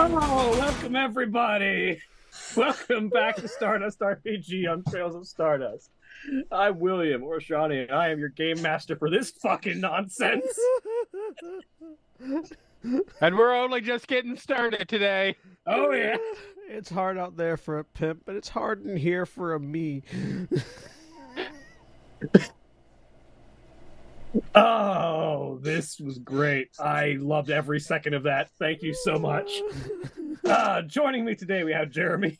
[0.00, 2.00] Oh, welcome everybody.
[2.56, 5.90] Welcome back to Stardust RPG on Trails of Stardust.
[6.52, 10.56] I'm William Orshani, and I am your game master for this fucking nonsense.
[13.20, 15.36] And we're only just getting started today.
[15.66, 16.16] Oh yeah.
[16.70, 20.02] It's hard out there for a pimp, but it's hard in here for a me.
[24.54, 26.68] Oh, this was great.
[26.78, 28.50] I loved every second of that.
[28.58, 29.50] Thank you so much.
[30.44, 32.38] Uh, joining me today, we have Jeremy.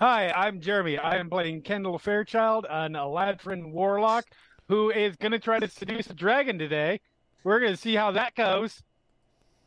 [0.00, 0.98] Hi, I'm Jeremy.
[0.98, 4.24] I am playing Kendall Fairchild, an Eladrin warlock
[4.68, 7.00] who is going to try to seduce a dragon today.
[7.44, 8.82] We're going to see how that goes.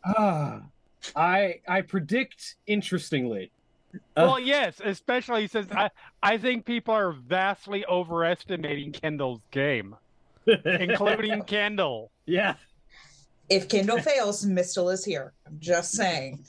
[0.06, 0.62] Ah,
[1.16, 3.52] I I predict interestingly.
[3.94, 5.90] Uh, well, yes, especially since I,
[6.24, 9.96] I think people are vastly overestimating Kendall's game,
[10.66, 12.12] including Kendall.
[12.26, 12.56] yeah.
[13.50, 15.34] If Kendall fails, Mistyl is here.
[15.46, 16.46] I'm just saying.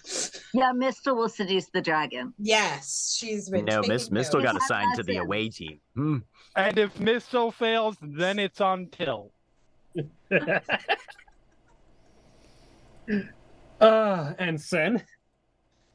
[0.55, 2.33] Yeah, Mistyl will seduce the dragon.
[2.39, 3.65] Yes, she's been.
[3.65, 5.81] No, taking Miss Mistyl got assigned to the away team.
[5.97, 6.19] Hmm.
[6.55, 9.33] And if Mistyl fails, then it's on Tyll.
[13.81, 15.03] uh, and Sen.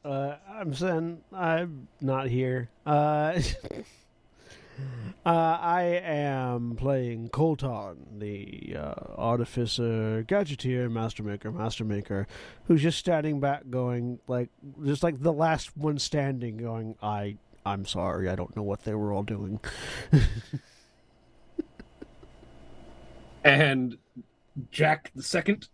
[0.04, 2.70] Uh, I'm saying I'm not here.
[2.86, 3.40] Uh,
[5.26, 5.28] uh,
[5.60, 12.26] I am playing Koltarn, the uh, artificer, gadgeteer, master maker, master maker,
[12.64, 14.48] who's just standing back, going like,
[14.84, 18.94] just like the last one standing, going, "I, I'm sorry, I don't know what they
[18.94, 19.60] were all doing."
[23.44, 23.98] and
[24.70, 25.68] Jack the Second.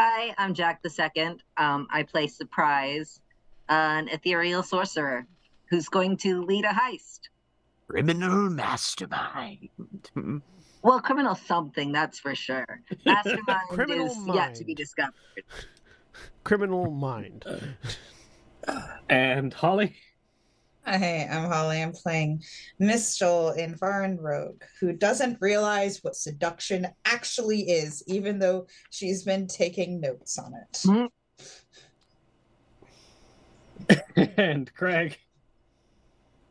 [0.00, 1.42] Hi, I'm Jack the Second.
[1.56, 3.20] Um, I play Surprise,
[3.68, 5.26] an ethereal sorcerer
[5.70, 7.22] who's going to lead a heist.
[7.88, 9.70] Criminal mastermind.
[10.82, 12.64] Well, criminal something, that's for sure.
[13.04, 15.14] Mastermind Criminal is yet to be discovered.
[16.44, 17.44] Criminal mind.
[19.10, 19.96] And Holly.
[20.96, 21.82] Hey, I'm Holly.
[21.82, 22.42] I'm playing
[22.80, 30.00] Mistyl Invaran Rogue, who doesn't realize what seduction actually is, even though she's been taking
[30.00, 31.10] notes on it.
[34.38, 35.18] and Craig.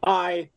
[0.06, 0.50] I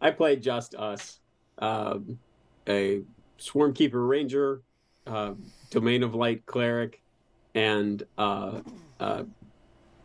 [0.00, 1.20] I played just us,
[1.58, 2.18] um,
[2.66, 3.02] a
[3.38, 4.62] Swarmkeeper Ranger,
[5.06, 5.34] uh,
[5.70, 7.02] Domain of Light Cleric,
[7.54, 8.60] and uh,
[8.98, 9.24] uh,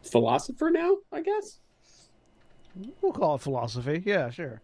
[0.04, 1.60] Philosopher now, I guess.
[3.02, 4.02] We'll call it philosophy.
[4.06, 4.62] Yeah, sure.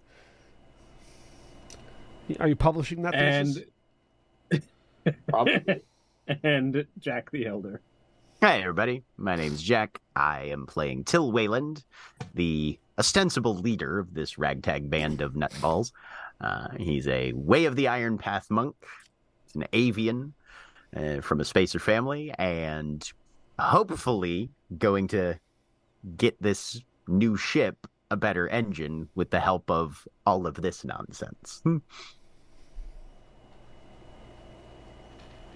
[2.39, 3.13] Are you publishing that?
[3.13, 3.63] thesis?
[4.51, 5.81] And Probably.
[6.43, 7.81] and Jack the Elder.
[8.41, 9.03] Hi, everybody.
[9.17, 9.99] My name's Jack.
[10.15, 11.83] I am playing Tyll Wayland,
[12.33, 15.91] the ostensible leader of this ragtag band of nutballs.
[16.39, 18.75] Uh, he's a Way of the Iron Path monk.
[19.45, 20.33] He's an avian
[20.95, 23.11] uh, from a spacer family, and
[23.59, 25.37] hopefully going to
[26.15, 31.61] get this new ship a better engine with the help of all of this nonsense.
[31.63, 31.77] Hmm.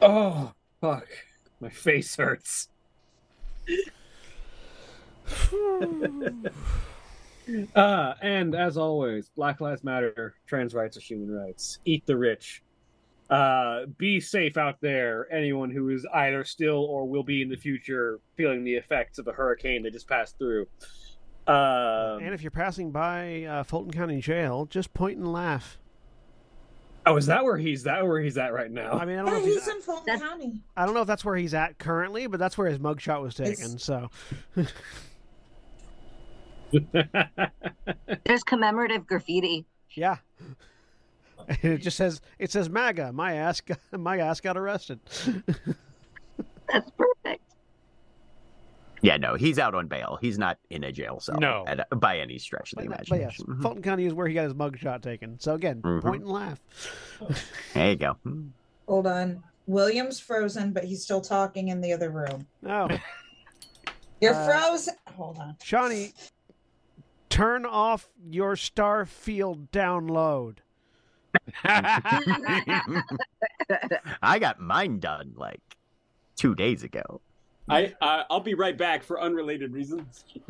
[0.01, 1.07] Oh fuck,
[1.59, 2.69] my face hurts.
[7.75, 11.79] Uh, and as always, Black Lives Matter, trans rights are human rights.
[11.83, 12.63] Eat the rich.
[13.29, 17.55] Uh, be safe out there, anyone who is either still or will be in the
[17.55, 20.67] future feeling the effects of a hurricane that just passed through.
[21.47, 25.77] Um, and if you're passing by uh, Fulton County Jail, just point and laugh.
[27.05, 28.91] oh, is that where he's that where he's at right now?
[28.93, 30.61] I mean, I don't Yeah, know if he's he's, in Fulton That's- County.
[30.77, 33.35] I don't know if that's where he's at currently, but that's where his mugshot was
[33.35, 33.75] taken.
[33.75, 34.09] It's- So
[38.25, 39.65] There's commemorative graffiti.
[39.91, 40.17] yeah,
[41.61, 43.11] it just says it says MAGA.
[43.13, 44.99] My ass, got, my ass got arrested.
[46.71, 47.43] That's perfect.
[49.03, 50.17] Yeah, no, he's out on bail.
[50.21, 51.65] He's not in a jail cell No.
[51.67, 53.45] at, by any stretch of the But, but yes, imagination.
[53.47, 53.61] Mhm.
[53.61, 55.37] Fulton County is where he got his mugshot taken.
[55.39, 56.01] So again, Mhm.
[56.01, 56.59] point and laugh.
[57.73, 58.13] There you go.
[58.23, 58.47] Hmm.
[58.87, 59.43] Hold on.
[59.67, 62.47] William's frozen, but he's still talking in the other room.
[62.61, 62.87] No,
[64.21, 64.95] You're Uh, frozen.
[65.15, 65.55] Hold on.
[65.63, 66.13] Shani,
[67.29, 70.57] Turn off your Starfield download.
[74.21, 75.61] I got mine done like
[76.35, 77.21] two days ago.
[77.69, 80.25] I uh, I'll be right back for unrelated reasons.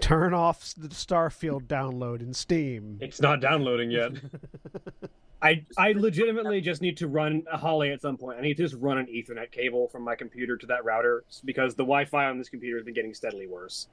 [0.00, 2.98] Turn off the Starfield download in Steam.
[3.00, 4.12] It's not downloading yet.
[5.42, 8.38] I I legitimately just need to run a Holly at some point.
[8.38, 11.74] I need to just run an Ethernet cable from my computer to that router because
[11.74, 13.88] the Wi-Fi on this computer has been getting steadily worse.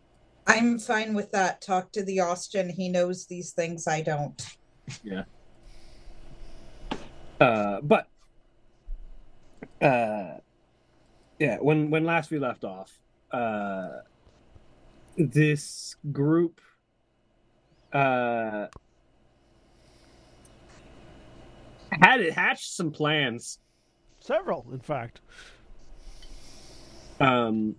[0.45, 1.61] I'm fine with that.
[1.61, 2.69] Talk to the Austin.
[2.69, 4.41] He knows these things I don't.
[7.39, 8.07] Uh, but
[9.81, 10.37] uh,
[11.39, 12.99] yeah, when when last we left off,
[13.31, 13.89] uh,
[15.17, 16.61] this group
[17.93, 18.67] uh
[21.91, 23.59] had it hatched some plans.
[24.19, 25.21] Several, in fact.
[27.19, 27.75] um,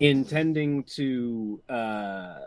[0.00, 2.40] intending to, uh,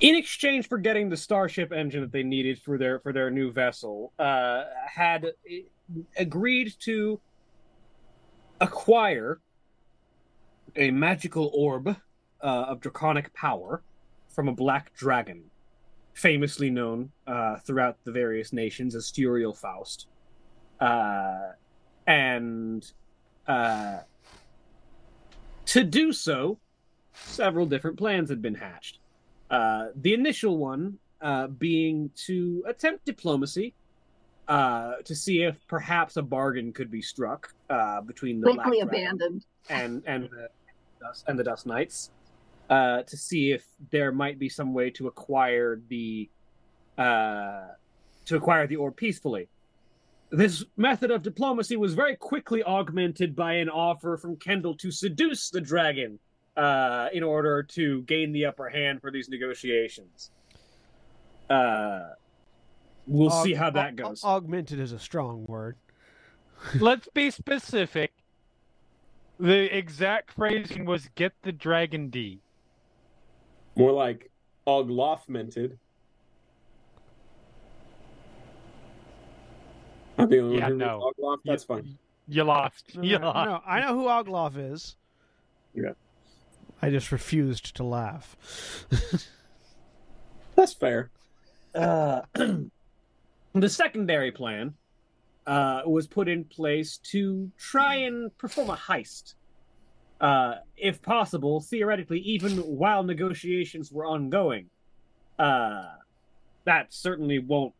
[0.00, 3.50] in exchange for getting the starship engine that they needed for their for their new
[3.50, 5.32] vessel, uh, had
[6.16, 7.20] agreed to
[8.60, 9.40] acquire
[10.74, 11.96] a magical orb uh,
[12.42, 13.82] of draconic power
[14.28, 15.42] from a black dragon,
[16.14, 20.08] famously known uh, throughout the various nations as Sturiel Faust.
[20.78, 21.52] Uh,
[22.06, 22.92] and
[23.46, 24.00] uh,
[25.64, 26.58] to do so,
[27.14, 28.98] several different plans had been hatched.
[29.50, 33.74] Uh, the initial one uh, being to attempt diplomacy
[34.48, 38.88] uh, to see if perhaps a bargain could be struck uh, between the Quickly Black
[38.88, 39.44] abandoned.
[39.68, 40.48] and and the
[41.00, 42.10] Dust and the Dust Knights
[42.70, 46.28] uh, to see if there might be some way to acquire the
[46.98, 47.68] uh,
[48.24, 49.48] to acquire the orb peacefully.
[50.30, 55.50] This method of diplomacy was very quickly augmented by an offer from Kendall to seduce
[55.50, 56.18] the dragon
[56.56, 60.30] uh, in order to gain the upper hand for these negotiations.
[61.50, 62.10] Uh,
[63.06, 64.24] we'll see how that aug- goes.
[64.24, 65.76] Augmented is a strong word.
[66.80, 68.12] Let's be specific.
[69.38, 72.40] The exact phrasing was "get the dragon D."
[73.76, 74.30] More like
[74.66, 75.78] augmented.
[80.18, 80.86] I'm the only Yeah, one no.
[80.86, 81.38] knows Ogloff?
[81.44, 81.98] That's You- fine.
[82.28, 82.96] You lost.
[82.96, 83.48] No, You no, lost.
[83.48, 84.96] no, I know who Ogloff is.
[85.74, 85.90] Yeah.
[86.86, 88.36] I just refused to laugh.
[90.54, 91.10] That's fair.
[91.74, 92.20] Uh,
[93.54, 94.74] the secondary plan
[95.48, 99.34] uh, was put in place to try and perform a heist.
[100.20, 104.70] Uh, if possible, theoretically, even while negotiations were ongoing.
[105.40, 105.86] Uh,
[106.66, 107.74] that certainly won't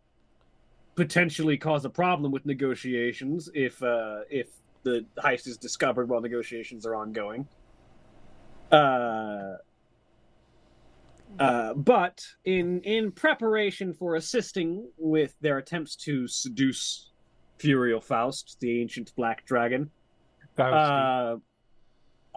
[0.97, 4.49] potentially cause a problem with negotiations if uh, if
[4.83, 7.47] the heist is discovered while negotiations are ongoing.
[8.71, 9.57] Uh,
[11.39, 17.11] uh, but in in preparation for assisting with their attempts to seduce
[17.59, 19.91] Furiel Faust, the ancient black dragon,
[20.59, 21.37] uh,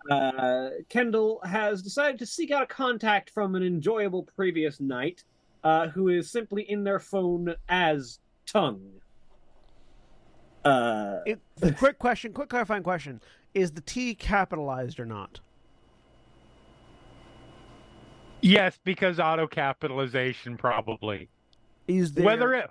[0.09, 5.23] uh, Kendall has decided to seek out a contact from an enjoyable previous night,
[5.63, 8.81] uh, who is simply in their phone as Tongue.
[10.65, 11.39] Uh, It,
[11.77, 13.21] quick question, quick clarifying question:
[13.54, 15.39] Is the T capitalized or not?
[18.41, 21.29] Yes, because auto capitalization probably.
[21.87, 22.69] Is there Whether it,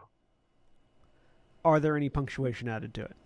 [1.65, 3.17] are there any punctuation added to it?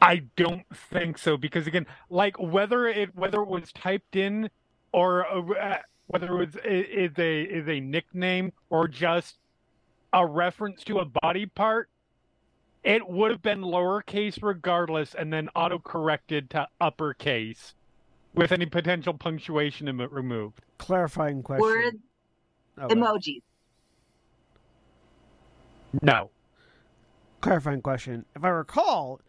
[0.00, 4.50] I don't think so because again, like whether it whether it was typed in
[4.92, 9.38] or uh, whether it was is a is a nickname or just
[10.12, 11.88] a reference to a body part,
[12.82, 17.74] it would have been lowercase regardless, and then auto corrected to uppercase
[18.34, 20.60] with any potential punctuation em- removed.
[20.78, 21.62] Clarifying question.
[21.62, 21.94] Word
[22.78, 23.42] Oh, emojis.
[26.00, 26.30] No,
[27.42, 28.24] clarifying question.
[28.34, 29.20] If I recall,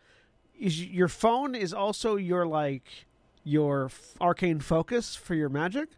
[0.58, 3.06] is your phone is also your like
[3.44, 3.92] your
[4.22, 5.90] arcane focus for your magic?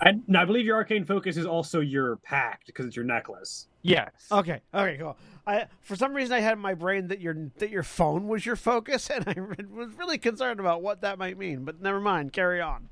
[0.00, 3.66] I, I believe your arcane focus is also your pact because it's your necklace.
[3.82, 5.16] yes, Okay, okay, cool.
[5.46, 8.44] I for some reason I had in my brain that your that your phone was
[8.46, 9.34] your focus, and I
[9.74, 11.64] was really concerned about what that might mean.
[11.64, 12.32] But never mind.
[12.32, 12.88] Carry on.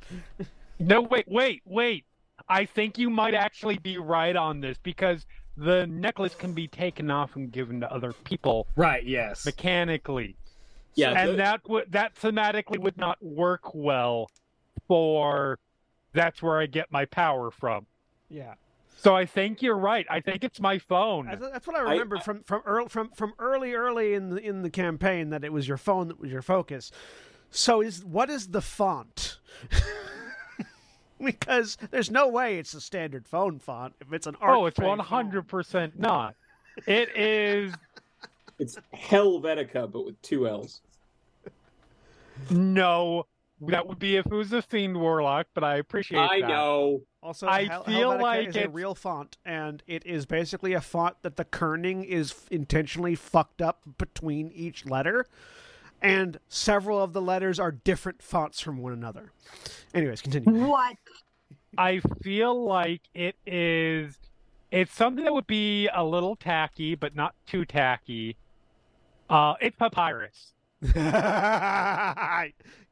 [0.79, 2.05] No, wait, wait, wait.
[2.49, 7.11] I think you might actually be right on this because the necklace can be taken
[7.11, 9.05] off and given to other people Right.
[9.05, 9.45] Yes.
[9.45, 10.37] mechanically,
[10.95, 14.31] Yeah, and the- that would that thematically would not work well
[14.87, 15.59] for.
[16.19, 17.87] That's where I get my power from.
[18.29, 18.55] Yeah.
[18.97, 20.05] So I think you're right.
[20.11, 21.27] I think it's my phone.
[21.27, 24.37] That's, that's what I I- remembered from from early from from early early in the
[24.39, 26.91] in the campaign that it was your phone that was your focus.
[27.51, 29.39] So is what is the font?
[31.25, 34.57] because there's no way it's a standard phone font if it's an oh, art.
[34.57, 36.35] Oh, it's one hundred percent not.
[36.87, 37.73] It is
[38.59, 40.81] It's Helvetica, but with two L's.
[42.51, 43.27] no.
[43.61, 46.21] That would be if it was a fiend warlock, but I appreciate.
[46.21, 46.49] I that.
[46.49, 47.03] know.
[47.23, 50.81] Also, I Hel- feel Hellvetica like is a real font, and it is basically a
[50.81, 55.27] font that the kerning is intentionally fucked up between each letter,
[56.01, 59.33] and several of the letters are different fonts from one another.
[59.93, 60.67] Anyways, continue.
[60.67, 60.97] What?
[61.77, 64.19] I feel like it is.
[64.71, 68.37] It's something that would be a little tacky, but not too tacky.
[69.29, 70.53] Uh, it's papyrus.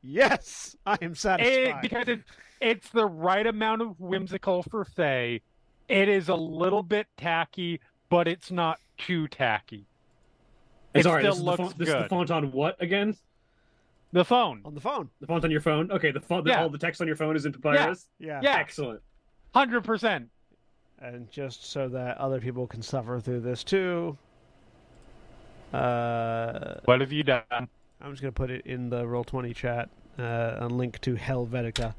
[0.02, 1.82] yes, I am It, satisfied.
[1.82, 2.20] because it,
[2.60, 5.40] it's the right amount of whimsical for Faye.
[5.88, 9.86] It is a little bit tacky, but it's not too tacky.
[10.94, 13.16] It sorry, still this, is the, looks font, this is the font on what again?
[14.12, 15.10] The phone, on the phone.
[15.20, 15.90] The font on your phone?
[15.90, 16.46] Okay, the font.
[16.46, 16.62] Yeah.
[16.62, 18.08] All the text on your phone is in papyrus.
[18.18, 18.40] Yeah.
[18.42, 18.56] Yeah.
[18.56, 19.00] Excellent.
[19.54, 20.28] hundred percent.
[21.00, 24.16] And just so that other people can suffer through this too,
[25.72, 27.42] uh, What have you done?
[27.50, 29.88] I'm just gonna put it in the roll twenty chat.
[30.18, 31.94] Uh, a link to Hellvetica.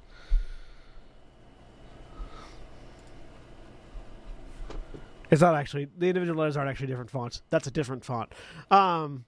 [5.30, 7.42] It's not actually the individual letters aren't actually different fonts.
[7.50, 8.32] That's a different font,
[8.72, 9.26] um,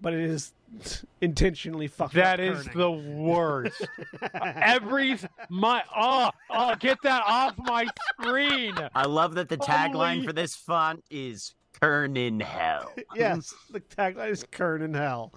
[0.00, 0.52] but it is
[1.20, 2.14] intentionally fucked.
[2.14, 2.74] That up is kerning.
[2.78, 3.86] the worst.
[4.32, 5.18] Every
[5.50, 7.86] my oh oh get that off my
[8.18, 8.74] screen.
[8.94, 13.52] I love that the tagline Holy- for this font is "Kern in Hell." yes.
[13.70, 15.32] The tagline is "Kern in Hell."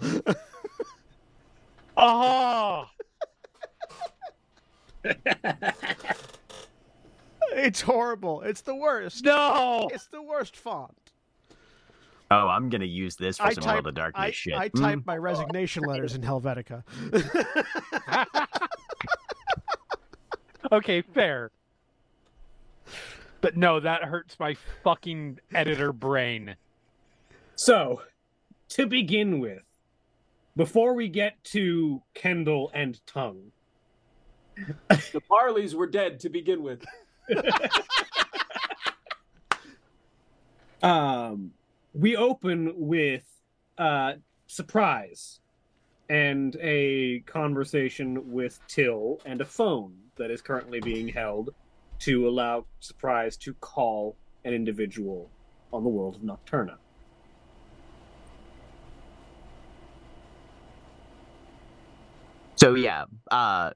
[1.96, 2.84] Oh
[7.52, 8.42] it's horrible.
[8.42, 9.24] It's the worst.
[9.24, 9.88] no!
[9.92, 10.94] It's the worst font.
[12.30, 14.54] Oh, I'm gonna use this for I some type, World of Darkness I, shit.
[14.54, 14.80] I Mm.
[14.82, 16.82] type my resignation letters in Hellvetica.
[20.72, 21.50] okay, fair.
[23.46, 26.56] But no, that hurts my fucking editor brain.
[27.54, 28.02] So,
[28.70, 29.62] to begin with,
[30.56, 33.52] before we get to Kendall and Tongue,
[34.88, 36.84] The Parleys were dead to begin with.
[40.82, 41.52] um,
[41.94, 43.26] we open with
[43.78, 44.14] uh,
[44.48, 45.38] surprise
[46.08, 51.54] and a conversation with Tyll and a phone that is currently being held
[52.00, 55.30] to allow surprise to call an individual
[55.72, 56.76] on the world of Nocturna.
[62.56, 63.70] So yeah, uh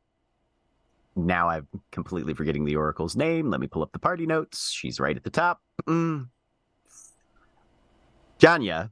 [1.17, 3.51] now I'm completely forgetting the Oracle's name.
[3.51, 4.71] Let me pull up the party notes.
[4.71, 5.61] She's right at the top.
[5.87, 6.29] Mm.
[8.39, 8.91] Janya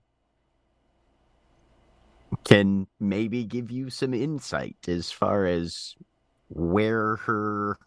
[2.45, 5.95] can maybe give you some insight as far as
[6.49, 7.79] where her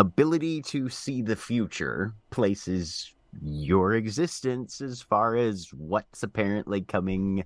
[0.00, 7.44] ability to see the future places your existence as far as what's apparently coming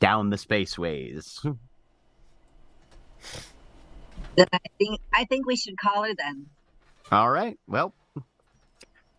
[0.00, 1.40] down the spaceways.
[4.36, 6.46] Then I think I think we should call her then.
[7.12, 7.56] All right.
[7.68, 7.94] Well,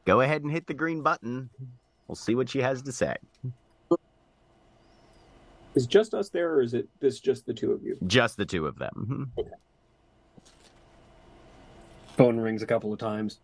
[0.05, 1.49] go ahead and hit the green button.
[2.07, 3.15] We'll see what she has to say.
[5.73, 7.97] Is just us there, or is it this just the two of you?
[8.05, 9.31] Just the two of them.
[12.17, 13.39] Phone rings a couple of times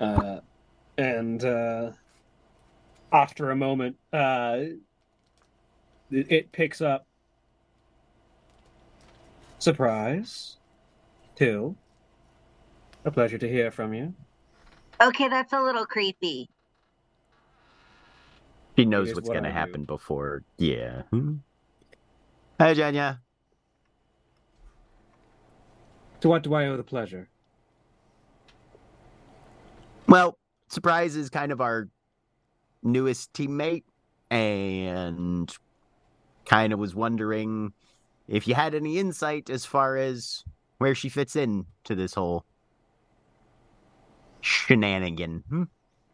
[0.00, 0.40] uh,
[0.98, 1.92] and uh,
[3.12, 4.58] after a moment uh,
[6.10, 7.06] it, it picks up
[9.58, 10.56] surprise
[11.36, 11.76] Tyll
[13.04, 14.14] a pleasure to hear from you
[15.00, 16.48] Okay, that's a little creepy.
[18.78, 19.58] She knows Here's what's what going to I'll do.
[19.58, 20.44] happen before.
[20.58, 21.02] Yeah.
[21.10, 21.36] Hmm.
[22.60, 23.18] Hi, Janya.
[26.20, 27.28] to what do i owe the pleasure
[30.06, 31.88] Well, Surprise is kind of our
[32.82, 33.84] newest teammate,
[34.30, 35.54] and
[36.46, 37.74] kind of was wondering
[38.26, 40.44] if you had any insight as far as
[40.78, 42.46] where she fits in to this whole
[44.40, 45.44] shenanigan.
[45.48, 45.64] Hmm?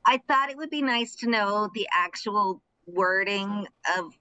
[0.05, 4.13] I thought it would be nice to know the actual wording of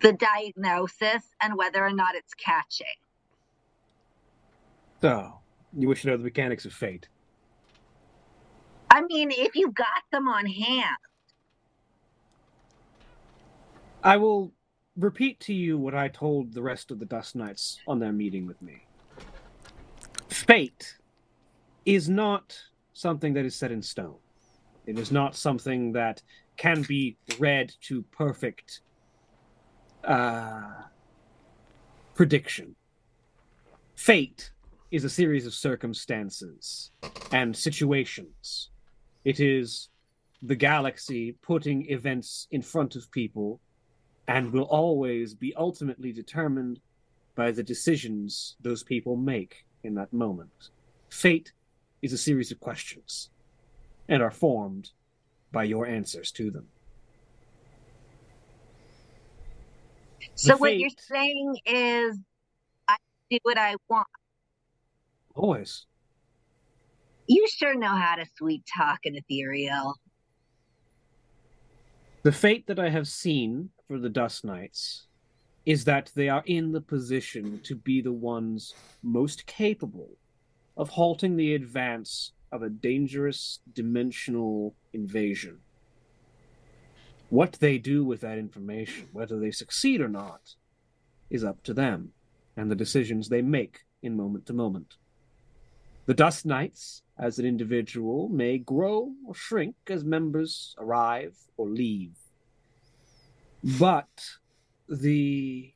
[0.00, 2.86] the diagnosis and whether or not it's catching.
[5.00, 5.38] so
[5.76, 7.08] you wish to know the mechanics of fate
[8.94, 10.96] I mean, if you got them on hand.
[14.02, 14.52] i will
[14.98, 18.46] repeat to you what i told the rest of the dust knights on their meeting
[18.46, 18.84] with me
[20.28, 20.98] fate
[21.86, 22.56] is not
[22.92, 24.16] something that is set in stone.
[24.86, 26.22] It is not something that
[26.56, 28.80] can be read to perfect
[30.04, 30.82] uh,
[32.14, 32.76] prediction.
[33.96, 34.50] Fate
[34.90, 36.90] is a series of circumstances
[37.32, 38.70] and situations.
[39.24, 39.88] It is
[40.42, 43.60] the galaxy putting events in front of people
[44.28, 46.80] and will always be ultimately determined
[47.34, 50.70] by the decisions those people make in that moment.
[51.08, 51.52] Fate
[52.02, 53.30] is a series of questions
[54.08, 54.90] and are formed
[55.52, 56.66] by your answers to them.
[60.34, 62.18] So The what you're saying is,
[62.88, 62.96] I
[63.30, 64.06] do what I want.
[65.34, 65.86] Always.
[67.26, 69.94] You sure know how to sweet talk an ethereal.
[72.22, 75.06] The fate that I have seen for the Dust Knights
[75.64, 80.10] is that they are in the position to be the ones most capable
[80.76, 85.58] of halting the advance of a dangerous dimensional invasion.
[87.30, 90.54] What they do with that information, whether they succeed or not,
[91.30, 92.12] is up to them
[92.56, 94.96] and the decisions they make in moment to moment.
[96.06, 102.16] The Dust Knights, as an individual, may grow or shrink as members arrive or leave.
[103.78, 104.36] But
[104.86, 105.72] the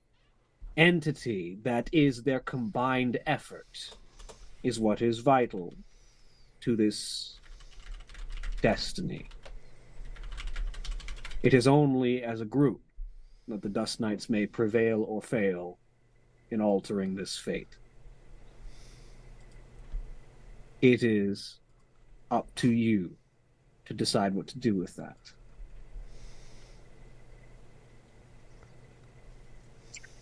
[0.77, 3.97] entity that is their combined effort
[4.63, 5.75] is what is vital
[6.61, 7.41] to this
[8.61, 9.31] destiny.
[11.43, 12.83] It is only as a group
[13.47, 15.79] that the Dust Knights may prevail or fail
[16.51, 17.79] in altering this fate.
[20.81, 21.59] It is
[22.31, 23.17] up to you
[23.87, 25.17] to decide what to do with that.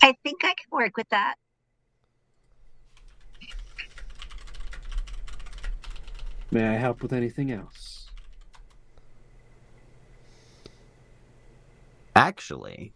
[0.02, 1.34] I think I can work with that.
[6.50, 8.06] May I help with anything else?
[12.14, 12.94] Actually,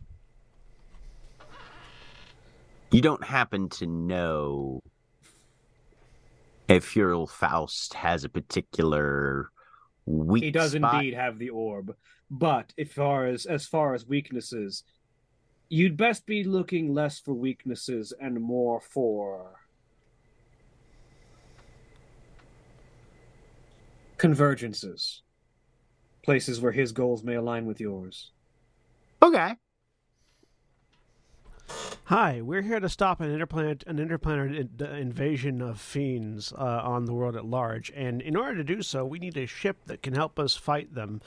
[2.90, 4.82] you don't happen to know
[6.70, 9.50] if Hurl Faust has a particular
[10.06, 10.94] weak He does spot.
[10.94, 11.96] indeed have the orb,
[12.30, 14.85] but as far as as far as weaknesses,
[15.68, 19.56] you'd best be looking less for weaknesses and more for
[24.16, 25.20] convergences,
[26.22, 28.30] places where his goals may align with yours.
[29.22, 29.54] Okay.
[32.11, 37.05] Hi, we're here to stop an interplanet an interplanetary in- invasion of fiends uh, on
[37.05, 40.03] the world at large, and in order to do so, we need a ship that
[40.03, 41.20] can help us fight them.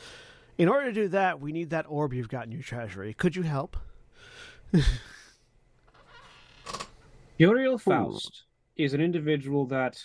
[0.57, 3.13] In order to do that, we need that orb you've got in your treasury.
[3.13, 3.77] Could you help?
[7.37, 8.43] Uriel Faust
[8.75, 10.03] is an individual that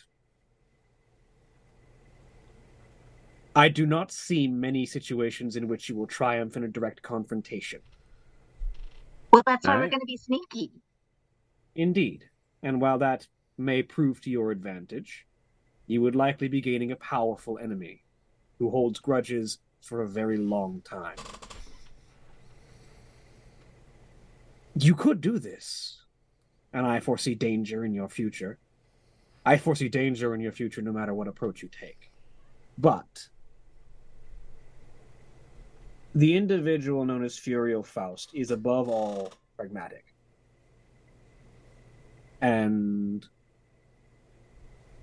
[3.56, 7.80] I do not see many situations in which you will triumph in a direct confrontation.
[9.30, 10.72] Well, that's why we're going to be sneaky.
[11.74, 12.24] Indeed.
[12.62, 15.26] And while that may prove to your advantage,
[15.86, 18.04] you would likely be gaining a powerful enemy
[18.58, 21.16] who holds grudges for a very long time.
[24.74, 26.02] You could do this,
[26.72, 28.58] and I foresee danger in your future.
[29.44, 32.12] I foresee danger in your future no matter what approach you take.
[32.76, 33.28] But
[36.14, 40.14] the individual known as Furiel Faust is above all pragmatic
[42.40, 43.26] and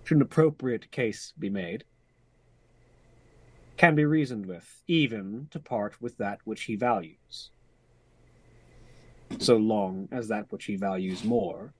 [0.04, 1.84] should an appropriate case be made,
[3.78, 7.52] can be reasoned with, even to part with that which he values,
[9.40, 11.74] so long as that which he values more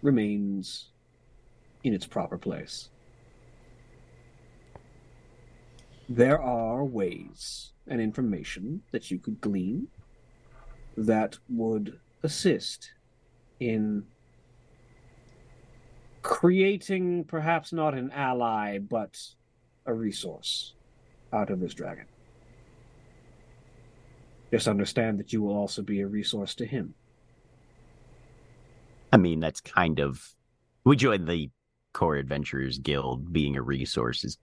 [0.00, 0.90] remains
[1.84, 2.88] in its proper place.
[6.08, 9.88] There are ways and information that you could glean
[10.96, 12.92] that would assist
[13.60, 14.04] in
[16.22, 19.18] creating perhaps not an ally but
[19.86, 20.74] a resource
[21.32, 22.06] out of this dragon.
[24.50, 26.94] Just understand that you will also be a resource to him.
[29.12, 30.22] I mean, that's kind of.
[30.84, 31.50] We joined the
[31.94, 33.32] Core Adventurers Guild.
[33.32, 34.38] Being a resource is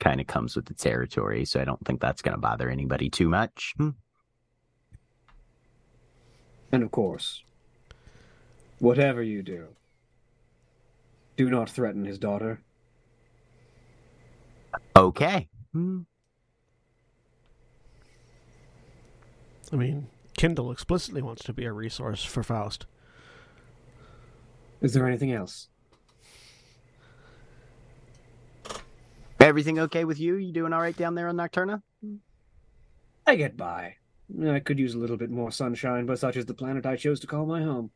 [0.00, 3.08] kind of comes with the territory, so I don't think that's going to bother anybody
[3.08, 3.74] too much.
[3.76, 3.90] Hmm.
[6.72, 7.42] And of course,
[8.78, 9.68] whatever you do,
[11.36, 12.60] do not threaten his daughter.
[14.96, 15.48] Okay.
[15.72, 16.00] Hmm.
[19.72, 22.86] I mean, Kendall explicitly wants to be a resource for Faust.
[24.80, 25.69] Is there anything else?
[29.40, 30.36] Everything okay with you?
[30.36, 31.82] You doing all right down there on Nocturna?
[33.26, 33.94] I get by.
[34.46, 37.20] I could use a little bit more sunshine, but such is the planet I chose
[37.20, 37.90] to call my home.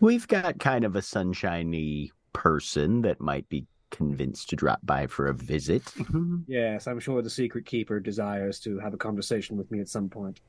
[0.00, 5.26] We've got kind of a sunshiny person that might be convinced to drop by for
[5.26, 5.82] a visit.
[6.46, 10.08] Yes, I'm sure the secret keeper desires to have a conversation with me at some
[10.08, 10.40] point.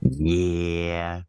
[0.00, 1.22] yeah.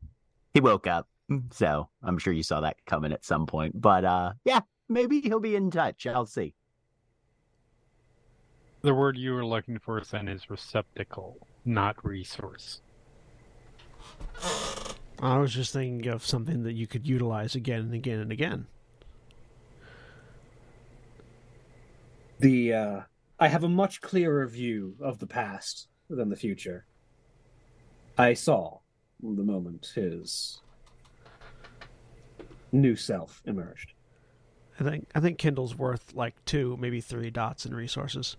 [0.53, 1.08] He woke up,
[1.51, 3.79] so I'm sure you saw that coming at some point.
[3.79, 6.05] But uh yeah, maybe he'll be in touch.
[6.08, 6.53] I'll see.
[8.81, 12.81] The word you were looking for then is receptacle, not resource.
[15.21, 18.67] I was just thinking of something that you could utilize again and again and again.
[22.39, 23.01] The uh,
[23.37, 26.85] I have a much clearer view of the past than the future.
[28.17, 28.79] I saw
[29.21, 30.61] the moment his
[32.71, 33.93] new self emerged.
[34.79, 38.37] I think I think Kendall's worth like two, maybe three dots in resources.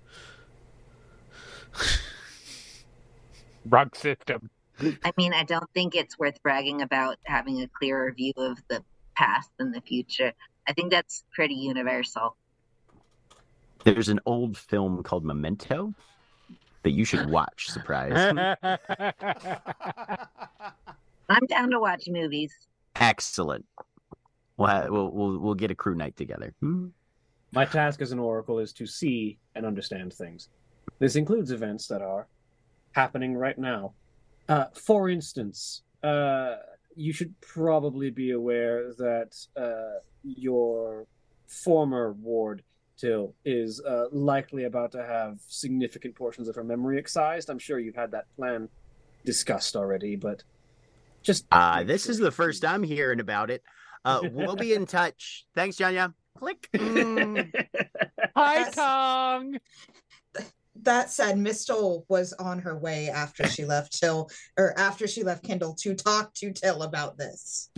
[3.66, 4.48] Rug system.
[5.04, 8.82] I mean, I don't think it's worth bragging about having a clearer view of the
[9.14, 10.32] past than the future.
[10.66, 12.36] I think that's pretty universal.
[13.84, 15.94] There's an old film called Memento
[16.82, 18.12] that you should watch, surprise.
[21.28, 22.54] I'm down to watch movies.
[22.96, 23.66] Excellent.
[24.60, 26.52] We'll, ha- we'll we'll we'll get a crew night together.
[26.60, 26.88] Hmm.
[27.52, 30.50] My task as an oracle is to see and understand things.
[30.98, 32.28] This includes events that are
[32.92, 33.94] happening right now.
[34.50, 36.56] Uh, for instance, uh,
[36.94, 41.06] you should probably be aware that uh, your
[41.46, 42.62] former ward,
[42.98, 47.48] Tyll, is uh, likely about to have significant portions of her memory excised.
[47.48, 48.68] I'm sure you've had that plan
[49.24, 50.44] discussed already, but
[51.22, 51.46] just.
[51.50, 53.62] Uh, this is the first I'm hearing about it.
[54.04, 55.46] Uh, we'll be in touch.
[55.54, 56.14] Thanks, Janya.
[56.38, 56.68] Click.
[56.74, 57.52] Mm.
[58.36, 59.58] Hi, That's- Tong.
[60.82, 65.22] That said, Miss Mistyl was on her way after she left Tyll, or after she
[65.22, 67.70] left Kendall to talk to Tyll about this.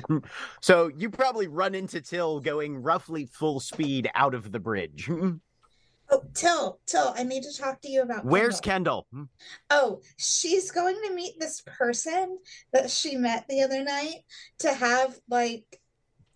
[0.60, 5.10] so you probably run into Tyll going roughly full speed out of the bridge.
[6.14, 8.24] Oh, Tyll, Tyll, I need to talk to you about.
[8.24, 9.06] Where's Kendall.
[9.10, 9.28] Kendall?
[9.70, 12.38] Oh, she's going to meet this person
[12.72, 14.20] that she met the other night
[14.60, 15.80] to have like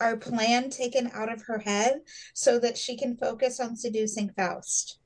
[0.01, 2.01] our plan taken out of her head
[2.35, 4.99] so that she can focus on seducing Faust.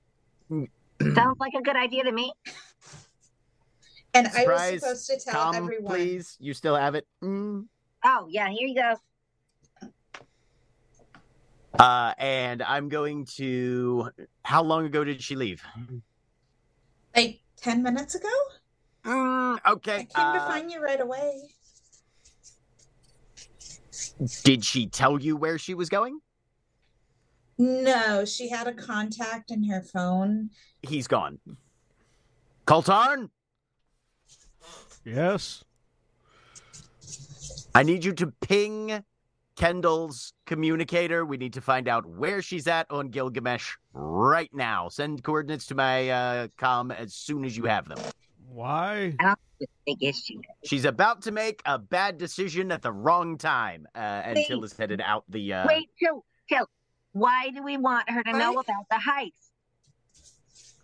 [0.49, 2.33] Sounds like a good idea to me.
[4.15, 5.93] And I was supposed to tell Come, everyone.
[5.93, 6.39] please.
[6.41, 7.07] You still have it.
[7.23, 7.67] Mm.
[8.05, 8.95] Oh, yeah, here you go.
[11.79, 14.11] Uh, and I'm going to.
[14.45, 15.63] How long ago did she leave?
[17.17, 18.29] Like 10 minutes ago?
[19.05, 19.97] Mm, I okay.
[19.99, 21.43] came to uh, find you right away.
[24.45, 26.21] did she tell you where she was going?
[27.59, 30.51] No, she had a contact in her phone.
[30.83, 31.39] He's gone.
[32.67, 33.29] Koltarn,
[35.05, 35.65] Yes.
[37.75, 39.05] I need you to ping
[39.57, 41.25] Kendall's communicator.
[41.25, 44.89] We need to find out where she's at on Gilgamesh right now.
[44.89, 47.99] Send coordinates to my uh, com as soon as you have them.
[48.49, 49.17] Why?
[49.87, 50.41] Big issue.
[50.65, 54.47] She's about to make a bad decision at the wrong time, uh, and Wait.
[54.47, 55.53] Tyll is headed out the.
[55.53, 56.69] Uh, Wait, Tyll, Tyll.
[57.13, 59.33] Why do we want her to know about the heist?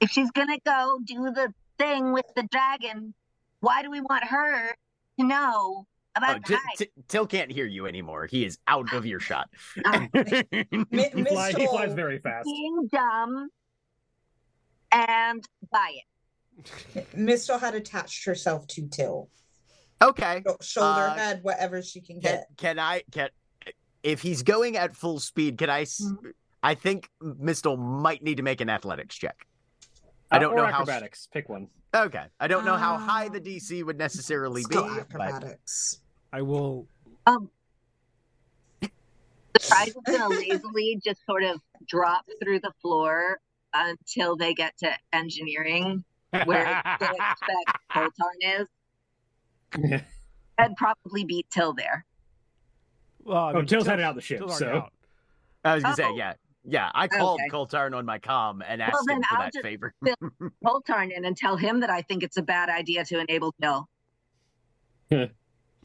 [0.00, 3.14] If she's gonna go do the thing with the dragon,
[3.60, 4.76] why do we want her
[5.18, 5.86] to know
[6.18, 8.26] about the T- T- Tyll can't hear you anymore.
[8.26, 9.48] He is out of your shot.
[9.84, 12.44] Oh, He, fly, he flies very fast.
[12.44, 13.48] being dumb
[14.92, 17.06] and buy it.
[17.16, 19.28] Mistyl had attached herself to Tyll.
[20.02, 20.42] okay.
[20.46, 22.46] Sho- Shoulder, Uh, head, whatever she can Can, get.
[22.56, 23.28] can I can
[24.02, 25.58] if he's going at full speed?
[25.58, 25.82] Can I?
[25.84, 26.28] Mm-hmm.
[26.62, 29.46] I think Mistyl might need to make an athletics check.
[30.30, 31.28] I Uh, don't or know how- acrobatics.
[31.32, 31.68] Pick one.
[31.94, 34.98] Okay, I don't know how high the Um, DC would necessarily Let's go be, but
[35.00, 36.00] acrobatics.
[36.32, 36.86] I will.
[37.26, 37.50] Um,
[38.80, 38.90] the
[39.68, 43.40] prize is gonna lazily just sort of drop through the floor
[43.74, 46.04] until they get to engineering,
[46.44, 50.02] where they expect Koltarn is,
[50.58, 52.04] and probably beat Tyll there.
[53.24, 54.92] Well, I Oh, mean, Tyll's Tyll's- headed out the ship, so- out.
[55.64, 56.16] I was gonna say, Oh.
[56.16, 56.90] yeah, yeah.
[56.94, 57.48] I called Okay.
[57.50, 59.92] Koltarn on my com and asked then him for I'll that just- favor.
[60.64, 63.88] Koltarn in and tell him that I think it's a bad idea to enable Till.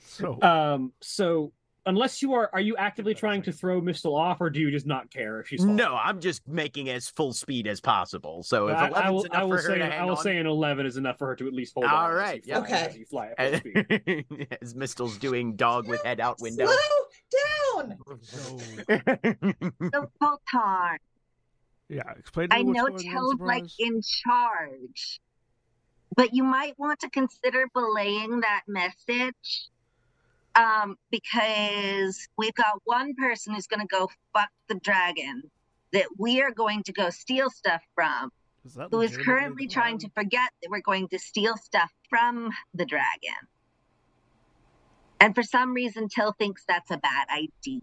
[0.05, 0.93] So Um.
[1.01, 1.51] So,
[1.85, 4.85] unless you are, are you actively trying to throw Mistyl off, or do you just
[4.85, 5.59] not care if she's?
[5.61, 5.75] falling?
[5.75, 8.43] No, I'm just making as full speed as possible.
[8.43, 9.23] So if I, 11's I will.
[9.23, 9.77] enough I will for her say.
[9.79, 11.85] to I will on, say an eleven is enough for her to at least hold
[11.87, 12.11] All on.
[12.11, 12.55] as right, yeah.
[12.63, 12.85] fly- Okay.
[12.85, 14.57] As you fly at full speed.
[14.61, 16.67] as Mistyl's doing dog with head out window.
[16.67, 17.97] Slow down.
[18.21, 18.57] so
[19.93, 20.97] So Koltarn,
[21.89, 25.19] Yeah, explain to I know going on, Tyll's like in charge,
[26.15, 29.69] but you might want to consider belaying that message.
[30.55, 35.49] Um, because we've got one person who's going to go fuck the dragon
[35.93, 38.31] that we are going to go steal stuff from,
[38.65, 42.51] Is that who is currently trying to forget that we're going to steal stuff from
[42.73, 43.47] the dragon.
[45.19, 47.79] And for some reason, Tyll thinks that's a bad idea.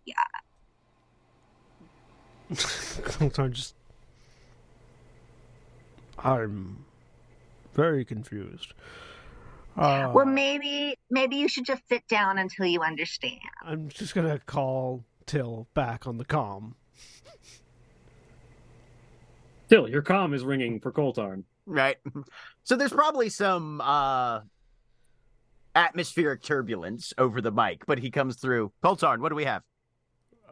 [3.38, 3.74] I'm just.
[6.18, 6.84] I'm
[7.72, 8.74] very confused.
[9.76, 13.38] Uh, Well, maybe maybe you should just sit down until you understand.
[13.64, 16.74] I'm just gonna call Tyll back on the comm.
[19.66, 21.44] Still, your comm is ringing for Koltarn.
[21.66, 21.96] right?
[22.64, 24.40] So there's probably some uh
[25.76, 28.72] atmospheric turbulence over the mic, but he comes through.
[28.82, 29.62] Koltarn, what do we have?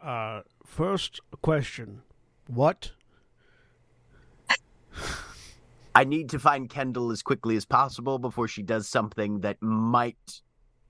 [0.00, 2.02] Uh, first question:
[2.46, 2.92] What?
[5.98, 10.42] I need to find Kendall as quickly as possible before she does something that might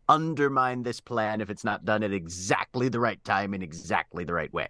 [0.06, 4.34] undermine this plan if it's not done at exactly the right time in exactly the
[4.34, 4.68] right way.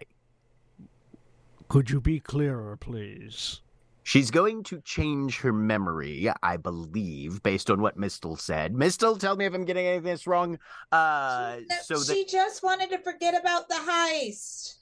[1.67, 3.59] Could you be clearer, please?
[4.03, 8.73] She's going to change her memory, I believe, based on what Mistyl said.
[8.73, 10.57] Mistyl, tell me if I'm getting anything this wrong.
[10.89, 14.75] Uh, No, so that she just wanted to forget about the heist.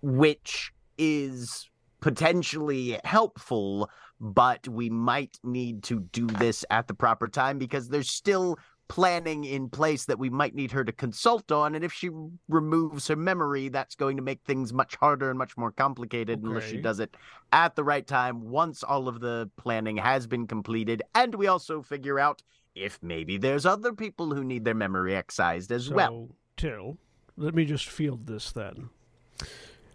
[0.00, 1.68] which is
[2.00, 8.10] potentially helpful, but we might need to do this at the proper time because there's
[8.10, 11.74] still planning in place that we might need her to consult on.
[11.74, 12.10] And if she
[12.48, 16.64] removes her memory, that's going to make things much harder and much more complicated unless
[16.64, 17.16] she does it
[17.52, 21.02] at the right time once all of the planning has been completed.
[21.14, 22.42] And we also figure out
[22.74, 26.28] if maybe there's other people who need their memory excised as so, well.
[26.56, 26.98] Tyll,
[27.36, 28.90] let me just field this then.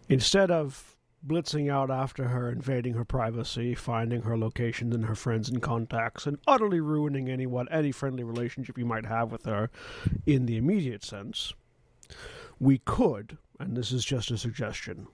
[0.10, 5.50] Instead of blitzing out after her, invading her privacy, finding her location and her friends
[5.50, 9.70] and contacts, and utterly ruining any what any friendly relationship you might have with her
[10.26, 11.54] in the immediate sense,
[12.60, 15.08] we could, and this is just a suggestion,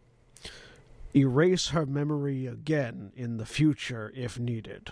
[1.16, 4.92] erase her memory again in the future if needed.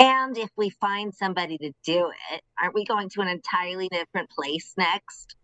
[0.00, 4.30] And if we find somebody to do it, aren't we going to an entirely different
[4.30, 5.34] place next?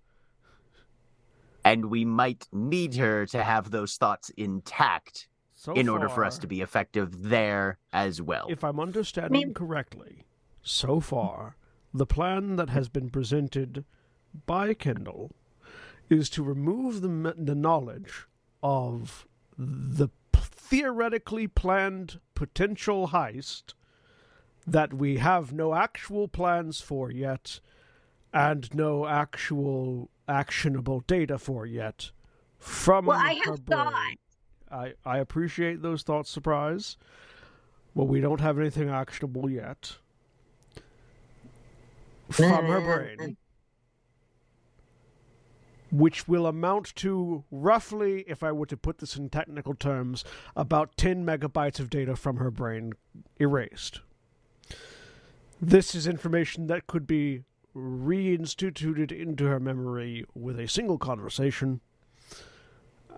[1.64, 6.38] And we might need her to have those thoughts intact So in order for us
[6.38, 8.46] to be effective there as well.
[8.50, 10.24] If I'm understanding correctly,
[10.62, 11.56] so far,
[11.92, 13.84] the plan that has been presented
[14.46, 15.32] by Kendall
[16.10, 18.26] is to remove the, the knowledge
[18.62, 23.74] of the theoretically planned potential heist
[24.66, 27.60] that we have no actual plans for yet
[28.32, 32.10] and no actual actionable data for yet
[32.64, 33.94] from Well, I her have.
[34.70, 36.96] I, I appreciate those thoughts, surprise.
[37.94, 39.96] But we don't have anything actionable yet.
[42.30, 43.36] From her uh, brain.
[45.92, 50.24] Which will amount to roughly, if I were to put this in technical terms,
[50.56, 52.94] about 10 megabytes of data from her brain
[53.38, 54.00] erased.
[55.60, 57.42] This is information that could be
[57.74, 61.80] reinstituted into her memory with a single conversation.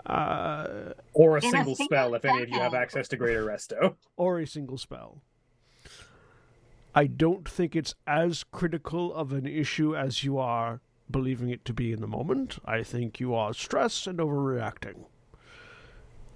[0.05, 3.17] Uh, Or a In a single single spell if any of you have access to
[3.17, 3.97] Greater Resto.
[4.17, 5.23] or a single spell.
[6.95, 11.75] I don't think it's as critical of an issue as you are believing it to
[11.75, 12.59] be in the moment.
[12.65, 15.05] I think you are stressed and overreacting.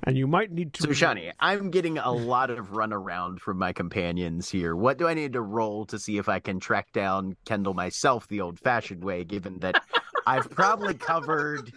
[0.04, 0.82] And you might need to.
[0.82, 4.74] So, Shani, I'm getting a lot of runaround from my companions here.
[4.74, 8.26] What do I need to roll to see if I can track down Kendall myself
[8.28, 9.82] the old fashioned way, given that
[10.26, 11.72] I've probably covered,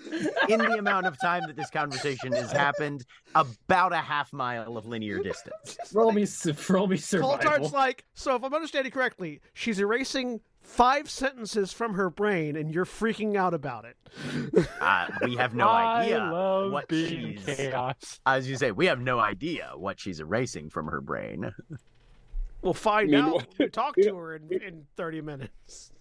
[0.49, 4.85] in the amount of time that this conversation has happened, about a half mile of
[4.85, 5.77] linear distance?
[5.93, 6.25] roll me,
[6.69, 7.37] roll me survival.
[7.37, 12.73] Koltarn's like, so if I'm understanding correctly, she's erasing five sentences from her brain and
[12.73, 13.97] you're freaking out about it.
[14.79, 17.57] Uh, we have no I idea love what being she's.
[17.57, 18.19] chaos.
[18.25, 21.53] As you say, we have no idea what she's erasing from her brain.
[22.61, 25.91] We'll find Meanwhile- out when we talk to her in, in 30 minutes.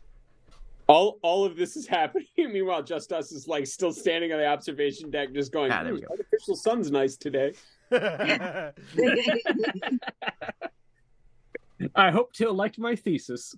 [0.93, 2.27] All all of this is happening.
[2.37, 5.95] Meanwhile, Just Us is like still standing on the observation deck, just going, Ah, there
[5.95, 6.11] we "Hmm, go.
[6.13, 7.53] artificial sun's nice today.
[11.95, 13.55] I hope Tyll liked my thesis.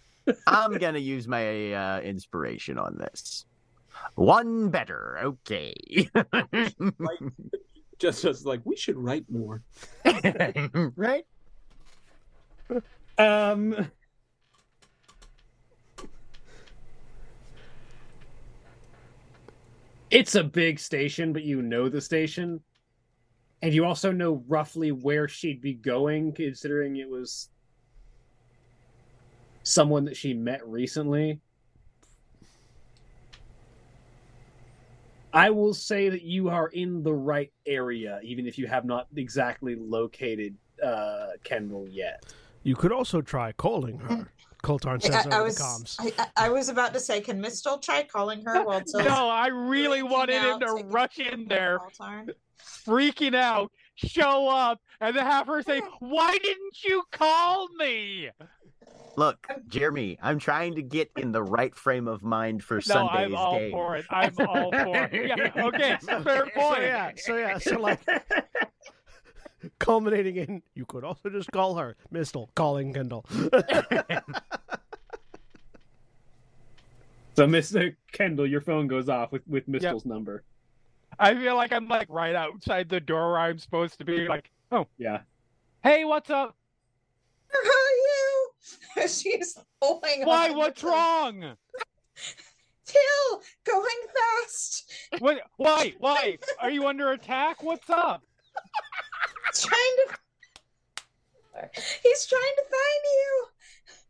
[0.46, 3.46] I'm gonna use my uh, inspiration on this.
[4.14, 5.74] One better, okay.
[7.98, 9.62] Just Us like, we should write more.
[10.96, 11.24] right?
[13.16, 13.90] Um,
[20.10, 22.60] It's a big station, but you know the station.
[23.60, 27.50] And you also know roughly where she'd be going, considering it was
[29.64, 31.40] someone that she met recently.
[35.32, 39.08] I will say that you are in the right area, even if you have not
[39.14, 42.24] exactly located uh, Kendall yet.
[42.62, 44.32] You could also try calling her.
[44.62, 45.96] Koltarn says I, over I the was comms.
[45.98, 48.92] I, I- I was about to say, can Miss still try calling her while Tyll's
[49.06, 52.30] No, I really wanted him to rush in there, Koltarn?
[52.86, 58.30] freaking out, show up, and then have her say, "Why didn't you call me?"
[59.16, 63.10] Look, Jeremy, I'm trying to get in the right frame of mind for No, Sunday's
[63.26, 63.70] I'm all game.
[63.72, 64.06] for it.
[64.10, 65.26] I'm all for it.
[65.28, 66.82] Yeah, okay, fair So point.
[66.82, 68.00] yeah, so yeah, so like
[69.78, 73.24] culminating in you could also just call her Mistyl calling Kendall.
[77.36, 77.94] So, Mr.
[78.10, 80.42] Kendall, your phone goes off with with Mistyl's number.
[81.20, 84.26] I feel like I'm like right outside the door where I'm supposed to be.
[84.26, 85.20] Like, oh, Yeah.
[85.84, 86.56] hey, what's up?
[87.52, 89.08] How are you?
[89.08, 90.50] She's pulling Why?
[90.50, 91.56] on What's the- wrong?
[92.86, 93.84] Tyll going
[94.42, 94.92] fast.
[95.20, 95.38] What?
[95.58, 95.94] Why?
[95.98, 96.38] Why?
[96.60, 97.62] Are you under attack?
[97.62, 98.22] What's up?
[99.54, 100.18] Trying to.
[102.02, 103.46] He's trying to find you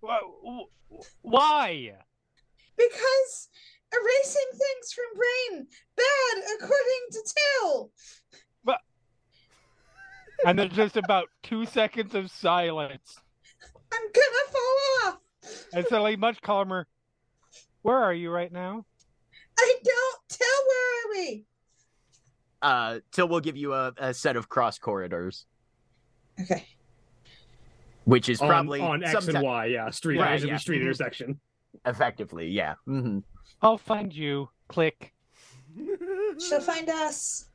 [0.03, 1.93] Wh- wh- Why?
[2.77, 3.49] because
[3.93, 7.93] erasing things from brain bad according to Tyll.
[10.47, 13.17] And there's just about two seconds of silence.
[13.93, 15.19] I'm gonna fall off.
[15.73, 16.87] And suddenly, much calmer.
[17.83, 18.85] Where are you right now?
[19.59, 20.47] I don't tell.
[20.69, 21.47] Where are we?
[22.63, 25.47] Uh, Tyll we'll give you a, a set of cross corridors,
[26.41, 26.67] Okay.
[28.05, 29.91] which is On, probably on X sometime- and Y, yeah.
[29.91, 30.57] Street Right, yeah.
[30.57, 30.83] street Mhm.
[30.83, 31.41] intersection.
[31.87, 32.75] effectively, yeah.
[32.87, 33.21] hmm
[33.63, 34.51] I'll find you.
[34.69, 35.13] Click.
[36.39, 37.47] She'll find us.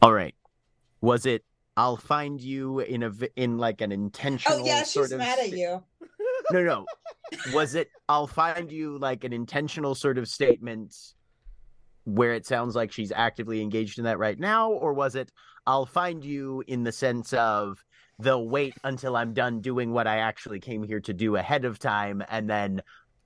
[0.00, 0.34] All right.
[1.00, 1.44] Was it?
[1.76, 4.60] I'll find you in a in like an intentional.
[4.60, 5.82] Oh yeah, sort she's of mad at sta- you.
[6.50, 6.86] No, no.
[7.52, 7.90] Was it?
[8.08, 10.96] I'll find you like an intentional sort of statement
[12.08, 15.30] where it sounds like she's actively engaged in that right now, or was it?
[15.66, 17.84] I'll find you in the sense of
[18.18, 21.78] they'll wait until I'm done doing what I actually came here to do ahead of
[21.78, 22.80] time, and then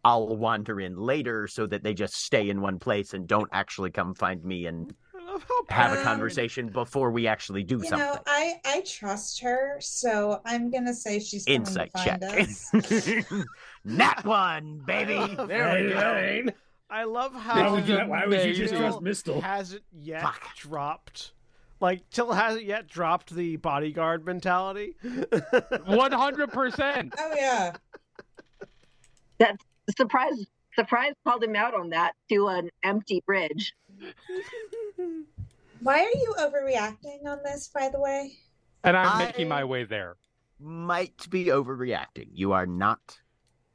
[0.04, 3.92] I'll wander in later so that they just stay in one place and don't actually
[3.92, 7.78] come find me and I love how have a Um, conversation before we actually do
[7.78, 7.98] You something.
[7.98, 12.20] know, I I trust her, so I'm gonna say she's coming Insight to check.
[12.20, 12.72] find us.
[13.84, 15.36] Nat one, baby.
[15.46, 16.52] There we go.
[16.92, 18.78] Hey, I love Why how would you, why would you just amazing.
[18.78, 19.42] trust Mistyl?
[19.42, 20.56] hasn't yet Fuck.
[20.56, 21.32] dropped.
[21.80, 24.94] Like Tyll hasn't yet dropped the bodyguard mentality.
[25.86, 27.14] One hundred percent.
[27.18, 27.72] Oh yeah.
[29.38, 29.56] That
[29.98, 30.46] surprise!
[30.76, 31.12] Surprise!
[31.26, 33.74] Called him out on that to an empty bridge.
[35.80, 38.32] Why are you overreacting on this, by the way?
[38.84, 40.16] And I'm I- making my way there.
[40.60, 42.28] Might be overreacting.
[42.32, 43.18] You are not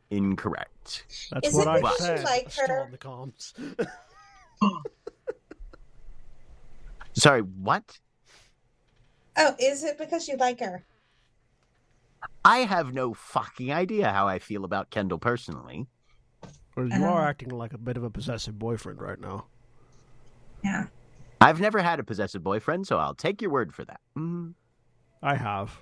[0.10, 1.06] incorrect.
[1.32, 2.24] That's Is what it I because you said.
[2.24, 2.88] like Still her?
[2.91, 3.54] the comms.
[7.13, 8.00] Sorry, what?
[9.38, 10.84] Oh, is it because you like her?
[12.46, 15.88] I have no fucking idea how I feel about Kendall personally.
[16.76, 17.30] Well, you are Uh.
[17.30, 19.46] acting like a bit of a possessive boyfriend right now.
[20.63, 20.86] Yeah.
[21.41, 24.00] I've never had a possessive boyfriend, so I'll take your word for that.
[24.15, 24.54] Mhm.
[25.22, 25.80] I have.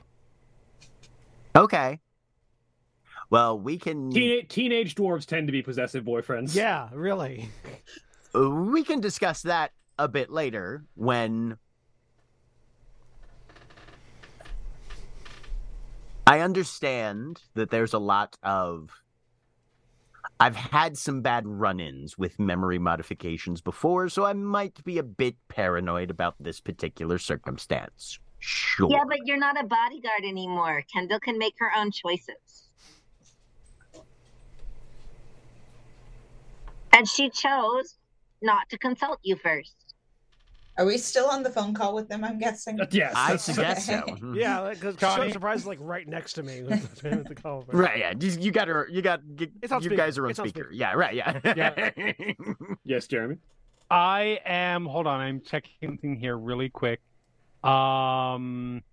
[1.55, 1.99] Okay.
[3.29, 6.55] Well, we can Teenage, teenage dwarves tend to be possessive boyfriends.
[6.55, 7.49] Yeah, really.
[8.33, 11.57] we can discuss that a bit later when
[16.27, 18.89] I understand that there's a lot of
[20.39, 25.35] I've had some bad run-ins with memory modifications before, so I might be a bit
[25.47, 28.19] paranoid about this particular circumstance.
[28.39, 28.89] Sure.
[28.91, 30.83] Yeah, but you're not a bodyguard anymore.
[30.91, 32.64] Kendall can make her own choices.
[36.95, 37.97] And she chose
[38.41, 39.75] not to consult you first.
[40.77, 42.23] Are we still on the phone call with them?
[42.23, 42.79] I'm guessing.
[42.81, 43.13] Uh, Yes.
[43.15, 43.99] I that's- suggest so.
[44.09, 44.15] Okay.
[44.39, 45.31] Yeah, because Connie?
[45.31, 47.63] surprise is like right next to me with the, with the call.
[47.67, 48.13] Right, yeah.
[48.19, 48.87] You, you got her.
[48.91, 49.21] You got.
[49.39, 49.95] You, It's on you speaker.
[50.01, 50.69] guys are on It's on speaker.
[50.69, 50.73] speaker.
[50.73, 51.15] Yeah, right.
[51.15, 51.39] Yeah.
[51.55, 51.91] Yeah.
[52.83, 53.37] Yes, Jeremy.
[53.89, 54.85] I am.
[54.85, 56.99] Hold on, I'm checking something here really quick.
[57.63, 58.83] Um,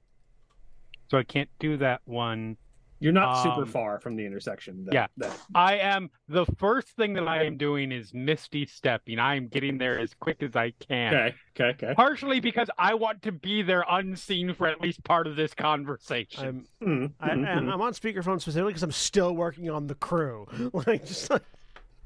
[1.10, 2.56] so I can't do that one.
[3.02, 4.84] You're not super Um, far from the intersection.
[4.84, 5.06] That, yeah.
[5.16, 6.10] That, I am.
[6.28, 9.18] The first thing that I am doing is misty stepping.
[9.18, 11.14] I am getting there as quick as I can.
[11.14, 11.34] okay.
[11.60, 11.84] Okay.
[11.84, 11.94] Okay.
[11.94, 16.64] Partially because I want to be there unseen for at least part of this conversation.
[16.80, 17.72] I'm Mhm, I, and mhm.
[17.72, 20.46] I'm on speakerphone specifically because I'm still working on the crew.
[20.86, 21.42] Like just like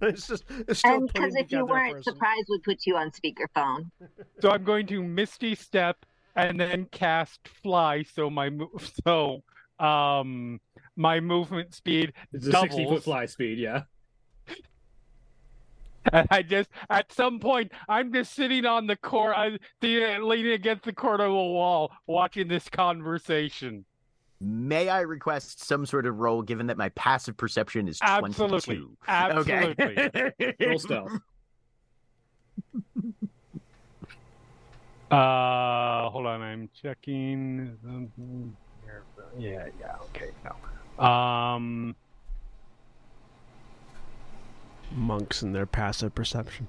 [0.01, 2.15] It's just it's still And because if you weren't, person.
[2.15, 3.91] surprise would put you on speakerphone.
[4.41, 8.03] So I'm going to Misty Step and then cast Fly.
[8.03, 8.69] So my move.
[9.07, 9.43] so
[9.79, 10.61] um
[10.97, 13.83] my movement speed It's a 60 foot fly speed, yeah.
[16.13, 20.53] And I just at some point I'm just sitting on the court, I the, leaning
[20.53, 23.85] against the corner of the wall, watching this conversation.
[24.41, 28.97] May I request some sort of roll, given that my passive perception is Absolutely, 22?
[29.09, 29.99] absolutely.
[29.99, 30.55] Okay.
[30.67, 31.13] Roll stealth.
[35.11, 37.79] Uh, hold on, I'm checking.
[39.39, 40.55] Yeah, yeah, okay, no.
[40.99, 41.95] Um,
[44.93, 46.69] Monks and their passive perception.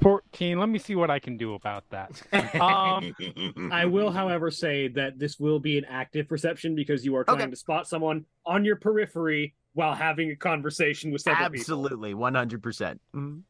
[0.00, 0.58] fourteen.
[0.60, 2.22] Let me see what I can do about that.
[2.60, 3.14] Um,
[3.72, 7.40] I will, however, say that this will be an active perception because you are trying
[7.42, 7.50] Okay.
[7.50, 11.60] to spot someone on your periphery while having a conversation with several people.
[11.60, 12.98] Absolutely, 100%.
[13.14, 13.42] Mhm.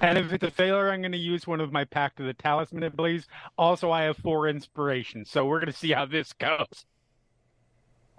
[0.00, 2.34] And if it's a failure, I'm going to use one of my Pact of the
[2.34, 3.28] Talisman abilities.
[3.56, 6.84] Also, I have four inspiration, so we're going to see how this goes.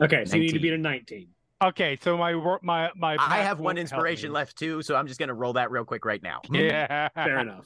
[0.02, 0.62] Okay, so you need to 19.
[0.62, 1.28] beat a 19.
[1.64, 3.16] Okay, so my wor- my my.
[3.20, 6.04] I have one inspiration left too, so I'm just going to roll that real quick
[6.06, 6.42] right now.
[6.52, 7.66] Yeah, Fair enough.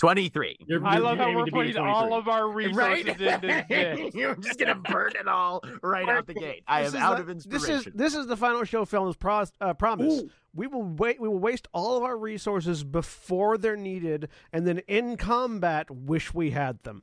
[0.00, 0.56] 23.
[0.68, 4.14] You're, I love how we're to beat putting all of our resources into this.
[4.14, 6.62] You're just gonna burn it all right out the gate.
[6.68, 7.68] I This am out the- of inspiration.
[7.76, 10.22] This is this is the final show film's pros, uh, promise.
[10.22, 10.30] Ooh.
[10.54, 11.20] We will wait.
[11.20, 16.32] We will waste all of our resources before they're needed, and then in combat, wish
[16.32, 17.02] we had them.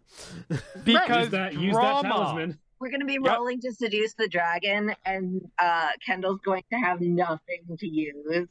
[0.85, 2.09] Because Use that, use that drama.
[2.09, 2.59] talisman.
[2.85, 3.37] We're going to be Yep.
[3.39, 8.47] rolling to seduce the dragon, and uh, Kendall's going to have nothing to use.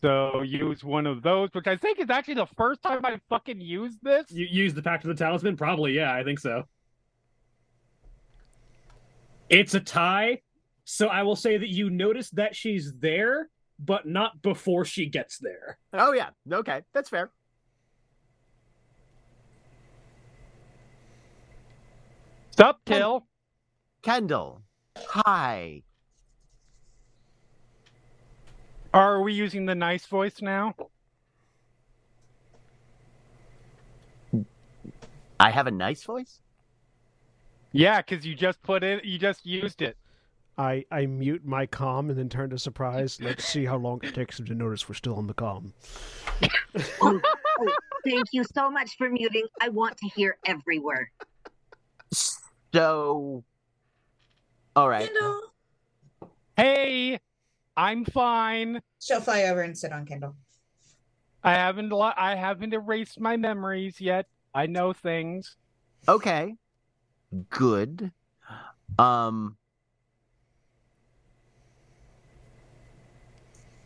[0.00, 3.60] So use one of those, which I think is actually the first time I fucking
[3.60, 4.30] used this.
[4.30, 5.56] You use the Pact of the Talisman?
[5.56, 6.68] Probably, yeah, I think so.
[9.48, 10.42] It's a tie,
[10.84, 15.38] so I will say that you notice that she's there, but not before she gets
[15.38, 15.78] there.
[15.92, 17.32] Oh yeah, okay, that's fair.
[22.56, 23.26] Sup, Tyll?
[24.02, 24.62] Kendall,
[24.96, 25.82] hi.
[28.92, 30.76] Are we using the nice voice now?
[35.40, 36.38] I have a nice voice.
[37.72, 39.96] Yeah, because you just put it, you just used it.
[40.56, 43.18] I, I mute my comm and then turn to surprise.
[43.20, 45.72] Let's see how long it takes him to notice we're still on the comm.
[47.00, 47.20] Oh,
[48.04, 49.46] thank you so much for muting.
[49.60, 51.06] I want to hear every word.
[52.74, 53.44] So,
[54.74, 55.06] all right.
[55.06, 55.40] Kendall.
[56.56, 57.20] Hey,
[57.76, 58.82] I'm fine.
[59.00, 60.34] She'll fly over and sit on Kendall.
[61.44, 64.26] I haven't I haven't erased my memories yet.
[64.52, 65.56] I know things.
[66.08, 66.56] Okay.
[67.48, 68.10] Good.
[68.98, 69.56] Um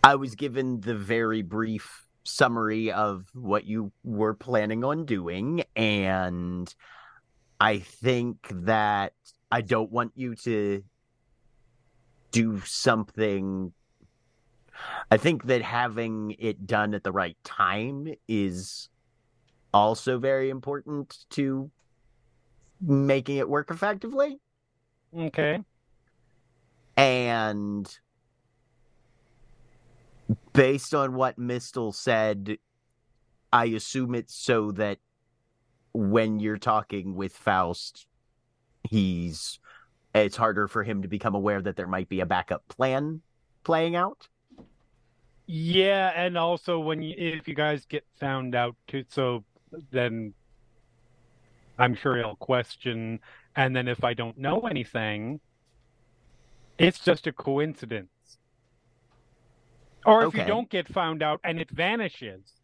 [0.03, 6.75] I was given the very brief summary of what you were planning on doing and
[7.61, 9.15] I think that
[9.51, 10.83] I don't want you to
[12.31, 13.73] do something
[15.11, 18.89] I think that having it done at the right time is
[19.73, 21.71] also very important to
[22.81, 24.39] making it work effectively.
[25.17, 25.61] Okay.
[26.97, 27.99] And
[30.53, 32.59] based on what Mistyl said,
[33.53, 34.99] I assume it's so that
[35.93, 38.07] when you're talking with Faust,
[38.89, 39.59] he's
[40.15, 43.21] it's harder for him to become aware that there might be a backup plan
[43.63, 44.29] playing out.
[45.47, 49.45] Yeah, and also when you, if you guys get found out too, so
[49.91, 50.35] then
[51.79, 53.21] I'm sure he'll question,
[53.55, 55.41] and then if I don't know anything,
[56.79, 58.09] it's just a coincidence.
[60.05, 62.59] Or if you don't get found out and it vanishes,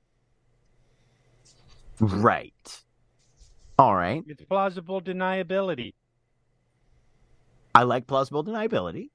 [2.01, 2.84] Right.
[3.79, 4.23] All right.
[4.29, 5.95] it's plausible deniability.
[7.75, 9.11] I like plausible deniability.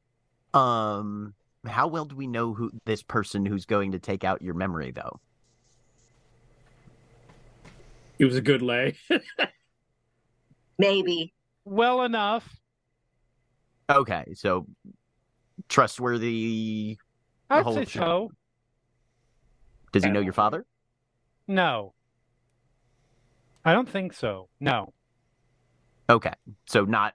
[0.53, 1.34] Um
[1.66, 4.91] how well do we know who this person who's going to take out your memory
[4.91, 5.20] though?
[8.18, 8.97] It was a good lay.
[10.78, 11.34] Maybe.
[11.64, 12.57] Well enough.
[13.89, 14.68] Okay, so
[15.68, 16.97] trustworthy.
[17.49, 18.01] I'd whole say shit.
[18.01, 18.32] so.
[19.91, 20.66] Does he know your father?
[21.47, 21.93] No.
[23.70, 24.49] I don't think so.
[24.59, 24.93] No.
[26.09, 26.34] Okay,
[26.65, 27.13] so not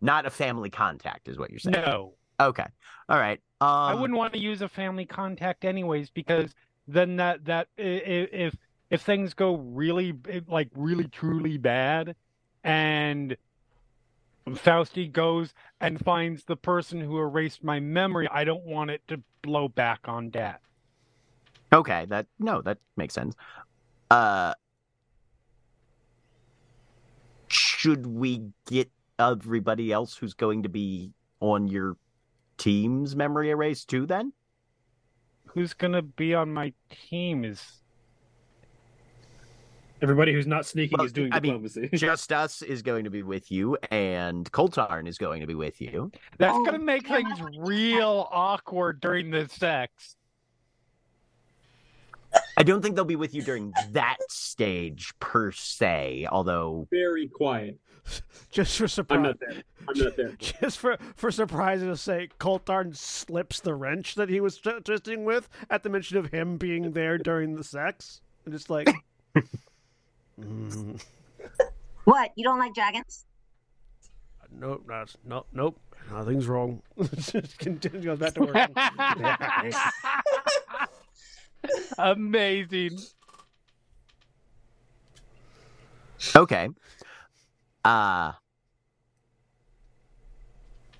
[0.00, 1.72] not a family contact is what you're saying.
[1.72, 2.14] No.
[2.38, 2.66] Okay,
[3.08, 3.40] all right.
[3.60, 6.54] Um, I wouldn't want to use a family contact anyways because
[6.86, 8.56] then that that if
[8.90, 10.14] if things go really
[10.46, 12.14] like really truly bad
[12.62, 13.36] and
[14.46, 18.28] Fausti goes and finds the person who erased my memory.
[18.30, 20.58] I don't want it to blow back on Dad.
[21.72, 23.34] Okay, that no, that makes sense.
[24.12, 24.54] Uh
[27.82, 31.96] should we get everybody else who's going to be on your
[32.56, 34.32] team's memory erase too then?
[35.46, 36.72] Who's gonna be on my
[37.10, 37.80] team is
[40.00, 41.88] Everybody who's not sneaking Well, is doing I mean, diplomacy.
[41.94, 45.80] Just us is going to be with you, and Koltarn is going to be with
[45.80, 46.10] you.
[46.38, 50.16] that's Oh, gonna make things real awkward during the sex.
[52.62, 57.76] I don't think they'll be with you during that stage per se, although Very quiet.
[58.52, 59.16] Just for surprise.
[59.16, 59.62] I'm not there.
[59.88, 60.32] I'm not there.
[60.38, 65.48] just for for surprise's sake, Koltarn slips the wrench that he was t- twisting with
[65.70, 68.20] at the mention of him being there during the sex.
[68.44, 68.88] And just like,
[70.40, 71.04] mm,
[72.04, 72.30] What?
[72.36, 73.24] You don't like dragons?
[74.56, 75.80] nope, that's no, nope,
[76.12, 76.80] nothing's wrong.
[77.16, 78.70] just continue goes back to work.
[81.98, 82.98] Amazing.
[86.36, 86.68] okay.
[87.84, 88.32] Uh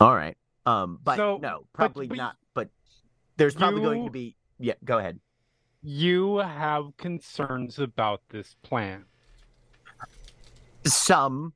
[0.02, 0.36] all right.
[0.66, 2.36] Um, but So, no, probably but not.
[2.54, 2.68] But
[3.36, 4.34] there's probably going to be.
[4.58, 5.20] Yeah, go ahead.
[5.80, 9.04] You have concerns about this plan.
[10.84, 11.52] Some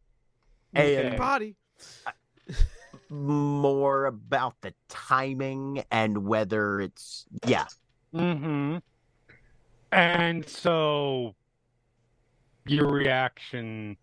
[0.76, 1.06] Okay.
[1.08, 1.56] and Body.
[3.10, 7.66] more about the timing and whether it's yeah.
[8.14, 8.76] Mm-hmm.
[9.96, 11.34] And so
[12.66, 13.96] your reaction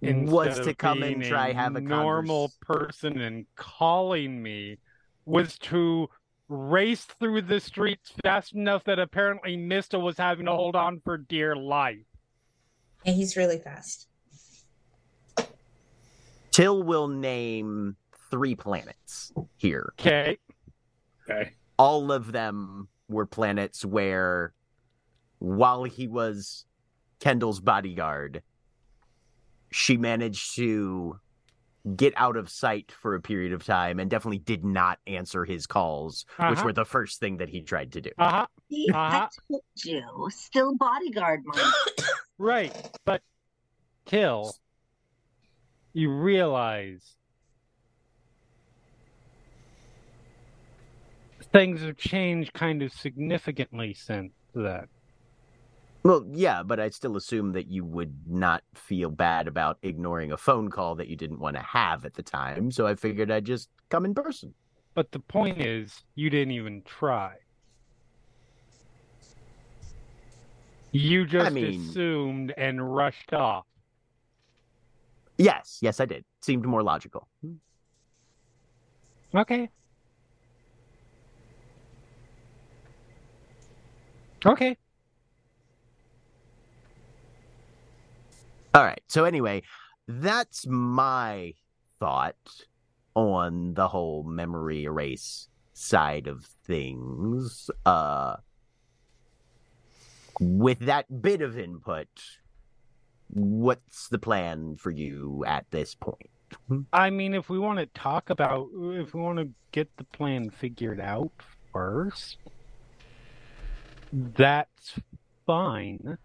[0.00, 4.78] Was to come and try a have a normal convers- person and calling me
[5.26, 6.08] was to
[6.48, 11.18] race through the streets fast enough that apparently Mistyl was having to hold on for
[11.18, 11.98] dear life.
[13.04, 14.08] Yeah, he's really fast.
[16.50, 17.94] Tyll will name
[18.30, 19.92] three planets here.
[20.00, 20.38] Okay.
[21.28, 21.52] okay.
[21.78, 24.54] all of them were planets where
[25.40, 26.64] while he was
[27.18, 28.42] Kendall's bodyguard,
[29.72, 31.18] she managed to
[31.96, 35.66] get out of sight for a period of time and definitely did not answer his
[35.66, 36.64] calls, which Uh-huh.
[36.66, 38.10] were the first thing that he tried to do.
[38.18, 38.46] Uh-huh.
[38.70, 39.26] See, Uh-huh.
[39.26, 40.28] I told you.
[40.30, 41.58] Still bodyguard mode.
[42.38, 42.72] Right.
[43.04, 43.22] But
[44.06, 44.54] kill.
[45.92, 47.16] you realize
[51.52, 54.88] things have changed kind of significantly since that.
[56.02, 60.36] Well, yeah, but I still assume that you would not feel bad about ignoring a
[60.36, 63.44] phone call that you didn't want to have at the time, so I figured I'd
[63.44, 64.54] just come in person.
[64.94, 67.34] But the point is, you didn't even try.
[70.92, 73.66] You just mean- assumed and rushed off.
[75.36, 76.24] Yes, yes, I did.
[76.42, 77.28] Seemed more logical.
[79.34, 79.70] Okay.
[84.44, 84.76] Okay.
[88.74, 89.02] All right.
[89.08, 89.62] So anyway,
[90.06, 91.54] that's my
[91.98, 92.36] thought
[93.14, 97.70] on the whole memory erase side of things.
[97.84, 98.36] Uh
[100.40, 102.08] with that bit of input,
[103.28, 106.30] what's the plan for you at this point?
[106.92, 110.50] I mean, if we want to talk about, if we want to get the plan
[110.50, 111.30] figured out
[111.72, 112.38] first,
[114.12, 114.98] that's
[115.46, 116.18] fine.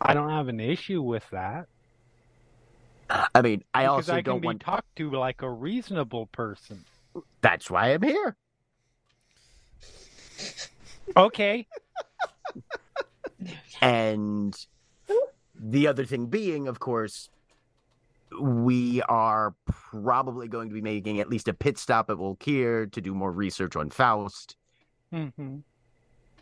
[0.00, 1.68] I don't have an issue with that.
[3.34, 6.26] I mean, I because also I can don't be want talked to like a reasonable
[6.26, 6.84] person.
[7.40, 8.36] that's why I'm here.
[11.16, 11.66] Okay.
[13.80, 14.56] And
[15.58, 17.30] the other thing being, of course,
[18.40, 23.00] we are probably going to be making at least a pit stop at Volkir to
[23.00, 24.56] do more research on Faust.
[25.12, 25.58] hmm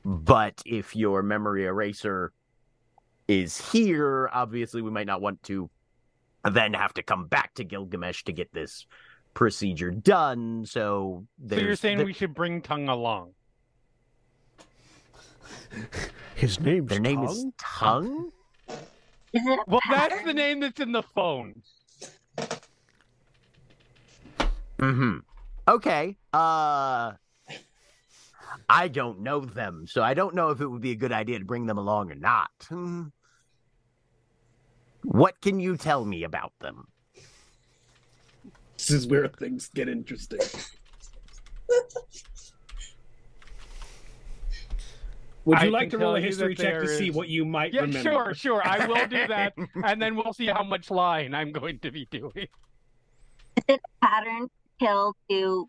[0.04, 2.32] But if your memory eraser
[3.28, 5.68] is here, obviously we might not want to
[6.44, 8.86] then have to come back to Gilgamesh to get this
[9.34, 10.64] procedure done.
[10.64, 13.32] So, So you're saying the- we should bring Tongue along?
[16.34, 18.30] His name's their name is Tongue?
[18.68, 18.78] Tongue?
[19.32, 21.62] Is it a Well, that's the name that's in the phone.
[24.78, 25.18] Mm-hmm.
[25.68, 26.16] Okay.
[26.32, 27.12] Uh
[28.68, 31.38] I don't know them, so I don't know if it would be a good idea
[31.38, 32.50] to bring them along or not.
[35.06, 36.88] What can you tell me about them?
[38.76, 40.40] This is where things get interesting.
[45.44, 47.72] Would you I like to roll a history check to there see what you might
[47.72, 48.10] Yeah, remember?
[48.10, 48.62] sure, sure.
[48.66, 49.54] I will do that,
[49.84, 52.32] and then we'll see how much lying I'm going to be doing.
[52.34, 54.48] Is it a pattern
[54.80, 55.68] kill to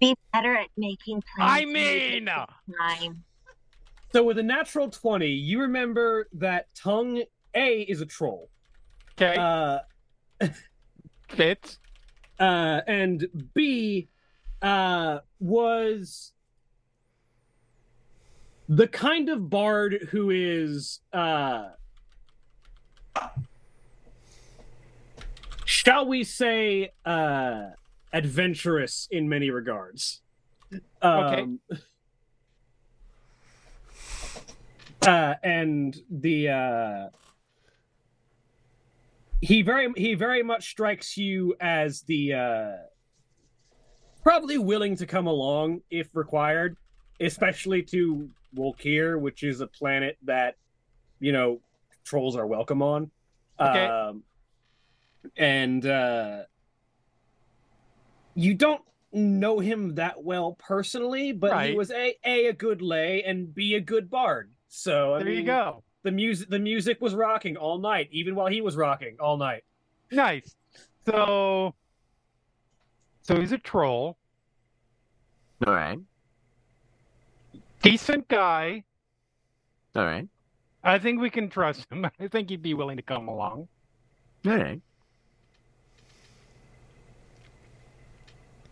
[0.00, 1.52] be better at making plans?
[1.52, 3.24] I to make it mean, time.
[4.12, 7.22] So with a natural twenty, you remember that tongue
[7.58, 8.48] A is a troll.
[9.20, 9.78] okay, Uh,
[11.28, 11.78] fits.
[12.38, 14.08] uh, and B
[14.62, 16.32] uh, was
[18.68, 21.70] the kind of bard who is, uh,
[25.64, 27.70] shall we say, uh,
[28.12, 30.20] adventurous in many regards.
[31.02, 31.42] Okay.
[31.42, 31.60] Um,
[35.06, 37.08] uh, and the uh,
[39.40, 42.72] he very he very much strikes you as the uh
[44.22, 46.76] probably willing to come along if required
[47.20, 50.56] especially to Wolkir which is a planet that
[51.20, 51.60] you know
[52.04, 53.10] trolls are welcome on
[53.60, 53.86] Okay.
[53.86, 54.22] um
[55.36, 56.42] and uh
[58.34, 58.82] you don't
[59.12, 61.70] know him that well personally but Right.
[61.70, 65.30] he was a a a good lay and b a good bard so I There
[65.32, 65.82] you go.
[66.08, 69.62] The music the music was rocking all night even while he was rocking all night
[70.10, 70.56] Nice.
[71.04, 71.74] So,
[73.20, 74.16] so he's a troll,
[75.66, 75.98] All right.
[77.82, 78.84] decent guy.
[79.94, 80.26] All right.
[80.82, 82.06] I think we can trust him.
[82.20, 83.68] I think he'd be willing to come along.
[84.46, 84.80] All right.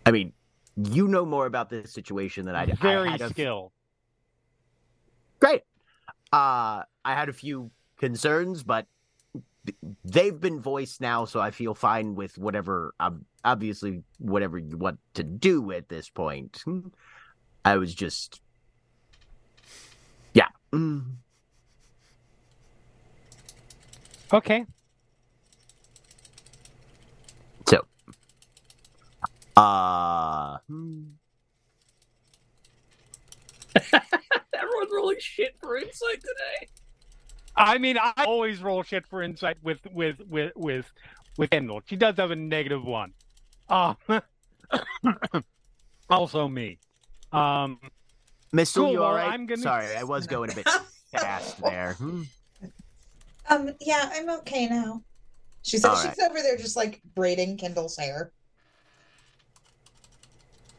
[0.06, 0.32] I mean,
[0.76, 2.72] you know more about this situation than I do.
[2.80, 3.72] Very had a- skilled.
[5.40, 5.62] Great.
[6.32, 8.86] Uh, I had a few concerns, but
[10.04, 12.94] they've been voiced now, so I feel fine with whatever.
[12.98, 16.64] Um, obviously, whatever you want to do at this point.
[17.64, 18.40] I was just,
[20.34, 20.48] yeah.
[20.72, 21.04] Mm.
[24.32, 24.66] Okay.
[27.68, 27.86] So,
[29.56, 31.02] uh, hmm.
[33.76, 36.68] Everyone's rolling shit for insight today.
[37.56, 40.86] I mean, I always roll shit for insight with with with with
[41.38, 41.82] with Kendall.
[41.86, 43.12] She does have a negative one.
[43.68, 43.96] Um,
[46.10, 46.78] also me.
[47.32, 47.80] Um,
[48.52, 49.32] Mistyl, Cool, you all well, right?
[49.32, 50.68] I'm gonna- Sorry, I was going a bit
[51.12, 51.94] fast there.
[51.94, 52.22] Hmm.
[53.48, 55.02] Um, yeah, I'm okay now.
[55.62, 58.30] She said All she's over there just like braiding Kendall's hair.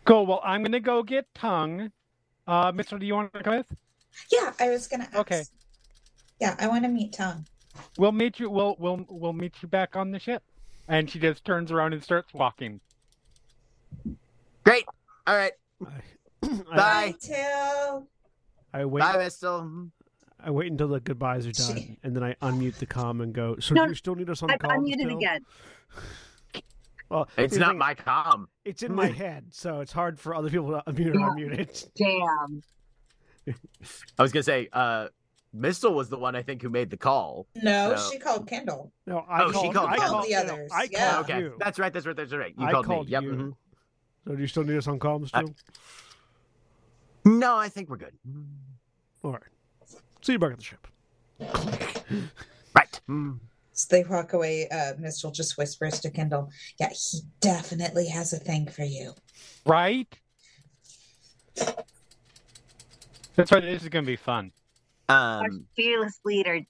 [0.05, 0.25] cool.
[0.25, 1.91] Well, I'm gonna go get tongue.
[2.47, 3.75] Uh, Mistyl, do you want to come with?
[4.31, 5.15] Yeah, I was gonna ask.
[5.17, 5.43] Okay.
[6.39, 7.45] Yeah, I want to meet Tongue.
[7.97, 8.49] We'll meet you.
[8.49, 10.43] We'll we'll we'll meet you back on the ship.
[10.87, 12.79] And she just turns around and starts walking.
[14.63, 14.85] Great.
[15.25, 15.51] All right.
[15.85, 17.13] I, Bye.
[17.19, 18.07] Tyll.
[18.73, 19.01] I wait.
[19.01, 19.91] Bye, Mistyl.
[20.39, 23.33] I wait until the goodbyes are done, She- and then I unmute the comm and
[23.33, 23.57] go.
[23.59, 24.77] So No, do you still need us on I've the call?
[24.77, 25.41] unmuted still?" again.
[27.09, 28.47] Well, It's not thing- my comm.
[28.65, 31.85] It's in my head, so it's hard for other people to unmute or unmute it.
[31.95, 32.61] Damn.
[34.19, 35.07] I was gonna say, uh,
[35.57, 37.47] Mistyl was the one I think who made the call.
[37.55, 38.91] No, So- she called Kendall.
[39.05, 41.11] No, I Oh, she called, called I called the others, I yeah.
[41.13, 41.55] called okay, you.
[41.59, 41.91] that's right.
[41.93, 42.15] That's right.
[42.15, 42.53] That's right.
[42.57, 43.11] You I called, called me.
[43.13, 43.23] Yep.
[43.23, 43.31] you.
[43.31, 43.55] mhm.
[44.27, 45.55] So do you still need us on comms I- still?
[47.25, 48.13] No, I think we're good.
[49.23, 49.41] All right.
[50.21, 50.87] See you back at the ship.
[52.75, 52.99] Right.
[53.09, 53.39] Mm.
[53.73, 54.67] So they walk away.
[54.69, 56.49] Uh, Mistyl just whispers to Kendall,
[56.79, 59.13] "Yeah, he definitely has a thing for you."
[59.65, 60.07] Right.
[63.35, 63.61] That's right.
[63.63, 64.51] This is gonna be fun.
[65.09, 66.61] Our Um, fearless leader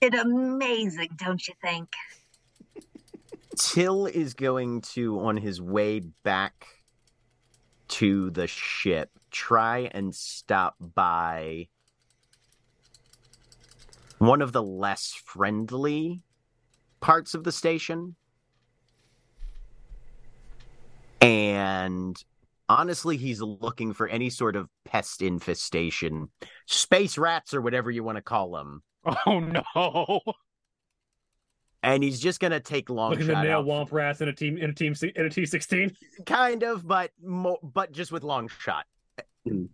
[0.00, 1.88] did amazing, don't you think?
[3.56, 6.66] Tyll is going to, on his way back
[7.88, 11.68] to the ship, try and stop by
[14.18, 16.22] one of the less friendly
[17.00, 18.16] parts of the station.
[21.20, 22.22] And
[22.70, 26.30] honestly, he's looking for any sort of pest infestation,
[26.66, 28.82] space rats or whatever you want to call them.
[29.26, 30.20] Oh no.
[31.82, 34.58] And he's just gonna take long Looking to shot nail womp rats in a team
[34.58, 35.96] in a team in a T sixteen.
[36.26, 38.84] kind of, but mo- but just with long shot.
[39.48, 39.64] Hmm.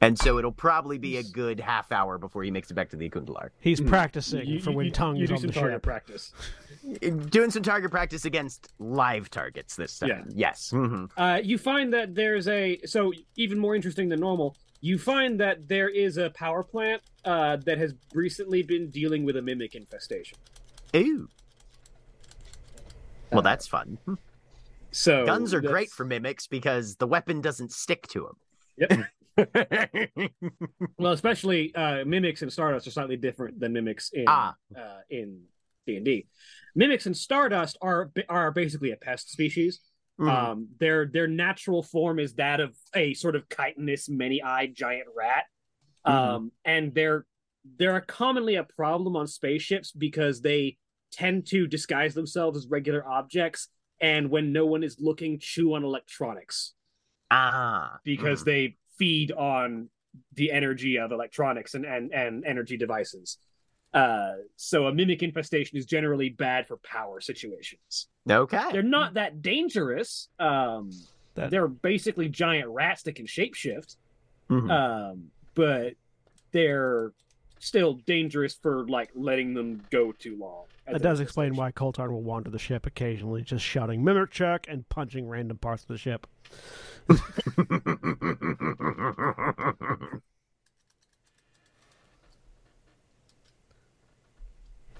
[0.00, 2.96] And so it'll probably be a good half hour before he makes it back to
[2.96, 3.48] the Akundalar.
[3.60, 3.88] He's Mm.
[3.88, 5.82] practicing for when tongue you is on some the target ship.
[5.82, 6.32] practice.
[7.30, 10.08] Doing some target practice against live targets this time.
[10.08, 10.22] Yeah.
[10.28, 10.70] Yes.
[10.70, 14.56] hmm Uh, you find that there's a so even more interesting than normal.
[14.80, 19.36] You find that there is a power plant uh, that has recently been dealing with
[19.36, 20.38] a mimic infestation.
[20.94, 21.28] Ooh.
[23.32, 23.98] Well, that's fun.
[24.92, 28.36] So Guns are that's- great for mimics because the weapon doesn't stick to them.
[28.90, 29.06] Yep.
[30.98, 34.54] Well, especially uh, mimics and Stardust are slightly different than mimics in Ah.
[34.76, 35.42] uh, in
[35.86, 36.26] D and D.
[36.74, 39.80] Mimics and Stardust are are basically a pest species.
[40.20, 40.28] Mhm.
[40.28, 45.44] Um, their their natural form is that of a sort of chitinous, many-eyed giant rat.
[46.04, 47.26] Um, and they're
[47.76, 50.78] they're commonly a problem on spaceships because they
[51.12, 53.68] tend to disguise themselves as regular objects,
[54.00, 56.74] and when no one is looking, chew on electronics
[57.30, 58.46] ah, because mhm.
[58.46, 59.88] they feed on
[60.34, 63.38] the energy of electronics and and, and energy devices.
[63.94, 68.08] Uh, so a mimic infestation is generally bad for power situations.
[68.30, 68.68] okay.
[68.72, 70.28] They're not that dangerous.
[70.38, 70.90] Um,
[71.34, 73.96] That- they're basically giant rats that can shapeshift.
[74.50, 74.70] Mhm.
[74.70, 75.94] Um, but
[76.52, 77.12] they're
[77.60, 80.64] still dangerous for like letting them go too long.
[80.86, 84.88] That does explain why Coltar will wander the ship occasionally, just shouting "mimic check" and
[84.88, 86.26] punching random parts of the ship.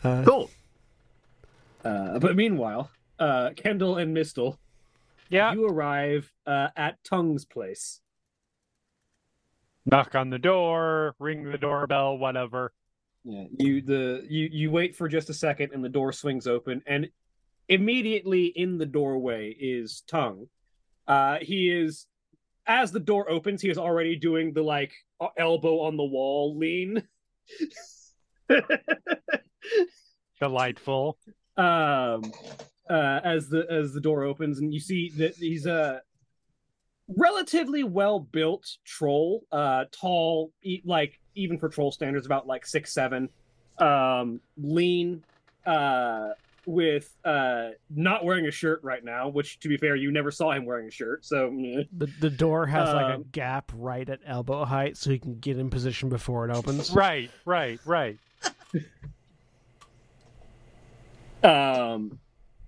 [0.03, 0.51] Uh, cool.
[1.85, 4.57] Uh, but meanwhile, uh, Kendall and Mistyl,
[5.29, 5.53] Yeah.
[5.53, 8.01] you arrive uh, at Tongue's place.
[9.87, 12.73] Knock on the door, ring the doorbell, whatever.
[13.25, 16.83] Yeah, you the you you wait for just a second, and the door swings open,
[16.87, 17.09] and
[17.69, 20.49] immediately in the doorway is Tongue.
[21.09, 22.07] Uh, he is
[22.67, 24.93] as the door opens, he is already doing the like
[25.39, 27.03] elbow on the wall lean.
[30.41, 31.19] Delightful.
[31.57, 32.23] um
[32.89, 36.01] uh as the as the door opens and you see that he's a
[37.09, 42.93] relatively well built troll uh tall e- like even for troll standards about like six
[42.95, 43.29] seven
[43.79, 45.23] um lean
[45.67, 46.29] uh
[46.69, 50.53] with uh not wearing a shirt right now which to be fair you never saw
[50.53, 51.49] him wearing a shirt so
[51.97, 55.39] the the door has like a Um, gap right at elbow height, so he can
[55.39, 56.91] get in position before it opens.
[56.93, 58.19] Right, right, right.
[61.43, 62.19] um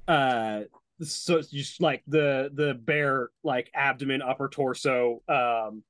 [0.09, 0.61] uh
[1.03, 5.83] so it's just like the the bare like abdomen upper torso um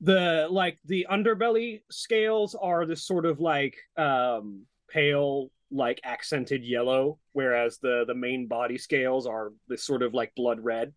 [0.00, 7.18] the like the underbelly scales are this sort of like um pale like accented yellow
[7.32, 10.92] whereas the the main body scales are this sort of like blood red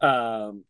[0.00, 0.64] um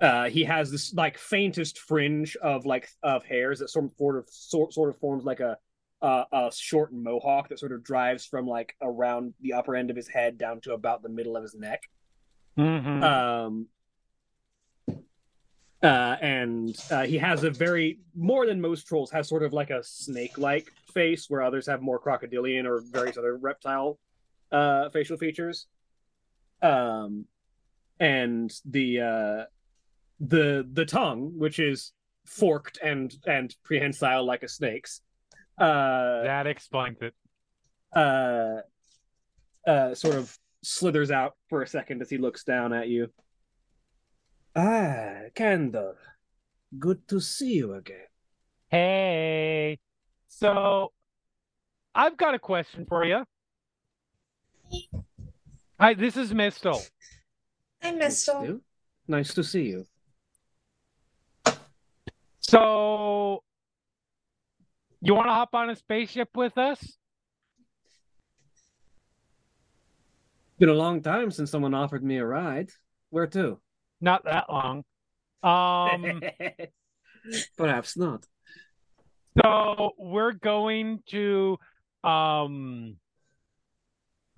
[0.00, 4.16] uh he has this like faintest fringe of like of hairs that sort of sort
[4.16, 5.56] of sort, of forms like a
[6.02, 9.96] uh, a short mohawk that sort of drives from like around the upper end of
[9.96, 11.82] his head down to about the middle of his neck.
[12.56, 13.02] Mhm.
[13.02, 13.66] Um,
[15.82, 19.70] uh, and uh, he has a very more than most trolls has sort of like
[19.70, 23.98] a snake-like face, where others have more crocodilian or various other reptile
[24.52, 25.66] uh, facial features.
[26.62, 27.26] Um,
[27.98, 29.44] and the uh,
[30.20, 31.92] the the tongue, which is
[32.26, 35.00] forked and and prehensile like a snake's.
[35.58, 37.14] Uh, that explains it.
[37.94, 38.60] uh,
[39.66, 43.08] uh, sort of slithers out for a second as he looks down at you.
[44.54, 45.94] Ah, Kendall.
[46.78, 48.06] Good to see you again.
[48.68, 49.78] Hey.
[50.28, 50.92] So
[51.94, 53.24] I've got a question for you.
[55.78, 56.80] Hi, this is Mistyl.
[57.82, 58.62] I missed him.
[59.08, 59.86] Nice to see you.
[62.40, 63.42] So
[65.00, 66.82] you want to hop on a spaceship with us?
[66.82, 66.98] It's
[70.58, 72.70] Been a long time since someone offered me a ride.
[73.10, 73.60] Where to?
[74.00, 74.84] Not that long.
[75.42, 76.22] Um,
[77.56, 78.26] Perhaps not.
[79.42, 81.58] so we're going to
[82.02, 82.96] um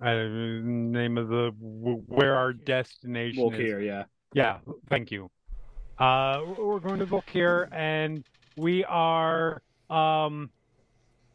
[0.01, 3.59] I name of the where our destination is.
[3.59, 4.03] Volkir, yeah.
[4.33, 4.57] Yeah,
[4.89, 5.31] thank you.
[5.97, 8.25] Uh, we're going to here, and
[8.57, 9.61] we are.
[9.89, 10.49] Um,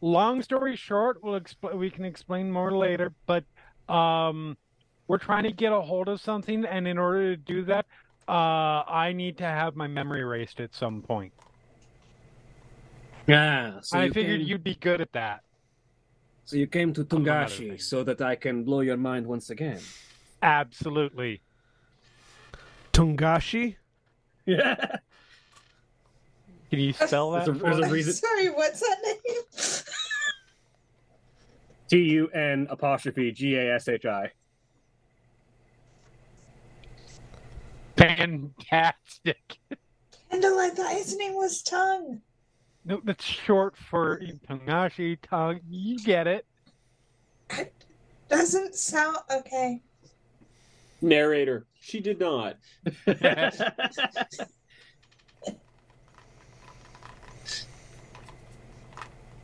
[0.01, 3.13] long story short, we'll expl- we can explain more later.
[3.27, 3.45] But
[3.89, 4.57] um,
[5.07, 7.87] we're trying to get a hold of something, and in order to do that,
[8.29, 11.33] uh, I need to have my memory erased at some point.
[13.27, 13.81] Yeah.
[13.83, 15.43] So I you figured came, you'd be good at that.
[16.45, 19.81] So you came to Tungashi so that I can blow your mind once again.
[20.43, 21.43] Absolutely.
[22.93, 23.77] Tungashi.
[24.47, 24.75] Yeah.
[26.71, 27.47] Can you spell that?
[27.47, 27.93] There's a, for there's a me?
[27.93, 28.13] reason.
[28.29, 29.43] Sorry, what's that name?
[31.89, 34.33] T U N apostrophe G A S H I.
[37.99, 39.59] Fantastic.
[40.31, 42.21] Kendall, I thought his name was Tongue.
[42.85, 45.61] No, that's short for Tangashi tongue.
[45.69, 46.47] You get it.
[48.29, 49.83] Doesn't sound okay.
[51.01, 51.67] Narrator.
[51.81, 52.57] She did not.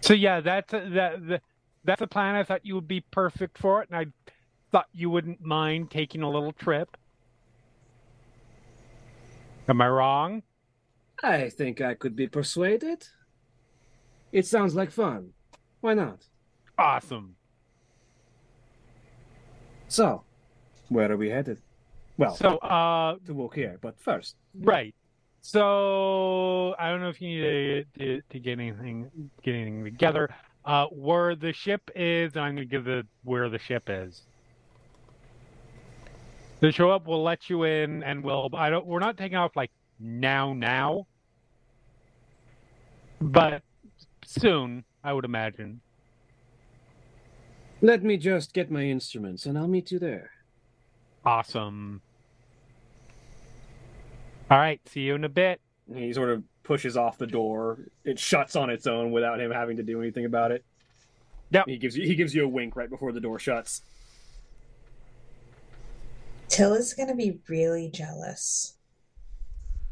[0.05, 1.43] So yeah, that's a, that, that
[1.83, 2.35] that's a plan.
[2.35, 4.05] I thought you would be perfect for it, and I
[4.71, 6.95] thought you wouldn't mind taking a little trip.
[9.69, 10.43] Am I wrong?
[11.23, 13.07] I think I could be persuaded.
[14.33, 15.31] It sounds like fun.
[15.81, 16.25] Why not?
[16.77, 17.37] Awesome.
[19.89, 20.25] So,
[20.89, 21.59] where are we headed?
[22.17, 24.95] Well, So uh, to walk here, but first, right.
[25.41, 30.35] So I don't know if you need to, to, to get anything get anything together.
[30.65, 34.23] Uh, where the ship is, I'm going to give the where the ship is.
[36.65, 38.49] To show up, we'll let you in, and we'll.
[38.55, 38.87] I don't.
[38.87, 41.07] We're not taking off like now, now,
[43.21, 43.63] but
[44.25, 45.83] soon, I would imagine.
[47.83, 50.31] let me just get my instruments and I'll meet you there.
[51.23, 52.01] Awesome.
[54.51, 54.81] All right.
[54.89, 55.61] See you in a bit.
[55.95, 57.81] He sort of pushes off the door.
[58.05, 60.65] It shuts on its own without him having to do anything about it.
[61.51, 61.67] Yep.
[61.69, 63.83] He gives you he gives you a wink right before the door shuts.
[66.49, 68.75] Tyll is gonna be really jealous.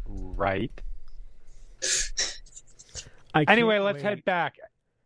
[0.06, 0.70] Right.
[3.34, 4.56] I Anyway, let's wait head back.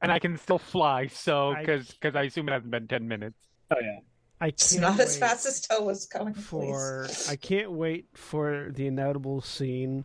[0.02, 3.36] And I can still fly, so because because I assume it hasn't been ten minutes.
[3.70, 3.98] Oh yeah.
[4.40, 6.34] I It's can't not as fast as Tyll was going.
[6.34, 7.04] for.
[7.06, 7.28] please.
[7.30, 10.04] I can't wait for the inevitable scene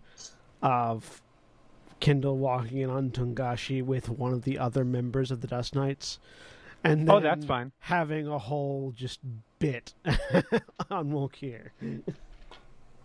[0.61, 1.21] of
[1.99, 6.17] Kendall walking in on Tungashi with one of the other members of the Dust Knights,
[6.83, 7.71] and then Oh, that's fine.
[7.79, 9.19] having a whole just
[9.59, 9.93] bit
[10.89, 11.69] on Wolkir.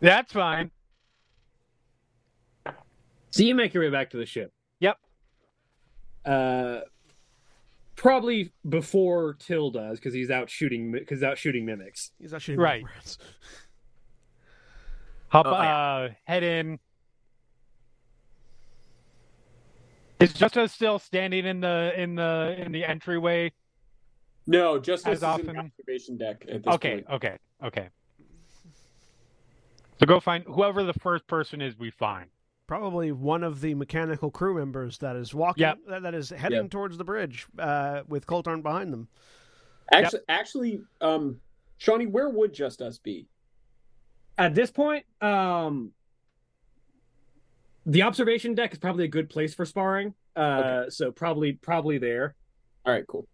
[0.01, 0.71] That's fine.
[3.31, 4.53] So you make your way back to the ship.
[4.81, 4.97] Yep.
[6.25, 6.81] Uh,
[7.97, 12.13] probably before Tyll does because he's out shooting because out shooting mimics.
[12.19, 12.83] He's not shooting Right.
[12.85, 13.19] rats.
[15.29, 15.77] Hop, Oh, yeah.
[15.77, 16.79] uh, head in.
[20.19, 23.53] Is Justa still standing in the in the in the entryway?
[24.47, 27.07] No, Justice As is often- the observation deck at this Okay, point.
[27.11, 27.89] okay, okay.
[29.99, 31.77] So go find whoever the first person is.
[31.79, 32.31] We find.
[32.67, 35.79] Probably one of the mechanical crew members that is walking, Yep.
[35.89, 36.71] that, that is heading Yep.
[36.71, 39.09] towards the bridge uh, with Koltarn behind them.
[39.93, 41.41] Actually, actually, um,
[41.81, 43.29] Shani, where would Just Us be?
[44.37, 45.93] At this point, um,
[47.87, 50.15] the observation deck is probably a good place for sparring.
[50.35, 52.35] Uh, so probably probably there.
[52.85, 53.27] All right, cool.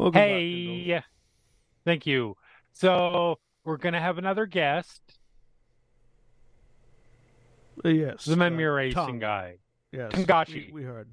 [0.00, 0.38] Welcome back, Kendall.
[0.40, 1.02] Hey,
[1.84, 2.36] thank you.
[2.72, 5.02] So we're gonna have another guest,
[7.84, 9.18] Uh, yes, the uh, memory racing Tom.
[9.18, 9.56] guy.
[9.92, 10.68] Yes, Tangashi.
[10.72, 11.10] We, we heard.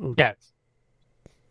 [0.00, 0.36] Oh, Yes,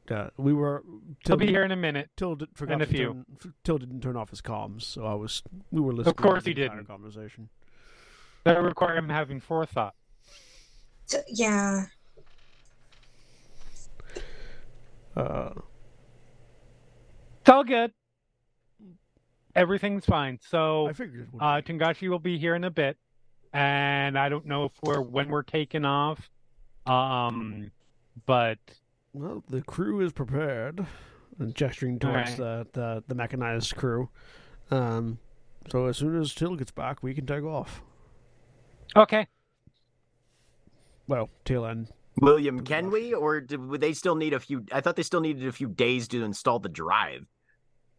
[0.10, 0.82] uh, we were.
[1.26, 2.10] he'll be here in a minute.
[2.16, 3.08] Tyll did, forgot in a to few.
[3.08, 5.44] Turn, f- Tyll didn't turn off his comms, so I was.
[5.72, 6.12] We were listening.
[6.12, 6.88] Of course to he the entire didn't.
[6.88, 7.50] Conversation.
[8.46, 9.96] That require him having forethought.
[11.08, 11.88] So- yeah.
[15.16, 15.52] Uh,
[17.42, 17.92] It's all good.
[19.56, 20.40] Everything's fine.
[20.42, 21.30] So I figured.
[21.40, 21.74] Uh, be.
[21.74, 22.98] Tangashi will be here in a bit,
[23.54, 26.30] and I don't know if we're when we're taking off.
[26.86, 27.72] Um,
[28.26, 28.60] but
[29.14, 30.86] Well, the crew is prepared,
[31.40, 32.38] and gesturing towards Alright.
[32.38, 34.10] the, the the mechanized crew.
[34.72, 35.20] Um,
[35.70, 37.82] so as soon as Tyll gets back, we can take off.
[38.96, 39.28] okay.
[41.08, 41.88] Well, Tyll and
[42.22, 44.66] William, can we, or do, would they still need a few?
[44.72, 47.26] I thought they still needed a few days to install the drive.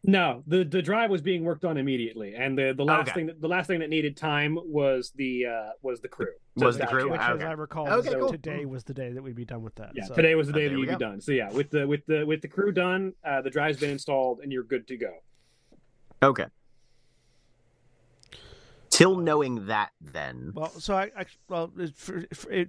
[0.08, 3.12] No, the the drive was being worked on immediately, and the the last Okay.
[3.12, 6.32] thing that, the last thing that needed time was the uh was the crew.
[6.54, 7.10] Was the crew?
[7.10, 7.42] which, Ah, as.
[7.42, 8.28] I recall, Okay, was- cool.
[8.30, 9.90] today was the day that we'd be done with that.
[9.96, 10.14] Yeah, so.
[10.14, 11.20] today was the day there that we you'd be done.
[11.20, 14.40] So yeah, with the with the with the crew done, uh, the drive's been installed,
[14.42, 15.12] and you're good to go.
[16.22, 16.46] Okay.
[18.96, 20.52] Tyll knowing that, then.
[20.54, 22.24] Well, so I, I well for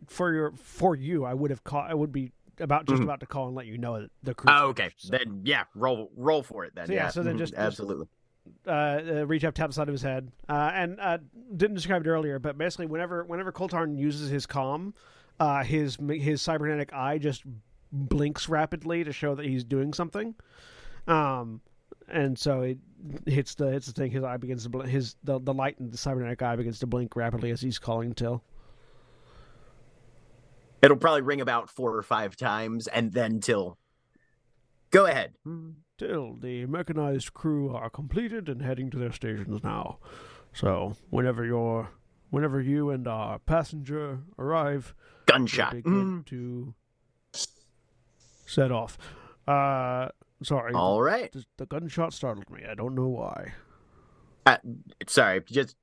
[0.08, 1.86] for, your for you, I would have called.
[1.88, 3.06] I would be about just Mhm.
[3.06, 4.52] about to call and let you know that the crew.
[4.54, 4.90] Oh, okay.
[5.10, 6.88] Then yeah, roll roll for it then.
[6.88, 7.10] So, yeah, yeah.
[7.12, 8.08] so then Mhm, just- just- absolutely.
[8.68, 11.18] uh, uh, reach up, tap the side of his head, uh, and uh,
[11.56, 14.94] didn't describe it earlier, but basically, whenever whenever Koltarn uses his comm,
[15.40, 17.44] uh, his his cybernetic eye just
[17.94, 20.36] blinks rapidly to show that he's doing something,
[21.08, 21.62] um,
[22.10, 22.80] and so it
[23.26, 24.12] hits the hits the thing.
[24.12, 26.88] His eye begins to bl- his the the light in the cybernetic eye begins to
[26.88, 28.44] blink rapidly as he's calling Tyll.
[30.82, 33.78] It'll probably ring about four or five times, and then till.
[34.92, 35.34] Go ahead.
[35.98, 39.98] Tyll the mechanized crew are completed and heading to their stations now.
[40.54, 41.90] So whenever you're
[42.30, 44.94] whenever you and our passenger arrive,
[45.26, 45.74] Gunshot.
[45.76, 46.26] It'll be good Mm.
[46.28, 46.74] to
[48.46, 48.98] set off.
[49.48, 50.10] Uh,
[50.44, 50.74] Sorry.
[50.74, 51.32] All right.
[51.32, 52.64] The, the gunshot startled me.
[52.70, 53.54] I don't know why.
[55.08, 55.76] Sorry, just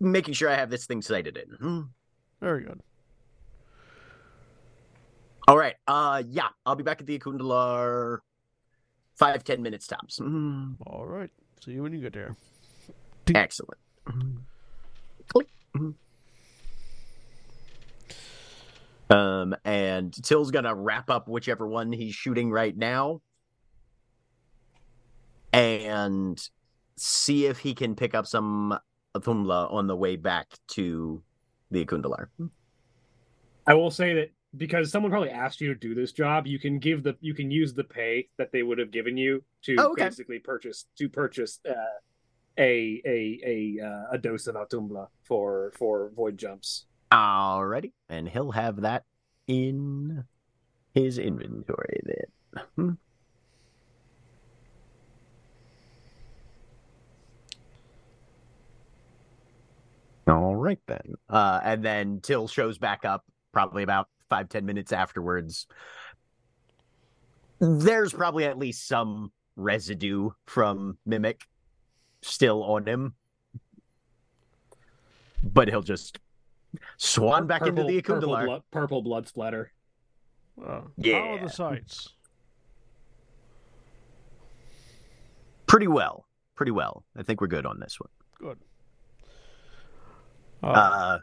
[0.00, 1.56] making sure I have this thing sighted in.
[1.56, 1.80] Hmm.
[2.40, 2.80] Very good.
[5.48, 5.76] All right.
[5.86, 8.18] Uh, yeah, I'll be back at the Akundalar.
[9.16, 10.18] Five ten minutes tops.
[10.18, 10.72] Hmm.
[10.86, 11.30] All right.
[11.64, 12.36] See you when you get there.
[13.34, 13.78] Excellent.
[15.28, 15.48] Click.
[19.10, 23.22] Um, and Tyll's gonna wrap up whichever one he's shooting right now,
[25.52, 26.40] and
[26.96, 28.78] see if he can pick up some
[29.16, 31.22] Athumla on the way back to
[31.70, 32.28] the Akundalar.
[33.66, 36.78] I will say that because someone probably asked you to do this job, you can
[36.78, 39.92] give the you can use the pay that they would have given you to Oh,
[39.92, 40.04] okay.
[40.04, 41.72] basically purchase to purchase uh,
[42.58, 43.40] a a
[43.80, 46.86] a uh, a dose of Autumnbla for for void jumps.
[47.12, 49.04] Alrighty, and he'll have that
[49.46, 50.24] in
[50.94, 52.98] his inventory then.
[60.30, 61.14] All right then.
[61.28, 65.66] Uh, and then Tyll shows back up probably about five ten minutes afterwards.
[67.58, 71.42] There's probably at least some residue from Mimic
[72.22, 73.14] still on him,
[75.42, 76.18] but he'll just
[76.96, 79.72] swan back into the purple blood, purple blood splatter.
[80.58, 82.14] Uh, How are the sights?
[85.66, 86.26] Pretty well.
[86.56, 87.04] Pretty well.
[87.16, 88.10] I think we're good on this one.
[88.38, 88.58] Good.
[90.62, 91.18] Uh, Uh,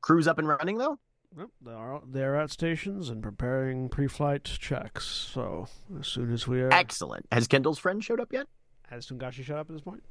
[0.00, 0.98] crew's up and running though?
[1.36, 5.04] yep, they're, they're at stations and preparing pre-flight checks.
[5.06, 5.66] So
[6.00, 7.26] as soon as we are, Excellent.
[7.32, 8.46] Has Kendall's friend showed up yet?
[8.88, 10.02] has Tungashi showed up at this point?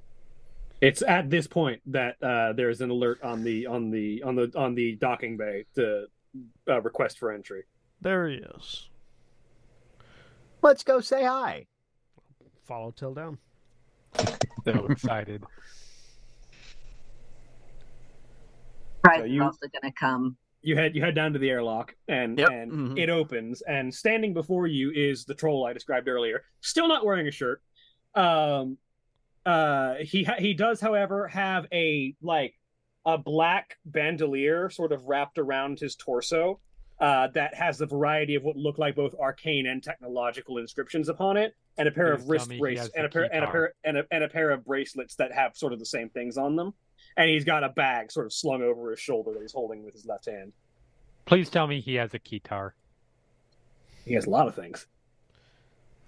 [0.81, 4.51] It's at this point that uh, there's an alert on the on the on the
[4.55, 6.05] on the docking bay to
[6.69, 7.63] uh, request for entry.
[8.01, 8.89] There he is.
[10.61, 11.65] Let's go say hi.
[12.65, 13.39] Follow Tyll down.
[14.65, 15.43] So excited.
[19.07, 20.37] Prize So is you- also going to come.
[20.61, 22.99] You head you head down to the airlock and Yep, and mhm.
[22.99, 27.27] it opens and standing before you is the troll I described earlier, still not wearing
[27.27, 27.61] a shirt.
[28.15, 28.77] Um,
[29.45, 32.55] uh, he ha- he does, however, have a like
[33.05, 36.59] a black bandolier sort of wrapped around his torso.
[36.99, 41.37] Uh, that has a variety of what look like both arcane and technological inscriptions upon
[41.37, 43.47] it, and a pair Please of wrist me he brace and a pair and a
[43.51, 46.37] pair and a, and a pair of bracelets that have sort of the same things
[46.37, 46.73] on them.
[47.15, 49.93] And he's got a bag sort of slung over his shoulder that he's holding with
[49.93, 50.53] his left hand.
[51.25, 52.71] Please tell me he has a keytar.
[54.05, 54.87] He has a lot of things.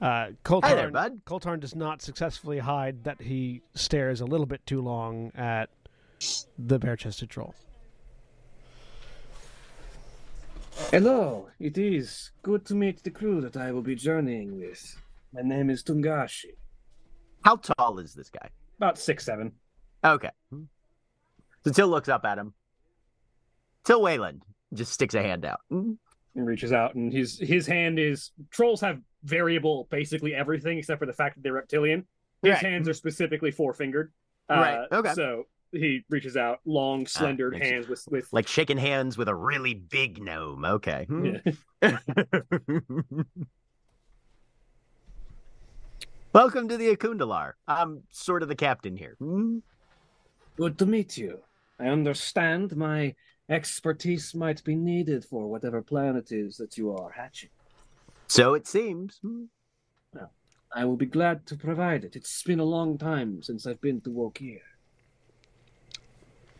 [0.01, 1.25] Uh, Hi there, Koltarn, bud.
[1.25, 5.69] Koltarn does not successfully hide that he stares a little bit too long at
[6.57, 7.53] the bare-chested troll.
[10.91, 14.97] Hello, it is good to meet the crew that I will be journeying with.
[15.33, 16.55] My name is Tungashi.
[17.43, 18.49] How tall is this guy?
[18.77, 19.51] About six seven.
[20.05, 20.29] Okay.
[21.65, 22.53] So Tyll looks up at him.
[23.85, 24.43] Tyll Wayland
[24.73, 25.59] just sticks a hand out.
[25.71, 25.97] Mm.
[26.35, 31.05] and reaches out and his his hand is trolls have variable basically everything except for
[31.07, 32.05] the fact that they're reptilian
[32.43, 32.61] his Right.
[32.61, 34.11] hands are specifically four fingered
[34.49, 35.13] Right, okay.
[35.13, 39.35] so he reaches out long slender makes- hands with with Like shaking hands with a
[39.35, 40.63] really big gnome.
[40.65, 41.05] Okay.
[41.09, 41.35] Hmm.
[41.81, 41.81] yeah.
[46.33, 47.53] Welcome to the Akundalar.
[47.67, 49.15] I'm sort of the captain here.
[49.19, 49.59] Hmm?
[50.57, 51.39] good to meet you
[51.79, 53.13] i understand my
[53.49, 57.49] expertise might be needed for whatever plan it is that you are hatching
[58.27, 59.19] So it seems.
[59.23, 59.45] Hmm.
[60.75, 64.01] i will be glad to provide it it's been a long time since i've been
[64.01, 64.61] to Wokir.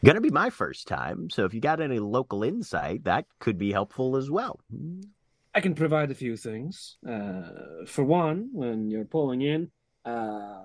[0.06, 3.74] Gonna be my first time, so if you got any local insight, that could be
[3.74, 4.60] helpful as well.
[4.72, 5.02] Hmm.
[5.54, 6.98] I can provide a few things.
[7.08, 9.72] Uh, for one, when you're pulling in,
[10.06, 10.64] uh,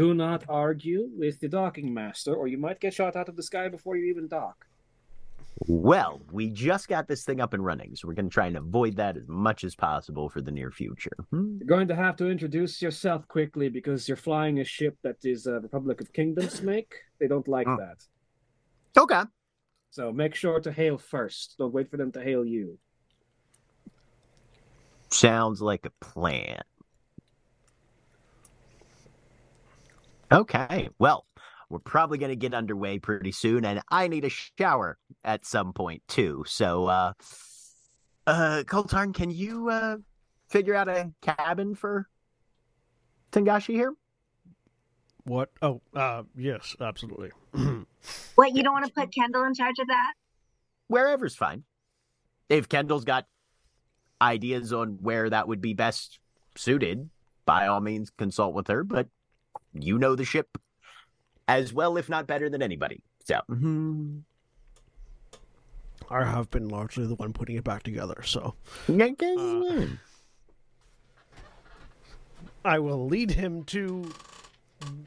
[0.00, 3.42] do not argue with the docking master, or you might get shot out of the
[3.42, 4.66] sky before you even dock.
[5.66, 8.96] Well, we just got this thing up and running, so we're gonna try and avoid
[8.96, 11.16] that as much as possible for the near future.
[11.30, 11.58] Hmm.
[11.58, 15.46] You're going to have to introduce yourself quickly because you're flying a ship that is
[15.46, 16.94] a Republic of Kingdoms make.
[17.18, 17.76] They don't like Oh.
[17.76, 17.98] that.
[19.02, 19.22] Okay.
[19.90, 21.56] So make sure to hail first.
[21.58, 22.78] Don't wait for them to hail you.
[25.10, 26.62] Sounds like a plan.
[30.32, 31.26] Okay, well,
[31.68, 35.72] we're probably going to get underway pretty soon, and I need a shower at some
[35.72, 36.44] point too.
[36.46, 37.12] So, uh,
[38.26, 39.96] uh, Koltarn, can you uh
[40.48, 42.08] figure out a cabin for
[43.32, 43.94] Tangashi here?
[45.24, 45.50] What?
[45.62, 47.30] Oh, uh, yes, absolutely.
[48.34, 50.14] What, you don't want to put Kendall in charge of that?
[50.88, 51.64] Wherever's fine.
[52.48, 53.26] If Kendall's got
[54.22, 56.18] ideas on where that would be best
[56.56, 57.10] suited,
[57.44, 58.82] by all means consult with her.
[58.82, 59.08] But
[59.72, 60.58] you know the ship
[61.48, 63.02] as well, if not better than anybody.
[63.24, 64.22] So mhm.
[66.08, 68.54] I have been largely the one putting it back together, so
[68.88, 69.86] Uh,
[72.64, 74.12] I will lead him to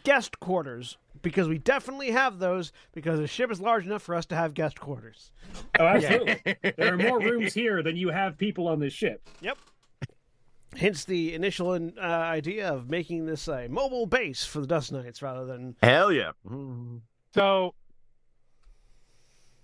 [0.03, 4.25] guest quarters because we definitely have those because the ship is large enough for us
[4.27, 5.31] to have guest quarters.
[5.79, 6.55] Oh, absolutely.
[6.77, 9.27] there are more rooms here than you have people on this ship.
[9.41, 9.57] Yep.
[10.77, 15.21] Hence the initial uh, idea of making this a mobile base for the Dust Knights
[15.21, 16.31] rather than hell yeah.
[17.33, 17.73] So,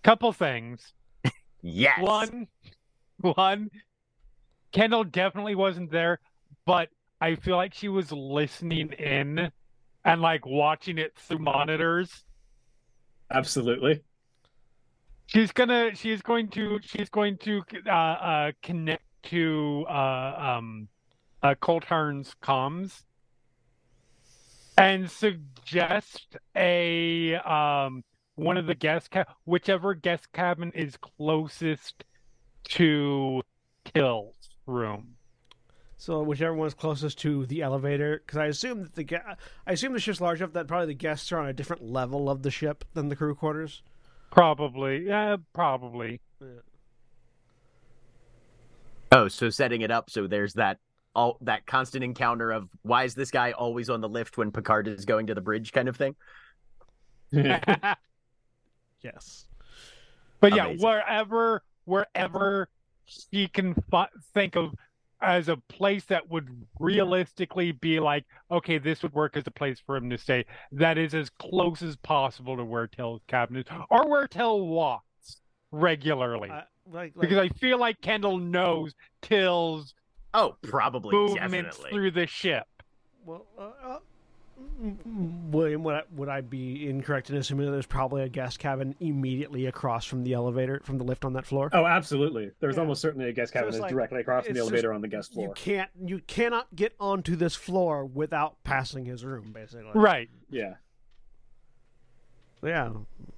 [0.04, 0.94] couple things.
[1.62, 2.00] Yes.
[2.02, 2.48] One,
[3.20, 3.70] one,
[4.72, 6.20] Kendall definitely wasn't there,
[6.66, 6.90] but
[7.20, 9.52] I feel like she was listening in
[10.06, 12.24] and like watching it through monitors.
[13.32, 14.02] Absolutely.
[15.26, 20.88] She's gonna, she's going to, she's going to uh, uh, connect to uh, um,
[21.44, 23.04] uh, Koltarn's comms
[24.78, 28.04] and suggest a um
[28.36, 32.06] one of the guest ca- whichever guest cabin is closest
[32.64, 33.42] to
[33.84, 35.16] Tyll's room.
[35.98, 38.22] so whichever one's closest to the elevator.
[38.26, 39.14] Because I assume that the ge-
[39.68, 42.30] I assume the ship's large enough that probably the guests are on a different level
[42.30, 43.82] of the ship than the crew quarters.
[44.32, 46.22] Probably, yeah, probably.
[46.40, 46.48] Yeah.
[49.12, 50.78] Oh, so setting it up so there's that
[51.16, 54.88] all that constant encounter of why is this guy always on the lift when Picard
[54.88, 56.16] is going to the bridge kind of thing.
[59.02, 59.46] Yes.
[60.42, 60.58] But Yes.
[60.58, 60.86] yeah, Amazing.
[60.88, 62.70] wherever wherever
[63.06, 64.74] she can fi- think of
[65.22, 66.48] as a place that would
[66.80, 70.46] realistically be like, okay, this would work as a place for him to stay.
[70.72, 75.42] That is as close as possible to where Tyll's cabin is, or where Tyll walks
[75.72, 76.50] regularly.
[76.50, 79.94] Uh, like, like because I feel like Kendall knows Tyll's
[80.34, 81.90] Oh, probably movements definitely.
[81.92, 82.68] through the ship.
[83.26, 84.00] well, uh, uh,
[84.82, 88.60] mm, William, would I, would I be incorrect in assuming that there's probably a guest
[88.60, 91.70] cabin immediately across from the elevator from the lift on that floor?
[91.74, 92.52] Oh, absolutely.
[92.60, 92.82] There's Yeah.
[92.82, 94.94] almost certainly a guest cabin it's that's like- directly across from the it's just- elevator
[94.94, 95.48] on the guest floor.
[95.48, 95.56] You floor.
[95.56, 99.90] can't you cannot get onto this floor without passing his room, basically.
[99.96, 100.30] Right.
[100.52, 100.76] Yeah.
[102.64, 102.92] Yeah.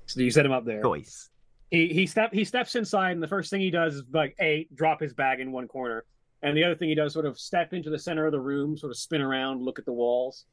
[0.07, 0.81] So you set him up there.
[0.81, 1.29] choice.
[1.69, 4.67] He he step he steps inside, and the first thing he does is like a
[4.73, 6.03] drop his bag in one corner,
[6.43, 8.77] and the other thing he does sort of step into the center of the room,
[8.77, 10.45] sort of spin around, look at the walls.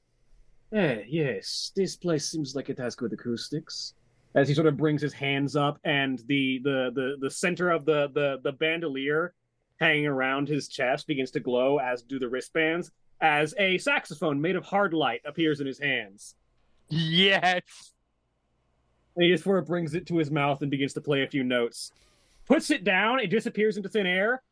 [0.72, 3.94] Eh, yes, this place seems like it has good acoustics.
[4.34, 7.86] As he sort of brings his hands up, and the the the the center of
[7.86, 9.34] the the the bandolier
[9.80, 12.90] hanging around his chest begins to glow, as do the wristbands.
[13.20, 16.34] As a saxophone made of hard light appears in his hands.
[16.88, 17.62] Yes.
[19.16, 21.28] And he just sort of brings it to his mouth and begins to play a
[21.28, 21.92] few notes.
[22.46, 24.42] Puts it down, it disappears into thin air.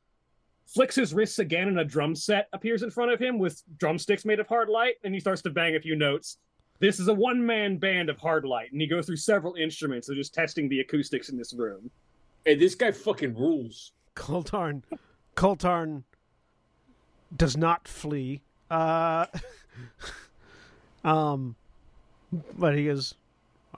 [0.67, 4.25] Flicks his wrists again, and a drum set appears in front of him with drumsticks
[4.25, 6.39] made of hard light, and he starts to bang a few notes.
[6.81, 10.09] This is a one man band of hard light, and he goes through several instruments,
[10.09, 11.91] so just testing the acoustics in this room.
[12.45, 13.93] Hey, this guy fucking rules.
[14.14, 14.83] Koltarn
[15.37, 16.03] Koltarn
[17.37, 18.41] does not flee.
[18.71, 19.27] Uh
[21.05, 21.55] um
[22.59, 23.14] but he is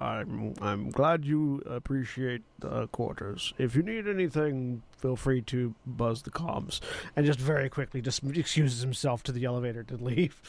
[0.01, 3.53] I'm I'm glad you appreciate the quarters.
[3.59, 6.81] If you need anything, feel free to buzz the comms.
[7.17, 10.41] And just very quickly just excuses himself to the elevator to leave.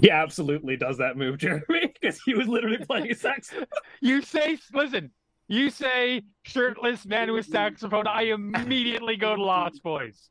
[0.00, 1.64] He absolutely does that move, Jeremy,
[2.00, 3.52] because he was literally playing sax.
[4.00, 5.10] You say, listen,
[5.48, 10.30] you say shirtless man with saxophone, I immediately go to Lost Boys.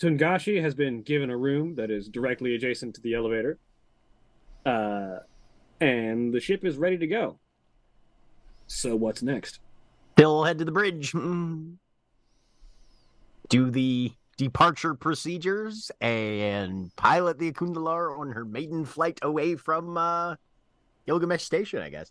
[0.00, 3.58] Tungashi has been given a room that is directly adjacent to the elevator.
[4.64, 5.18] Uh,
[5.80, 7.38] and the ship is ready to go.
[8.66, 9.60] So what's next?
[10.16, 11.12] They'll head to the bridge.
[13.48, 20.36] Do the departure procedures and pilot the Akundalar on her maiden flight away from uh,
[21.06, 22.10] Gilgamesh Station, I guess.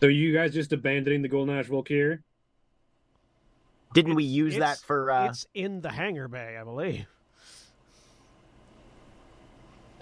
[0.00, 2.20] So you guys just abandoning the Golden Ash Volkir?
[3.92, 5.10] Didn't we use that for?
[5.10, 5.28] Uh...
[5.28, 7.06] It's in the hangar bay, I believe.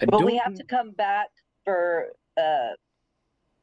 [0.01, 1.27] I But we have to come back
[1.65, 2.07] for
[2.37, 2.69] uh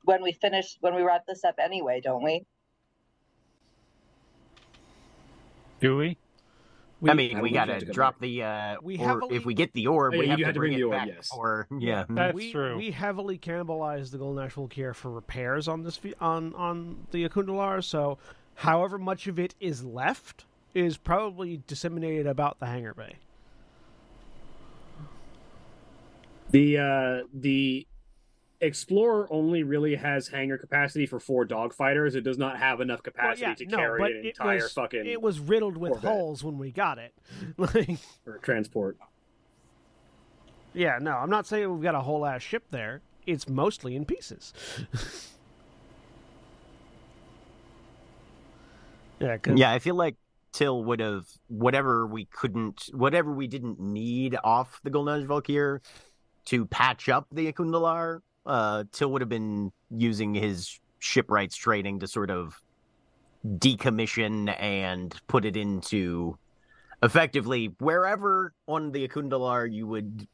[0.04, 2.44] when we finish when we wrap this up anyway, don't we?
[5.80, 6.16] Do we?
[7.00, 8.20] We, I mean, we don't think you have gotta drop back.
[8.22, 8.42] the.
[8.42, 10.44] Uh, We or heavily- if we get the orb, Oh, yeah, we you have to
[10.46, 11.08] have to bring, bring it the orb, back.
[11.08, 11.30] yes.
[11.36, 12.76] Or yeah, That's we, true.
[12.76, 17.84] We heavily cannibalized the Golden Ash Volkir for repairs on this on on the Akundalar,
[17.84, 18.16] so
[18.56, 23.16] however much of it is left is probably disseminated about the hangar bay.
[26.50, 27.86] the uh the
[28.58, 32.14] Explorer only really has hangar capacity for four dogfighters.
[32.14, 35.04] It does not have enough Well, capacity yeah, to no, carry an entire was fucking
[35.04, 36.10] it was riddled with Corvette.
[36.10, 37.12] holes when we got it.
[37.58, 38.96] like, or transport.
[40.72, 43.02] yeah, no, I'm not saying we've got a whole ass ship there.
[43.26, 44.54] It's mostly in pieces.
[49.20, 50.16] yeah, Yeah, I feel like
[50.52, 55.82] Tyll would have whatever we couldn't, whatever we didn't need off the Golden Age Valkyr
[56.46, 58.20] to patch up the Akundalar.
[58.44, 62.60] Uh, Tyll would have been using his shipwrights training to sort of
[63.46, 66.38] decommission and put it into
[67.02, 70.26] effectively wherever on the Akundalar you would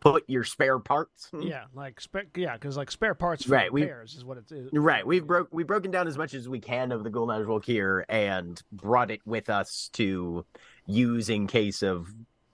[0.00, 1.28] put your spare parts.
[1.38, 4.50] yeah, like spare, yeah, because like spare parts for Right, we- repairs is what it
[4.50, 4.70] is.
[4.72, 7.46] Right, we've broke we've broken down as much as we can of the Golden Age
[7.46, 10.44] Valkyr and brought it with us to
[10.86, 12.08] use in case of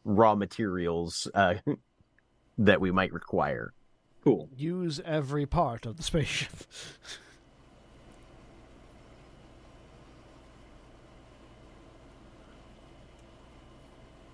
[0.05, 1.55] raw materials uh,
[2.59, 3.73] that we might require.
[4.25, 4.49] Cool.
[4.57, 6.51] use every part of the spaceship.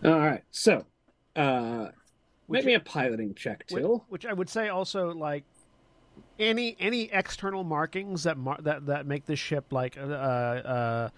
[0.04, 0.42] All right.
[0.50, 0.84] So,
[1.36, 1.88] uh,
[2.52, 5.44] Which- make me a piloting check, Which, which I would say also like
[6.38, 11.08] any any external markings that mar- that that make this ship like uh, uh,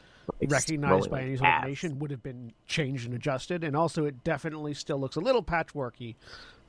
[0.48, 4.22] recognized by any sort of nation would have been changed and adjusted, and also it
[4.24, 6.14] definitely still looks a little patchworky,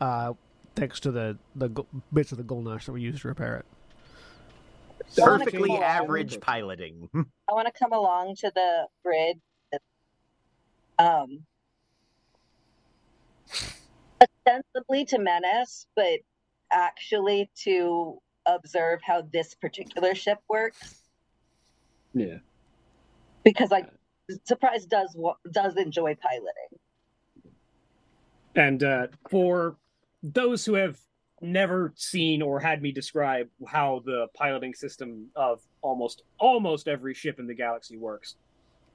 [0.02, 0.34] uh,
[0.76, 3.66] thanks to the the go- bits of the Golnash that we used to repair it.
[5.10, 7.10] So I wanna Perfectly average piloting.
[7.16, 9.38] I want to come along to the bridge.
[10.98, 11.46] Um,
[14.46, 16.20] ostensibly to menace, but
[16.72, 21.02] actually to observe how this particular ship works.
[22.14, 22.38] Yeah.
[23.44, 23.90] Because like,
[24.44, 26.80] Surprise does wa- does enjoy piloting.
[28.56, 29.78] And uh, for
[30.24, 30.98] those who have
[31.42, 37.40] never seen or had me describe how the piloting system of almost almost every ship
[37.40, 38.36] in the galaxy works,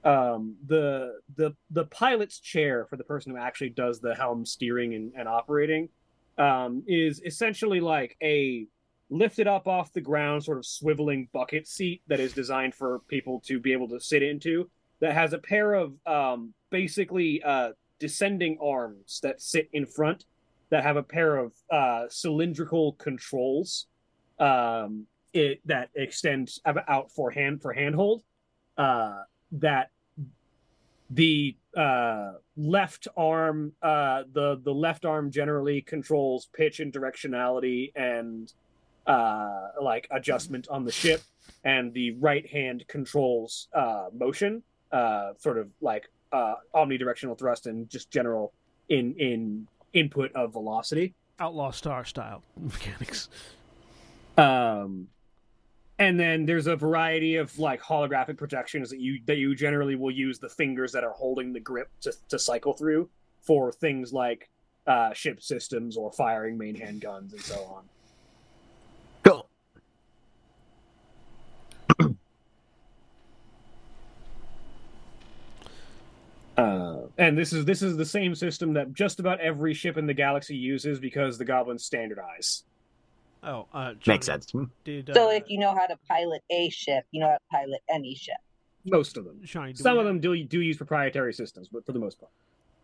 [0.03, 4.93] um, the the the pilot's chair for the person who actually does the helm steering
[4.93, 5.89] and, and operating
[6.37, 8.65] um, is essentially like a
[9.09, 13.41] lifted up off the ground, sort of swiveling bucket seat that is designed for people
[13.45, 14.69] to be able to sit into.
[15.01, 20.25] That has a pair of um, basically uh, descending arms that sit in front
[20.71, 23.87] that have a pair of uh, cylindrical controls
[24.39, 26.49] um, it, that extend
[26.87, 28.23] out for hand for handhold.
[28.77, 29.19] Uh,
[29.51, 29.91] that
[31.09, 38.53] the uh, left arm, uh, the the left arm generally controls pitch and directionality and
[39.07, 41.21] uh, like adjustment on the ship,
[41.63, 47.89] and the right hand controls uh, motion, uh, sort of like uh, omnidirectional thrust and
[47.89, 48.53] just general
[48.89, 51.13] in in input of velocity.
[51.39, 53.29] Outlaw Star style mechanics.
[54.37, 55.07] Um,
[56.01, 60.09] and then there's a variety of like holographic projections that you that you generally will
[60.09, 63.07] use the fingers that are holding the grip to to cycle through
[63.41, 64.49] for things like
[64.87, 67.83] uh, ship systems or firing main handguns and so on.
[69.23, 69.47] Cool.
[76.57, 80.07] Uh, and this is this is the same system that just about every ship in
[80.07, 82.63] the galaxy uses because the goblins standardize.
[83.43, 84.53] Oh, uh, Johnny, Makes sense.
[84.83, 87.39] Did, uh, So if you know how to pilot a ship, you know how to
[87.51, 88.35] pilot any ship.
[88.85, 89.39] Most of them.
[89.43, 91.99] Shani, do Some we of have- them do do use proprietary systems, but for the
[91.99, 92.31] most part.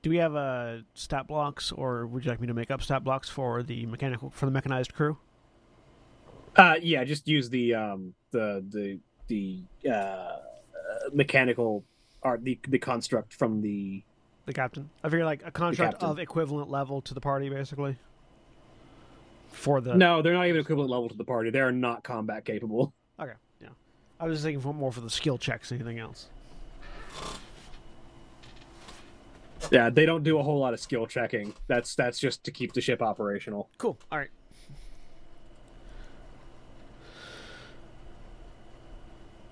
[0.04, 3.04] Do we have uh, stat blocks, or would you like me to make up stat
[3.04, 5.18] blocks for the mechanical for the mechanized crew?
[6.56, 10.38] Uh, yeah, just use the um the the the uh
[11.14, 11.84] mechanical
[12.24, 14.04] art the the construct from the
[14.46, 14.90] The captain.
[15.04, 16.10] I figure like a contract captain.
[16.10, 17.98] of equivalent level to the party, basically.
[19.52, 22.45] For the no they're not even equivalent level to the party they are not combat
[22.45, 23.69] capable Okay, yeah.
[24.19, 26.30] I was just thinking for more for the skill checks, anything else.
[29.72, 32.74] yeah they don't do a whole lot of skill checking that's that's just to keep
[32.74, 33.98] the ship operational Cool.
[34.11, 34.30] All right.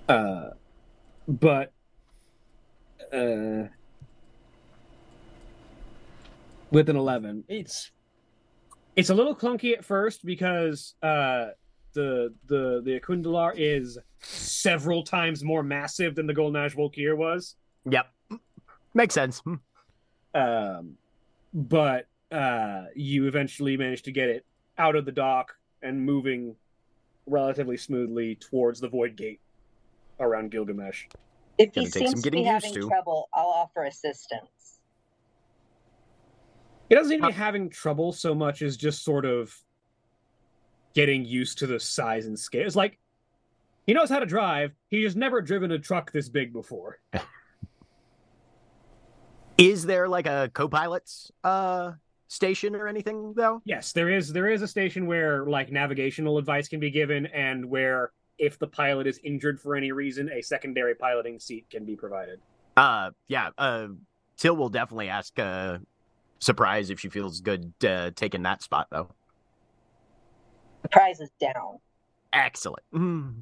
[0.07, 0.49] uh
[1.27, 1.71] but
[3.11, 3.63] uh
[6.71, 7.91] with an 11 it's
[8.95, 11.47] it's a little clunky at first because uh
[11.93, 17.55] the the the Akundalar is several times more massive than the Golden Ash Volkir was
[17.89, 18.07] Yep.
[18.93, 19.39] Makes sense.
[19.39, 19.55] Hmm.
[20.33, 20.97] um,
[21.53, 24.45] but uh, you eventually manage to get it
[24.77, 26.55] out of the dock and moving
[27.27, 29.39] relatively smoothly towards the void gate
[30.19, 31.05] around Gilgamesh.
[31.57, 32.87] If Gonna he take some seems to be getting used having to.
[32.89, 34.74] trouble, I'll offer assistance.
[36.89, 39.55] It doesn't seem to be having trouble so much as just sort of
[40.93, 42.65] getting used to the size and scale.
[42.65, 42.99] It's like
[43.87, 44.73] he knows how to drive.
[44.89, 46.99] He just never driven a truck this big before.
[49.57, 51.93] Is there like a co-pilot's uh
[52.27, 53.61] station or anything though?
[53.65, 57.65] Yes, there is there is a station where like navigational advice can be given and
[57.65, 61.95] where if the pilot is injured for any reason, a secondary piloting seat can be
[61.95, 62.39] provided.
[62.75, 63.87] Uh yeah, uh
[64.37, 65.77] Tyll will definitely ask uh
[66.39, 69.09] surprise if she feels good uh, taking that spot though.
[70.83, 71.79] The prize is down.
[72.31, 72.83] Excellent.
[72.93, 73.41] Mm.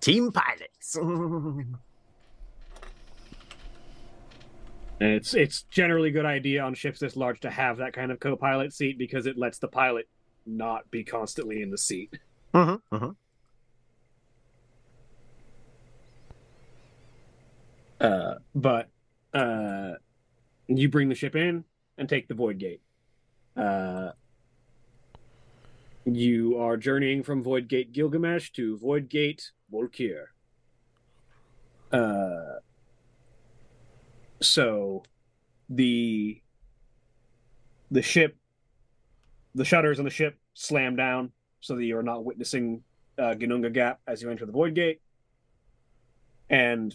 [0.00, 0.96] Team pilots.
[0.96, 1.76] And
[5.00, 8.20] it's it's generally a good idea on ships this large to have that kind of
[8.20, 10.08] co-pilot seat because it lets the pilot
[10.46, 12.18] not be constantly in the seat.
[12.54, 13.10] mm-hmm, mm-hmm.
[18.00, 18.88] Uh, but
[19.34, 19.94] uh,
[20.76, 21.64] you bring the ship in
[21.96, 22.82] and take the void gate.
[23.56, 24.10] Uh,
[26.04, 30.26] you are journeying from Void Gate Gilgamesh to Void Gate Volkir.
[31.92, 32.60] Uh,
[34.40, 35.02] so
[35.68, 36.40] the
[37.90, 38.36] the ship,
[39.54, 42.82] the shutters on the ship slam down so that you are not witnessing
[43.18, 45.00] uh, Ginunga Gap as you enter the Void Gate.
[46.50, 46.94] And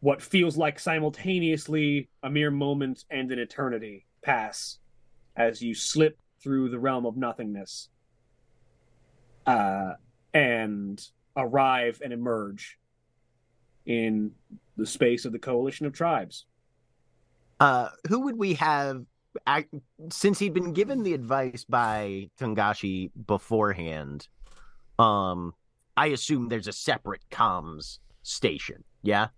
[0.00, 4.78] what feels like simultaneously a mere moment and an eternity pass
[5.36, 7.88] as you slip through the realm of nothingness
[9.46, 9.92] uh,
[10.32, 12.78] and arrive and emerge
[13.86, 14.32] in
[14.76, 16.46] the space of the coalition of tribes.
[17.58, 19.04] Uh, who would we have?
[20.10, 24.26] Since he'd been given the advice by Tangashi beforehand,
[24.98, 25.54] um,
[25.96, 28.82] I assume there's a separate comms station.
[29.02, 29.28] Yeah.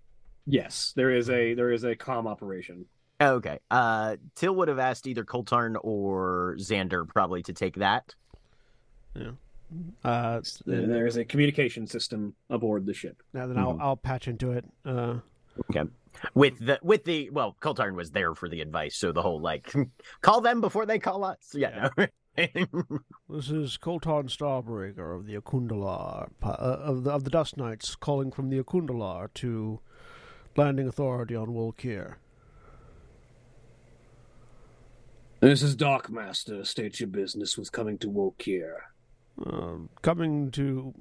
[0.47, 2.86] Yes, there is a there is a com operation.
[3.20, 3.60] Okay.
[3.70, 8.14] Uh, Tyll would have asked either Koltarn or Xander probably to take that.
[9.14, 9.32] Yeah.
[10.05, 13.23] Uh, there is a communication system aboard the ship.
[13.32, 14.64] Now then, I'll I'll patch into it.
[14.85, 15.19] Uh,
[15.70, 15.89] okay.
[16.35, 19.73] With the with the well, Koltarn was there for the advice, so the whole like
[20.20, 21.39] call them before they call us.
[21.55, 21.89] Yeah.
[21.97, 22.06] yeah.
[23.28, 28.31] this is Koltarn Starbreaker of the Akundalar uh, of the of the Dust Knights calling
[28.31, 29.81] from the Akundalar to
[30.57, 32.16] landing authority on Wolkir.
[35.41, 36.65] This is Darkmaster.
[36.65, 38.74] State your business with coming to Wolkir.
[39.45, 40.95] Uh, coming to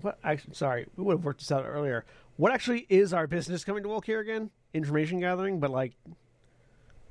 [0.00, 0.18] what?
[0.24, 2.04] Actually, sorry, we would have worked this out earlier.
[2.36, 4.50] What actually is our business coming to Wolkir again?
[4.72, 5.92] Information gathering, but like,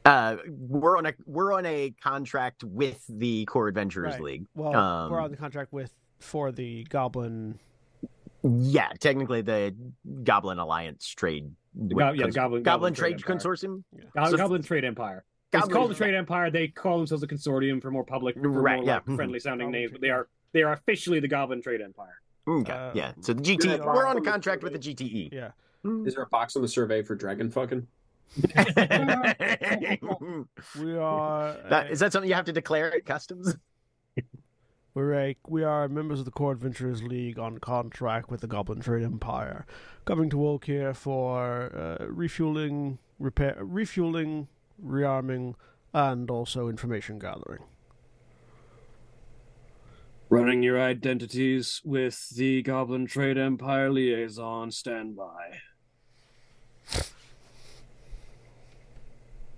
[0.06, 4.22] uh, we're on a we're on a contract with the Core Adventurers right.
[4.22, 4.46] League.
[4.56, 7.60] Well, um, we're on the contract with for the Goblin.
[8.44, 9.76] Yeah, technically the
[10.24, 11.52] Goblin Alliance Trade.
[11.76, 13.84] Go, yeah, Goblin, Goblin, Goblin Trade, Trade Consortium.
[14.16, 14.30] Yeah.
[14.30, 15.26] So, Goblin Trade Empire.
[15.52, 16.52] Goblin, it's called the Trade Empire.
[16.52, 18.78] They call themselves a consortium for more public, for right?
[18.78, 21.82] More, yeah, like, friendly sounding names, but they are they are officially the Goblin Trade
[21.82, 22.20] Empire.
[22.48, 23.14] Okay, uh, yeah.
[23.22, 25.34] So the GT, we're on a contract with the GTE.
[25.34, 25.52] Yeah.
[26.06, 27.88] Is there a box on the survey for dragon fucking?
[28.44, 28.54] we
[30.98, 31.56] are.
[31.70, 33.56] That, is that something you have to declare at customs?
[34.98, 38.80] We're a, we are members of the Core Adventurers League on contract with the Goblin
[38.80, 39.68] Trade Empire,
[40.06, 41.72] coming to Wolkir for
[42.02, 44.48] uh, refueling, repair, refueling,
[44.84, 45.54] rearming,
[45.94, 47.62] and also information gathering.
[50.30, 55.60] Running your identities with the Goblin Trade Empire liaison standby.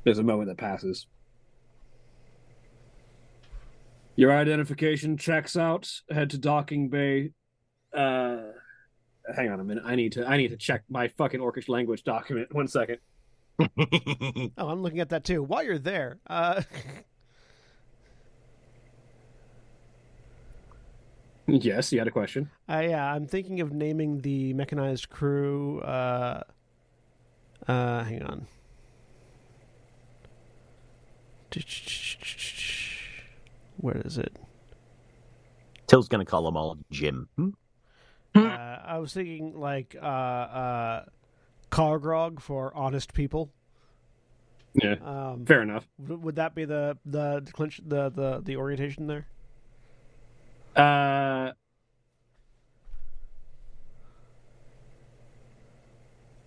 [0.03, 1.07] There's a moment that passes.
[4.19, 5.89] Your identification checks out.
[6.11, 7.31] Head to docking bay.
[7.93, 8.39] Uh,
[9.33, 9.83] hang on a minute.
[9.85, 10.27] I need to.
[10.27, 12.53] I need to check my fucking Orcish language document.
[12.53, 12.97] One second.
[14.57, 15.41] oh, I'm looking at that too.
[15.41, 16.63] While you're there, uh...
[21.47, 22.49] yes, you had a question.
[22.67, 25.79] Uh, yeah, I'm thinking of naming the mechanized crew.
[25.79, 26.41] Uh,
[27.69, 28.47] uh, hang on.
[33.79, 34.35] Where is it?
[35.87, 37.29] Tyll's gonna call them all Jim.
[37.37, 37.49] Hmm?
[38.35, 41.05] Uh, I was thinking like uh, uh,
[41.71, 43.51] Cargrog for honest people.
[44.73, 45.87] Yeah, um, fair enough.
[46.01, 47.41] W- would that be the the
[47.87, 49.25] the the the orientation there?
[50.75, 51.53] Uh,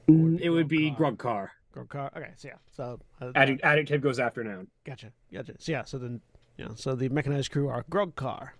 [0.07, 1.49] it would be Grogcar.
[1.75, 2.15] Grogcar.
[2.15, 4.69] Okay, so yeah, so uh, Addict, adjective goes after noun.
[4.85, 5.55] Gotcha, gotcha.
[5.59, 6.21] So yeah, so then
[6.63, 8.51] yeah, so the mechanized crew are Grogcar.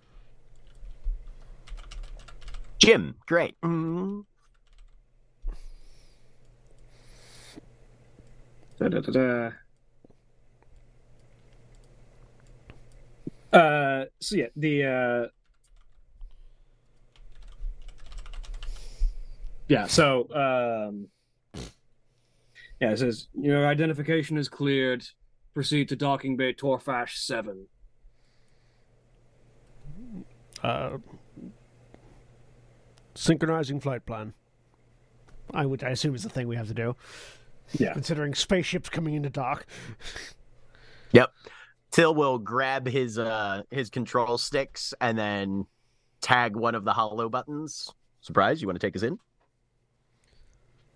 [2.77, 3.55] Jim, great.
[3.61, 4.21] Mm-hmm.
[8.79, 9.51] Da, da, da,
[13.53, 15.27] Uh, so yeah, the uh,
[19.67, 21.07] yeah, so um,
[22.81, 25.05] yeah, it says your identification is cleared.
[25.53, 27.67] Proceed to docking bay Torfash Seven.
[30.63, 30.97] Uh,
[33.15, 34.33] synchronizing flight plan.
[35.53, 36.95] I would I assume is the thing we have to do.
[37.77, 37.93] Yeah.
[37.93, 39.65] Considering spaceships coming into dock.
[41.11, 41.31] Yep.
[41.91, 45.67] Tyll will grab his uh his control sticks and then
[46.21, 47.93] tag one of the hollow buttons.
[48.21, 49.19] Surprise, you want to take us in?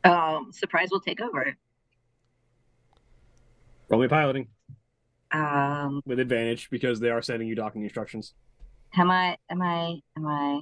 [0.03, 1.56] Um, surprise will take over.
[3.89, 4.48] Roll me piloting
[5.31, 8.34] Um, with advantage because they are sending you docking instructions.
[8.95, 9.38] Am I?
[9.49, 9.99] Am I?
[10.15, 10.61] Am I?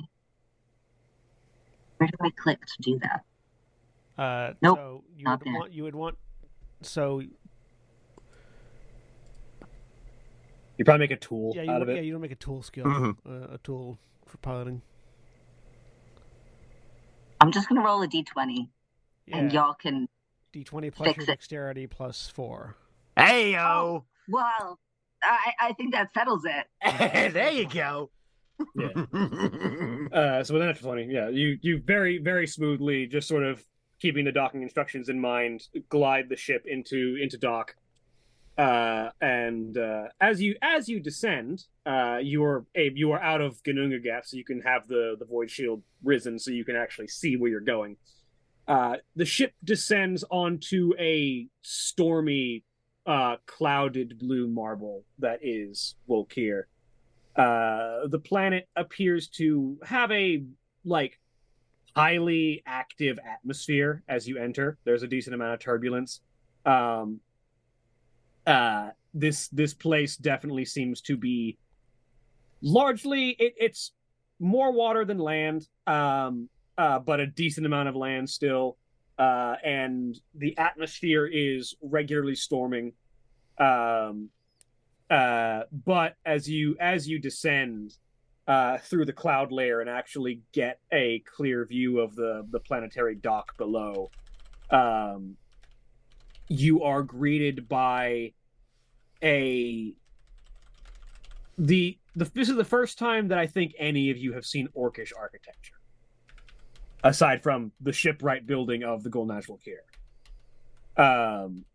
[1.97, 3.23] Where do I click to do that?
[4.21, 5.53] Uh, Nope, so you not would there.
[5.59, 6.17] want you would want
[6.81, 7.21] so
[10.77, 11.95] You probably make a tool yeah you out of it.
[11.95, 12.05] yeah it.
[12.05, 13.29] you don't make a tool skill mm-hmm.
[13.29, 14.81] uh, a tool for piloting.
[17.41, 18.69] I'm just gonna roll a d20,
[19.31, 20.07] and y'all can.
[20.53, 21.27] D twenty plus fix your it.
[21.27, 22.77] dexterity plus four.
[23.17, 24.05] Hey yo!
[24.29, 24.79] Well,
[25.23, 27.33] I I think that settles it.
[27.33, 28.11] there you go.
[28.75, 29.05] Yeah.
[30.13, 33.61] Uh, so with an natural twenty, yeah, you you very very smoothly, just sort of
[33.99, 37.75] keeping the docking instructions in mind, glide the ship into into dock.
[38.57, 43.41] Uh, and uh, as you as you descend, uh, you are a, you are out
[43.41, 46.75] of Ganunga Gap, so you can have the the void shield risen, so you can
[46.75, 47.97] actually see where you're going.
[48.67, 52.63] Uh, the ship descends onto a stormy,
[53.05, 56.63] uh, clouded blue marble that is Volkir.
[57.35, 60.43] Uh the planet appears to have a
[60.85, 61.19] like
[61.95, 64.77] highly active atmosphere as you enter.
[64.85, 66.21] There's a decent amount of turbulence.
[66.65, 67.19] Um
[68.47, 71.57] uh this this place definitely seems to be
[72.61, 73.91] largely it, it's
[74.39, 78.77] more water than land um uh but a decent amount of land still
[79.17, 82.93] uh and the atmosphere is regularly storming.
[83.57, 84.29] Um
[85.09, 87.95] uh but as you as you descend
[88.47, 93.15] uh through the cloud layer and actually get a clear view of the the planetary
[93.15, 94.09] dock below
[94.71, 95.37] um
[96.47, 98.33] you are greeted by
[99.23, 99.93] a
[101.57, 104.67] the the this is the first time that I think any of you have seen
[104.75, 105.75] orcish architecture
[107.05, 109.83] aside from the shipwright building of the Golden National Care
[110.97, 111.65] um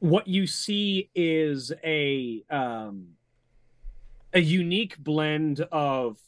[0.00, 3.08] what you see is a um
[4.34, 6.18] a unique blend of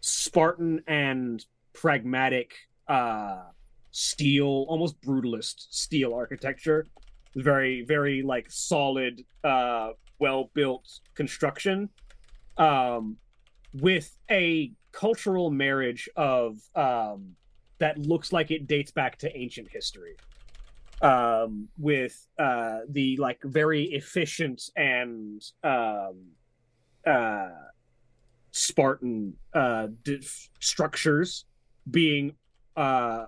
[0.00, 2.54] Spartan and pragmatic
[2.88, 3.42] uh
[3.90, 6.86] steel, almost brutalist steel architecture.
[7.36, 11.88] Very, very like solid, uh well built construction.
[12.56, 13.16] Um
[13.74, 17.36] with a cultural marriage of um
[17.78, 20.14] that looks like it dates back to ancient history.
[21.02, 26.14] Um, with uh, the like very efficient and um,
[27.06, 27.48] uh,
[28.52, 29.88] Spartan uh,
[30.60, 31.44] structures
[31.90, 32.36] being
[32.76, 33.26] uh,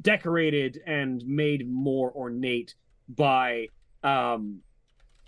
[0.00, 2.74] decorated and made more ornate
[3.08, 3.66] by
[4.04, 4.60] um,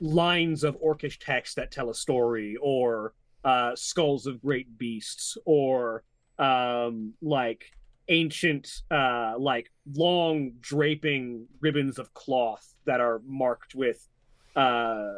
[0.00, 3.12] lines of orcish text that tell a story, or
[3.44, 6.04] uh, skulls of great beasts, or
[6.38, 7.72] um, like
[8.10, 14.08] ancient uh like long draping ribbons of cloth that are marked with
[14.56, 15.14] uh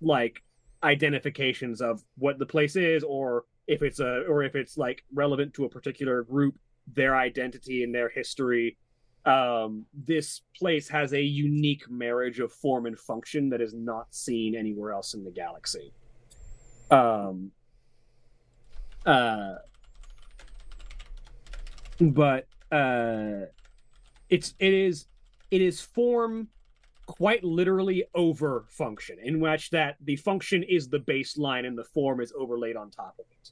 [0.00, 0.42] like
[0.82, 5.52] identifications of what the place is or if it's a or if it's like relevant
[5.52, 6.56] to a particular group
[6.92, 8.78] their identity and their history.
[9.26, 14.54] Um this place has a unique marriage of form and function that is not seen
[14.54, 15.92] anywhere else in the galaxy
[16.90, 17.52] um
[19.06, 19.54] uh
[22.00, 23.46] but uh
[24.28, 25.06] it's it is
[25.50, 26.48] it is form
[27.06, 32.20] quite literally over function in which that the function is the baseline and the form
[32.20, 33.50] is overlaid on top of it.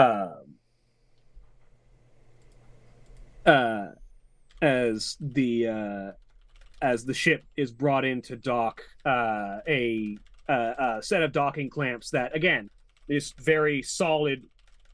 [0.00, 0.54] Um
[3.46, 3.92] uh
[4.60, 6.12] as the uh
[6.82, 10.18] as the ship is brought into dock uh a
[10.48, 12.70] uh, a set of docking clamps that again
[13.08, 14.44] is very solid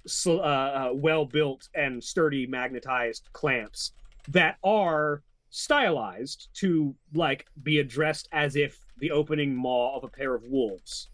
[0.06, 3.92] so, uh, uh, well built and sturdy magnetized clamps
[4.28, 10.34] that are stylized to like be addressed as if the opening maw of a pair
[10.34, 11.08] of wolves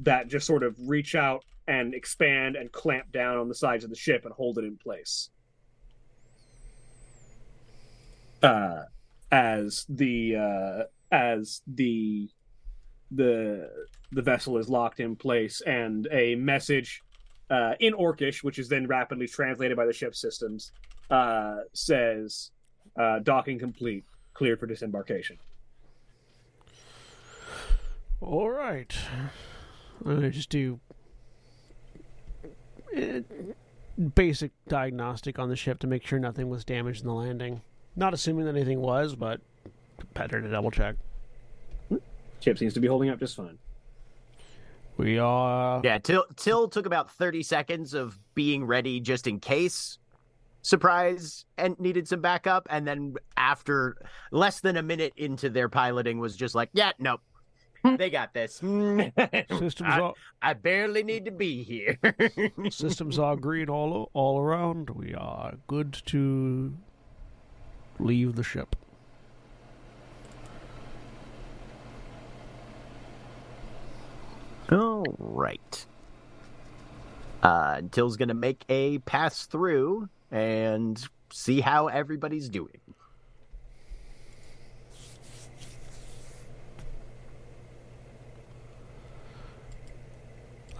[0.00, 3.90] that just sort of reach out and expand and clamp down on the sides of
[3.90, 5.30] the ship and hold it in place.
[8.42, 8.82] Uh
[9.32, 12.28] as the uh as the
[13.14, 13.70] the
[14.12, 17.02] the vessel is locked in place, and a message
[17.50, 20.72] uh, in Orcish, which is then rapidly translated by the ship systems,
[21.10, 22.50] uh, says
[22.96, 25.38] uh, docking complete, cleared for disembarkation.
[28.20, 28.94] All right.
[30.02, 30.80] Gonna just do
[32.96, 33.20] uh,
[34.14, 37.62] basic diagnostic on the ship to make sure nothing was damaged in the landing.
[37.96, 39.40] Not assuming that anything was, but
[40.14, 40.96] better to double check.
[42.44, 43.58] Ship seems to be holding up just fine.
[44.98, 45.80] We are.
[45.82, 49.98] Yeah, Tyll Tyll took about thirty seconds of being ready just in case
[50.60, 53.96] surprise and needed some backup, and then after
[54.30, 57.20] less than a minute into their piloting was just like, yeah, nope.
[57.98, 58.54] They got this.
[59.50, 61.98] Systems I, are I barely need to be here.
[62.70, 64.90] systems are green all all around.
[64.90, 66.74] We are good to
[67.98, 68.76] leave the ship.
[75.04, 75.86] All right.
[77.42, 82.80] Uh, Tyll's gonna make a pass through and see how everybody's doing.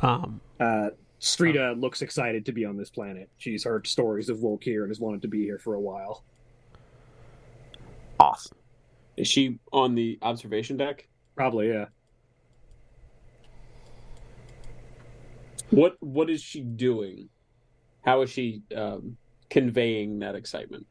[0.03, 0.91] Um, Uh,
[1.21, 3.31] Strida looks excited to be on this planet.
[3.39, 6.25] She's heard stories of Volkir and has wanted to be here for a while.
[8.21, 8.57] Awesome.
[9.17, 11.09] Is she on the observation deck?
[11.35, 11.87] Probably, yeah.
[15.71, 17.29] What What is she doing?
[18.03, 19.17] How is she um,
[19.51, 20.87] conveying that excitement?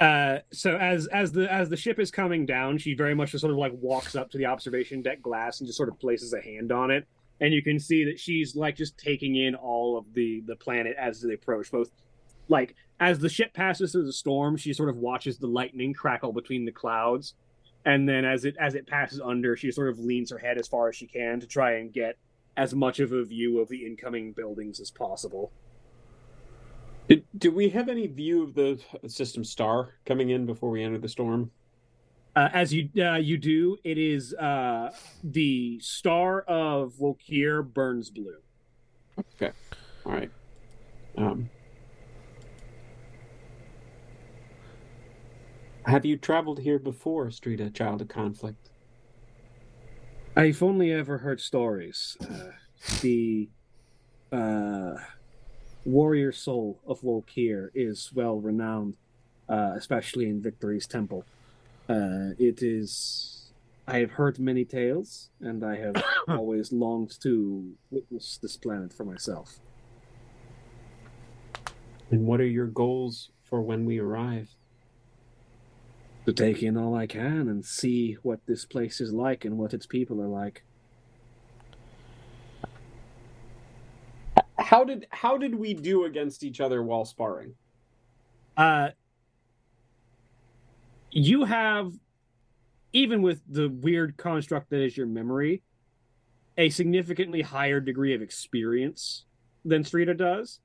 [0.00, 3.42] Uh, so as as the as the ship is coming down, she very much just
[3.42, 6.32] sort of like walks up to the observation deck glass and just sort of places
[6.32, 7.06] a hand on it,
[7.40, 10.96] and you can see that she's like just taking in all of the the planet
[10.98, 11.70] as they approach.
[11.70, 11.90] Both
[12.48, 16.32] like as the ship passes through the storm, she sort of watches the lightning crackle
[16.32, 17.34] between the clouds,
[17.84, 20.66] and then as it as it passes under, she sort of leans her head as
[20.66, 22.16] far as she can to try and get
[22.56, 25.52] as much of a view of the incoming buildings as possible.
[27.08, 30.98] Did, do we have any view of the system star coming in before we enter
[30.98, 31.50] the storm?
[32.34, 34.90] Uh, as you uh, you do, it is uh,
[35.22, 38.36] the star of Volkir burns blue.
[39.18, 39.52] Okay,
[40.06, 40.30] all right.
[41.18, 41.50] Um,
[45.84, 48.70] have you traveled here before, Strida, child of conflict?
[50.34, 52.16] I've only ever heard stories.
[52.22, 52.52] Uh,
[53.02, 53.50] the
[54.32, 54.94] uh,
[55.84, 58.94] warrior soul of Volkir is well renowned,
[59.46, 61.26] uh, especially in Victory's Temple.
[61.86, 63.50] Uh, it is.
[63.86, 69.04] I have heard many tales, and I have always longed to witness this planet for
[69.04, 69.58] myself.
[72.10, 74.48] And what are your goals for when we arrive?
[76.26, 79.74] To take in all I can and see what this place is like and what
[79.74, 80.62] its people are like.
[84.56, 87.54] How did how did we do against each other while sparring?
[88.56, 88.90] Uh,
[91.10, 91.92] you have,
[92.92, 95.62] even with the weird construct that is your memory,
[96.56, 99.24] a significantly higher degree of experience
[99.64, 100.60] than Strida does.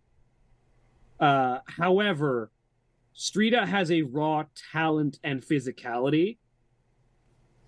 [1.20, 2.52] Uh, however,
[3.18, 6.38] Strida has a raw talent and physicality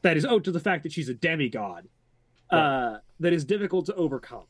[0.04, 1.88] that is owed to the fact that she's a demigod
[2.52, 4.46] uh, that is difficult to overcome.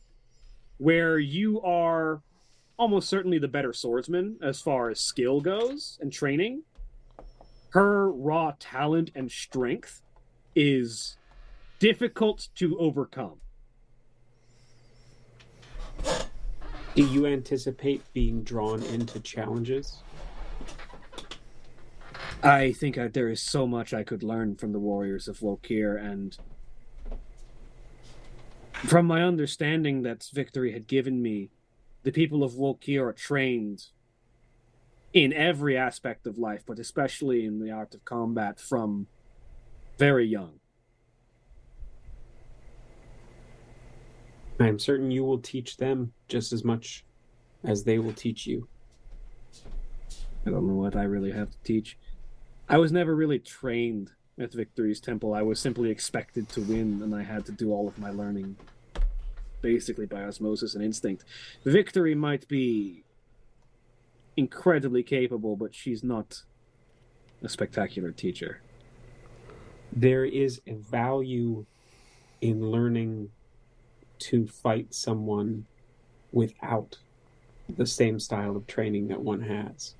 [0.76, 2.22] Where you are
[2.76, 6.62] almost certainly the better swordsman as far as skill goes and training,
[7.70, 10.02] her raw talent and strength
[10.54, 11.16] is
[11.78, 13.40] difficult to overcome.
[16.94, 20.02] Do you anticipate being drawn into challenges?
[22.42, 26.02] I think that there is so much I could learn from the warriors of Volkir,
[26.02, 26.36] and
[28.72, 31.50] from my understanding that Victory had given me,
[32.02, 33.88] the people of Volkir are trained
[35.12, 39.06] in every aspect of life, but especially in the art of combat from
[39.98, 40.60] very young.
[44.58, 47.04] I am certain you will teach them just as much
[47.64, 48.66] as they will teach you.
[50.46, 51.98] I don't know what I really have to teach.
[52.70, 55.34] I was never really trained at Victory's Temple.
[55.34, 58.56] I was simply expected to win, and I had to do all of my learning
[59.60, 61.24] basically by osmosis and instinct.
[61.64, 63.02] Victory might be
[64.36, 66.42] incredibly capable, but she's not
[67.42, 68.60] a spectacular teacher.
[69.92, 71.66] There is a value
[72.40, 73.30] in learning
[74.20, 75.66] to fight someone
[76.30, 76.98] without
[77.68, 79.96] the same style of training that one has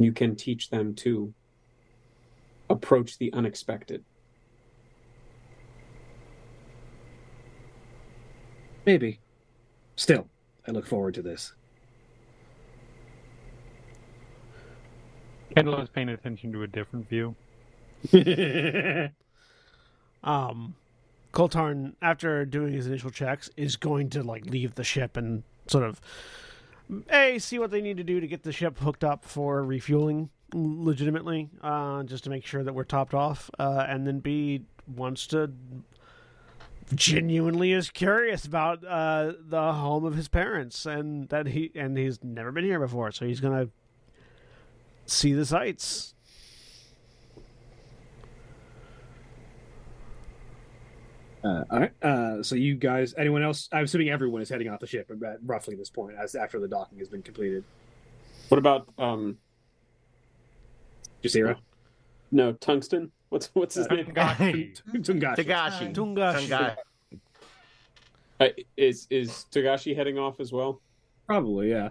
[0.00, 1.32] you can teach them to
[2.70, 4.04] approach the unexpected.
[8.86, 9.20] Maybe.
[9.96, 10.26] Still,
[10.66, 11.52] I look forward to this.
[15.54, 17.34] Kendall is paying attention to a different view.
[20.24, 20.74] um,
[21.34, 25.84] Koltarn, after doing his initial checks, is going to like leave the ship and sort
[25.84, 26.00] of
[27.10, 30.30] a see what they need to do to get the ship hooked up for refueling
[30.52, 35.26] legitimately, uh, just to make sure that we're topped off, uh, and then b wants
[35.28, 35.50] to
[36.94, 42.22] genuinely is curious about uh, the home of his parents and that he and he's
[42.24, 43.68] never been here before, so he's gonna
[45.06, 46.14] see the sights.
[51.42, 51.92] Uh, all right.
[52.02, 53.68] Uh, so you guys, anyone else?
[53.72, 56.68] I'm assuming everyone is heading off the ship at roughly this point, as after the
[56.68, 57.64] docking has been completed.
[58.48, 59.38] What about um?
[61.22, 61.56] Jasira?
[62.32, 63.10] No, tungsten.
[63.30, 64.06] What's what's his Uh, name?
[64.06, 64.82] Tungashi.
[64.92, 65.94] Tagashi.
[65.94, 66.48] Tungashi.
[66.48, 66.76] Tungashi.
[68.38, 70.80] Uh, is is Tagashi heading off as well?
[71.26, 71.90] Probably, yeah.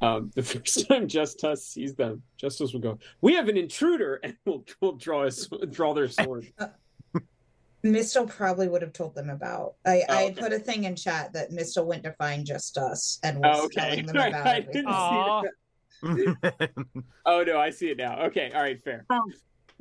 [0.00, 4.36] Um, the first time Justice sees them, Justice will go, "We have an intruder," and
[4.46, 6.52] we'll, we'll draw his draw their sword.
[7.84, 9.74] Mistyl probably would have told them about.
[9.86, 13.18] I, Oh, I put a thing in chat that Mistyl went to find just us
[13.22, 13.80] and was Oh, okay.
[13.80, 14.72] telling them about I everything.
[14.72, 15.42] didn't see Aw.
[17.26, 18.22] Oh no, I see it now.
[18.26, 19.04] Okay, all right, fair.
[19.10, 19.24] Well,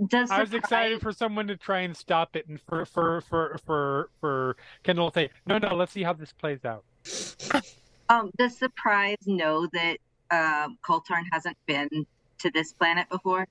[0.07, 3.21] does I was surprise- excited for someone to try and stop it, and for for
[3.21, 6.83] for for for Kendall to say, "No, no, let's see how this plays out."
[8.11, 9.97] Um, does Surprise know that
[10.31, 12.07] um, Koltarn hasn't been
[12.39, 13.47] to this planet before?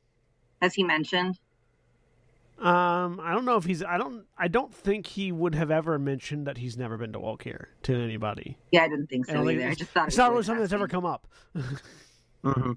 [0.60, 1.38] Has he mentioned?
[2.60, 3.84] Um, I don't know if he's.
[3.84, 4.24] I don't.
[4.36, 7.94] I don't think he would have ever mentioned that he's never been to Wolkir to
[7.94, 8.58] anybody.
[8.72, 9.60] Yeah, I didn't think so don't either.
[9.62, 11.26] I it's- just thought It's it not was really something that's ever come up.
[12.42, 12.72] hmm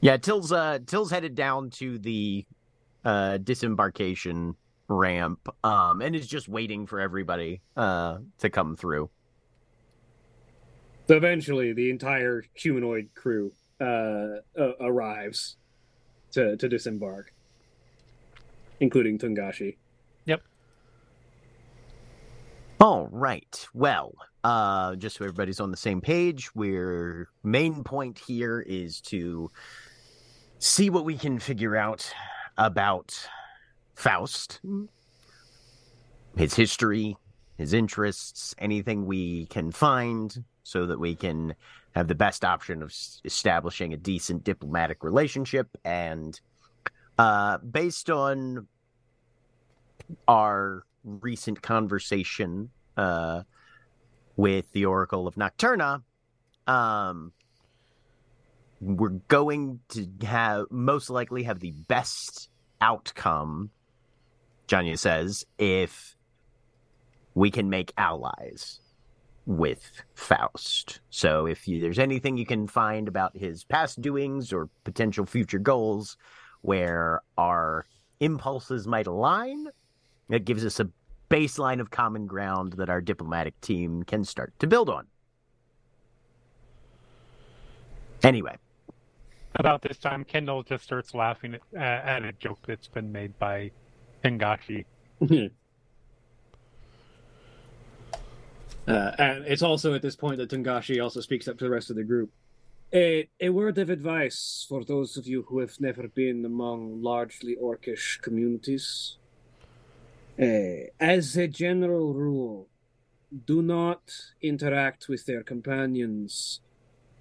[0.00, 2.44] Yeah, Tyll's uh Tyll's headed down to the
[3.04, 4.56] uh disembarkation
[4.88, 9.08] ramp, um, and is just waiting for everybody uh to come through.
[11.08, 13.84] So eventually, the entire humanoid crew uh,
[14.58, 15.56] uh, arrives
[16.32, 17.30] to to disembark,
[18.80, 19.76] including Tungashi.
[20.26, 20.42] Yep.
[22.80, 23.66] All right.
[23.72, 29.50] Well, uh, just so everybody's on the same page, we're main point here is to
[30.58, 32.10] see what we can figure out
[32.58, 33.14] about
[33.94, 34.60] Faust,
[36.36, 37.16] his history,
[37.56, 41.54] his interests, anything we can find, so that we can
[41.94, 45.68] have the best option of s- establishing a decent diplomatic relationship.
[45.84, 46.38] And
[47.18, 48.66] uh, based on
[50.28, 53.42] our recent conversation uh,
[54.36, 56.02] with the Oracle of Nocturna,
[56.66, 57.32] um,
[58.80, 63.70] we're going to have most likely have the best outcome,
[64.68, 66.16] Janya says, if
[67.34, 68.80] we can make allies
[69.46, 71.00] with Faust.
[71.08, 75.58] So if you, there's anything you can find about his past doings or potential future
[75.58, 76.16] goals
[76.62, 77.84] where our
[78.20, 79.68] impulses might align,
[80.30, 80.88] it gives us a
[81.30, 85.06] baseline of common ground that our diplomatic team can start to build on.
[88.22, 88.56] Anyway,
[89.56, 93.38] About this time, Kendall just starts laughing at, uh, at a joke that's been made
[93.38, 93.70] by
[94.24, 94.84] Tungashi.
[98.88, 101.90] Uh, and it's also at this point that Tungashi also speaks up to the rest
[101.90, 102.30] of the group.
[102.96, 107.54] A, a word of advice for those of you who have never been among largely
[107.54, 109.18] orcish communities.
[110.40, 112.68] Uh, as a general rule,
[113.44, 114.00] do not
[114.40, 116.60] interact with their companions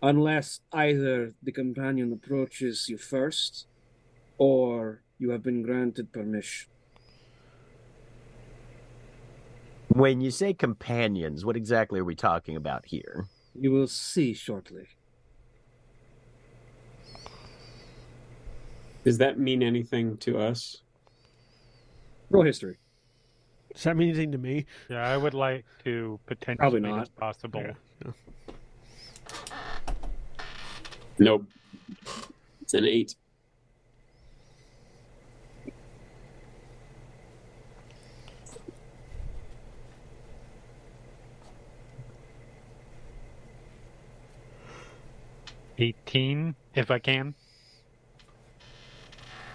[0.02, 3.68] unless either the companion approaches you first
[4.38, 6.70] or you have been granted permission.
[9.90, 13.28] when you say companions, what exactly are we talking about here?
[13.54, 14.88] You will see shortly.
[19.06, 20.82] Does that mean anything to us?
[22.32, 22.78] Roll history.
[23.72, 24.66] Does that mean anything to me?
[24.90, 27.16] Yeah, I would like to potentially, Probably if not.
[27.16, 27.62] possible.
[27.62, 28.12] Yeah.
[31.20, 31.46] Nope.
[32.62, 33.14] It's an eight.
[45.78, 47.36] Eighteen, if I can.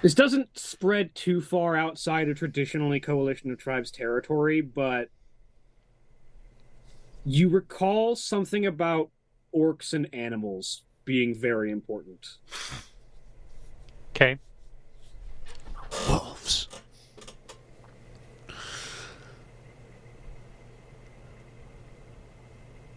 [0.02, 5.10] This doesn't spread too far outside of traditionally Coalition of Tribes territory, but
[7.24, 9.10] you recall something about
[9.54, 12.38] orcs and animals being very important.
[14.16, 14.38] Okay.
[16.08, 16.68] Wolves.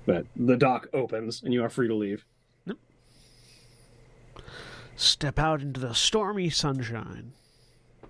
[0.05, 2.25] But the dock opens and you are free to leave.
[5.03, 7.33] Step out into the stormy sunshine.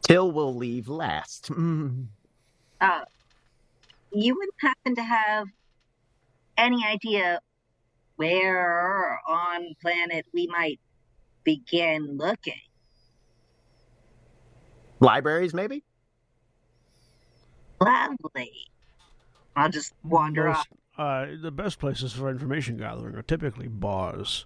[0.04, 1.50] Tyll will leave last.
[1.50, 2.06] Mm.
[2.80, 3.02] Uh,
[4.12, 5.48] you wouldn't happen to have
[6.56, 7.40] any idea
[8.18, 10.80] where on planet we might
[11.44, 12.62] begin looking?
[15.00, 15.84] Libraries, maybe?
[17.82, 18.52] Lovely.
[19.56, 20.68] I'll just wander Most- off.
[20.96, 24.46] Uh, the best places for information gathering are typically bars.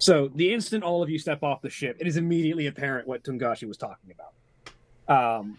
[0.00, 3.22] So the instant all of you step off the ship, it is immediately apparent what
[3.22, 5.40] Tungashi was talking about.
[5.40, 5.58] Um,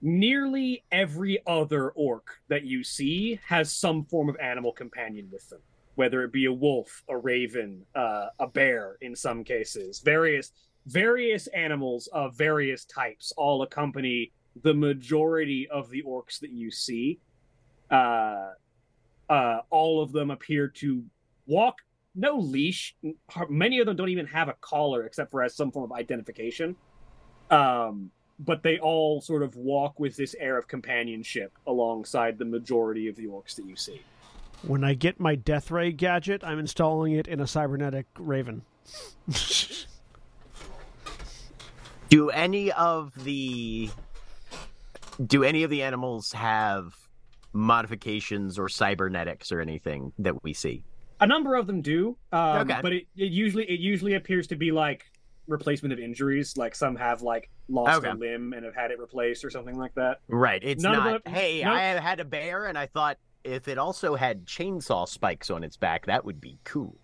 [0.00, 5.58] nearly every other orc that you see has some form of animal companion with them,
[5.96, 8.96] whether it be a wolf, a raven, uh, a bear.
[9.00, 10.52] In some cases, various
[10.86, 17.18] various animals of various types all accompany the majority of the orcs that you see.
[17.90, 18.50] Uh,
[19.28, 21.04] uh, all of them appear to
[21.46, 21.76] walk
[22.20, 22.94] no leash.
[23.48, 26.76] Many of them don't even have a collar except for as some form of identification.
[27.50, 33.08] Um, but they all sort of walk with this air of companionship alongside the majority
[33.08, 34.00] of the orcs that you see.
[34.62, 38.62] When I get my Death Ray gadget, I'm installing it in a cybernetic raven.
[42.08, 43.88] Do any of the
[45.26, 46.96] do any of the animals have
[47.52, 50.82] modifications or cybernetics or anything that we see?
[51.20, 52.78] A number of them do, um, Okay.
[52.82, 55.04] but it, it usually it usually appears to be like
[55.46, 56.56] replacement of injuries.
[56.56, 59.94] Like some have like lost a limb and have had it replaced or something like
[59.94, 60.18] that.
[60.28, 60.62] Right.
[60.64, 61.24] It's None not.
[61.24, 61.72] them- hey, nope.
[61.74, 65.76] I had a bear, and I thought if it also had chainsaw spikes on its
[65.76, 66.96] back, that would be cool.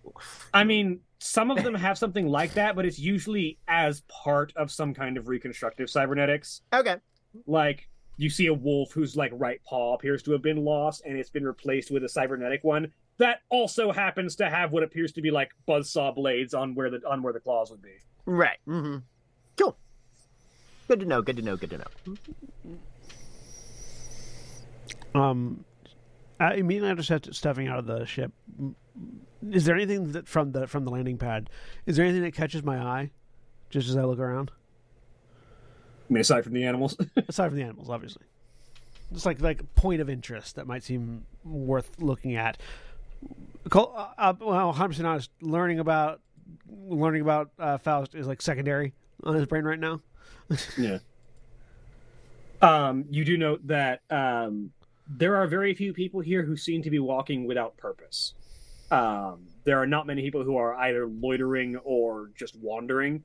[0.53, 4.71] I mean, some of them have something like that, but it's usually as part of
[4.71, 6.61] some kind of reconstructive cybernetics.
[6.73, 6.97] Okay.
[7.45, 7.89] like
[8.19, 11.29] you see a wolf whose like right paw appears to have been lost and it's
[11.29, 15.31] been replaced with a cybernetic one that also happens to have what appears to be
[15.31, 17.95] like buzzsaw blades on where the on where the claws would be.
[18.25, 18.57] Right.
[18.67, 18.97] Mm-hmm.
[19.57, 19.77] Cool.
[20.87, 21.21] Good to know.
[21.21, 21.55] Good to know.
[21.57, 21.85] Good to know.
[25.19, 25.65] Um,
[26.39, 28.31] uh, immediately after step- stepping out of the ship,
[29.51, 31.49] is there anything that from the from the landing pad?
[31.85, 33.11] Is there anything that catches my eye,
[33.69, 34.51] just as I look around?
[36.09, 36.95] I mean, aside from the animals,
[37.27, 38.25] Aside from the animals, obviously,
[39.11, 42.57] just like like a point of interest that might seem worth looking at.
[43.71, 45.29] Uh, uh, well, 100 percent honest.
[45.41, 46.21] Learning about
[46.69, 48.93] learning about uh, Faust is like secondary
[49.23, 50.01] on his brain right now.
[50.77, 50.99] yeah.
[52.61, 54.71] Um, you do note that um,
[55.07, 58.33] there are very few people here who seem to be walking without purpose.
[58.89, 63.23] Um, there are not many people who are either loitering or just wandering.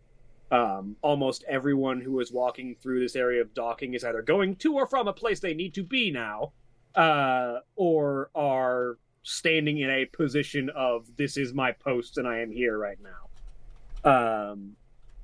[0.50, 4.74] Um, almost everyone who is walking through this area of docking is either going to
[4.74, 6.52] or from a place they need to be now,
[6.94, 12.50] uh, or are standing in a position of this is my post and I am
[12.50, 14.50] here right now.
[14.50, 14.76] Um,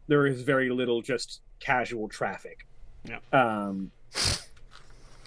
[0.06, 2.66] there is very little just casual traffic.
[3.04, 3.18] Yeah.
[3.32, 3.90] Um,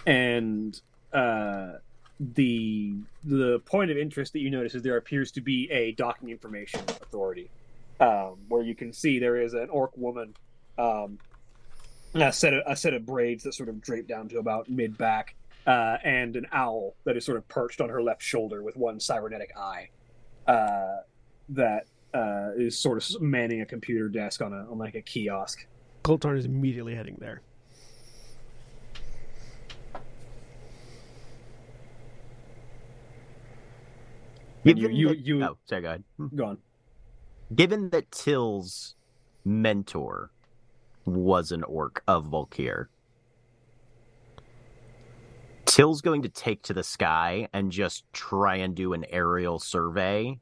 [0.06, 0.80] and
[1.14, 1.74] uh,
[2.20, 2.94] the
[3.24, 6.80] the point of interest that you notice is there appears to be a docking information
[6.88, 7.50] authority,
[8.00, 10.34] um, where you can see there is an orc woman,
[10.78, 11.18] um,
[12.14, 14.98] a set of a set of braids that sort of drape down to about mid
[14.98, 15.36] back,
[15.68, 19.00] uh, and an owl that is sort of perched on her left shoulder with one
[19.00, 19.90] cybernetic eye,
[20.48, 20.98] uh,
[21.50, 25.66] that uh, is sort of manning a computer desk on a on like a kiosk.
[26.04, 27.42] Koltarn is immediately heading there.
[34.66, 35.82] And you Given you that- you Oh, sorry.
[35.82, 36.04] Go ahead.
[36.36, 36.58] go on.
[37.56, 38.96] Given that Tyll's
[39.44, 40.32] mentor
[41.06, 42.88] was an orc of Wolkir,
[45.82, 50.38] Tyll's going to take to the sky and just try and do an aerial survey.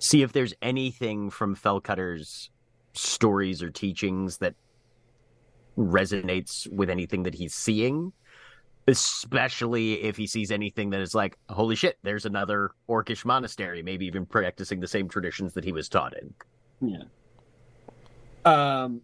[0.00, 2.50] See if there's anything from Fellcutter's
[2.94, 4.56] stories or teachings that
[5.78, 8.12] resonates with anything that he's seeing.
[8.88, 14.06] Especially if he sees anything that is like, holy shit, there's another orcish monastery, maybe
[14.06, 16.34] even practicing the same traditions that he was taught in.
[16.80, 17.04] Yeah.
[18.44, 19.02] Um,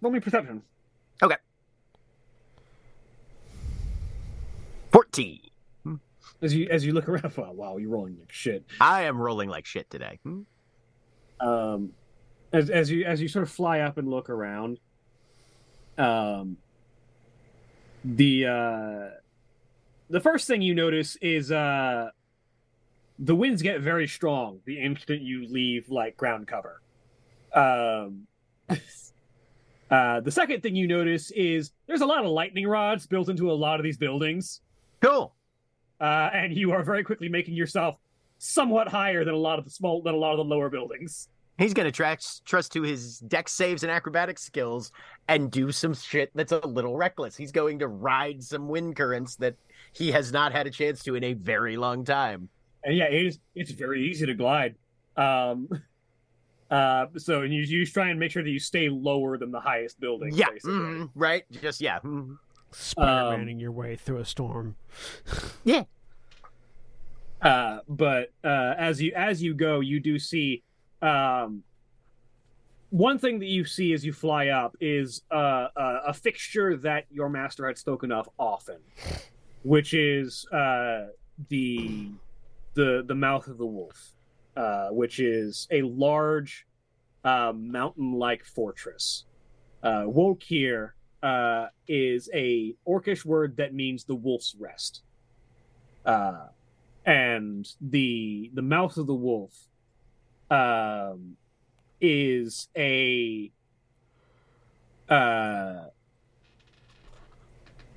[0.00, 0.62] roll me perception.
[4.96, 5.40] 14.
[6.40, 8.64] As you as you look around, wow, wow, you're rolling like shit.
[8.80, 10.18] I am rolling like shit today.
[10.22, 10.40] Hmm?
[11.40, 11.92] Um,
[12.52, 14.80] as as you as you sort of fly up and look around,
[15.98, 16.56] um,
[18.04, 19.16] the uh,
[20.08, 22.08] the first thing you notice is uh,
[23.18, 26.80] the winds get very strong the instant you leave like ground cover.
[27.52, 28.26] Um,
[29.90, 33.50] uh, the second thing you notice is there's a lot of lightning rods built into
[33.50, 34.62] a lot of these buildings.
[35.00, 35.34] Cool.
[36.00, 37.96] uh, and you are very quickly making yourself
[38.38, 41.28] somewhat higher than a lot of the small than a lot of the lower buildings.
[41.58, 44.92] He's gonna trust trust to his dex saves and acrobatic skills
[45.28, 47.34] and do some shit that's a little reckless.
[47.36, 49.54] He's going to ride some wind currents that
[49.94, 52.50] he has not had a chance to in a very long time.
[52.84, 54.74] And yeah, it is it's very easy to glide.
[55.16, 55.68] Um,
[56.70, 59.60] uh, so and you, you try and make sure that you stay lower than the
[59.60, 60.34] highest building.
[60.34, 60.74] yeah, basically.
[60.74, 61.44] mhm, right.
[61.62, 62.00] Just yeah.
[62.00, 62.36] mhm.
[62.72, 64.76] Spider-Maning your way through a storm.
[65.64, 65.82] Yeah.
[67.42, 70.62] Uh, but uh, as you as you go, you do see
[71.02, 71.64] um,
[72.90, 77.04] one thing that you see as you fly up is uh, a, a fixture that
[77.10, 78.78] your master had spoken of often,
[79.64, 81.06] which is uh,
[81.48, 82.10] the
[82.74, 84.14] the the mouth of the wolf,
[84.56, 86.66] uh, which is a large
[87.24, 89.24] uh, mountain-like fortress.
[89.82, 90.92] Uh, Wolkir
[91.26, 95.02] uh, is a orcish word that means the wolf's rest.
[96.04, 96.46] Uh,
[97.04, 99.52] and the the mouth of the wolf
[100.50, 101.36] um
[102.00, 103.50] is a
[105.08, 105.84] uh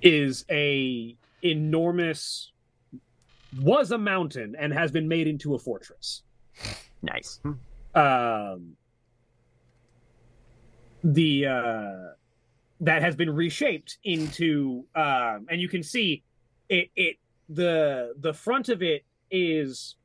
[0.01, 2.51] is a enormous
[3.61, 6.23] was a mountain and has been made into a fortress
[7.01, 7.39] Nice.
[7.95, 8.75] um
[11.03, 12.13] the uh
[12.79, 16.23] that has been reshaped into um and you can see
[16.69, 17.17] it it
[17.49, 19.95] the the front of it is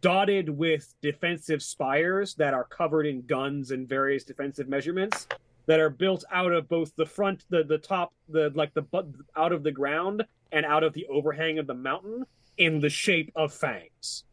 [0.00, 5.26] dotted with defensive spires that are covered in guns and various defensive measurements
[5.66, 9.06] that are built out of both the front the the top the like the butt
[9.36, 12.24] out of the ground and out of the overhang of the mountain
[12.58, 14.24] in the shape of fangs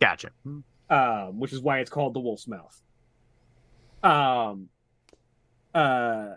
[0.00, 0.30] Gotcha.
[0.90, 2.80] um, which is why it's called the wolf's mouth.
[4.02, 4.68] Um,
[5.74, 6.34] uh,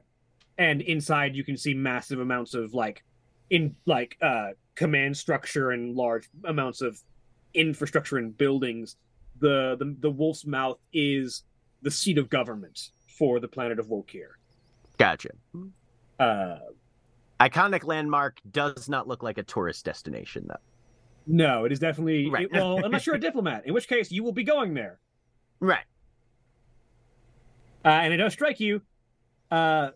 [0.62, 3.04] and inside you can see massive amounts of like
[3.50, 7.02] in like uh command structure and large amounts of
[7.54, 8.96] infrastructure and buildings.
[9.40, 11.44] The the the wolf's mouth is
[11.82, 14.30] the seat of government for the planet of Wolkir.
[15.00, 15.30] Gotcha.
[16.20, 16.60] Uh,
[17.40, 20.64] Iconic landmark does not look like a tourist destination though.
[21.26, 22.46] no, it is definitely Right.
[22.46, 25.00] it- well, unless you're a diplomat, in which case you will be going there.
[25.60, 25.86] Right.
[27.84, 28.82] Uh, and it does strike you,
[29.50, 29.90] uh,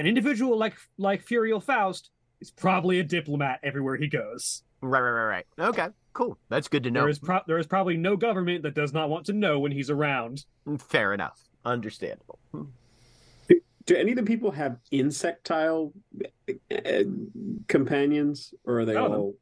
[0.00, 2.10] an individual like like Furiel Faust
[2.40, 4.62] is probably a diplomat everywhere he goes.
[4.80, 5.00] Right.
[5.00, 5.10] Right.
[5.10, 5.44] Right.
[5.58, 5.68] Right.
[5.68, 5.86] Okay.
[6.14, 6.38] Cool.
[6.48, 7.00] That's good to know.
[7.02, 9.70] There is pro- there is probably no government that does not want to know when
[9.72, 10.44] he's around.
[10.78, 11.38] Fair enough.
[11.64, 12.38] Understandable.
[13.86, 15.92] Do any of the people have insectile
[16.70, 17.02] uh,
[17.66, 19.20] companions, or are they None of them.
[19.20, 19.34] all?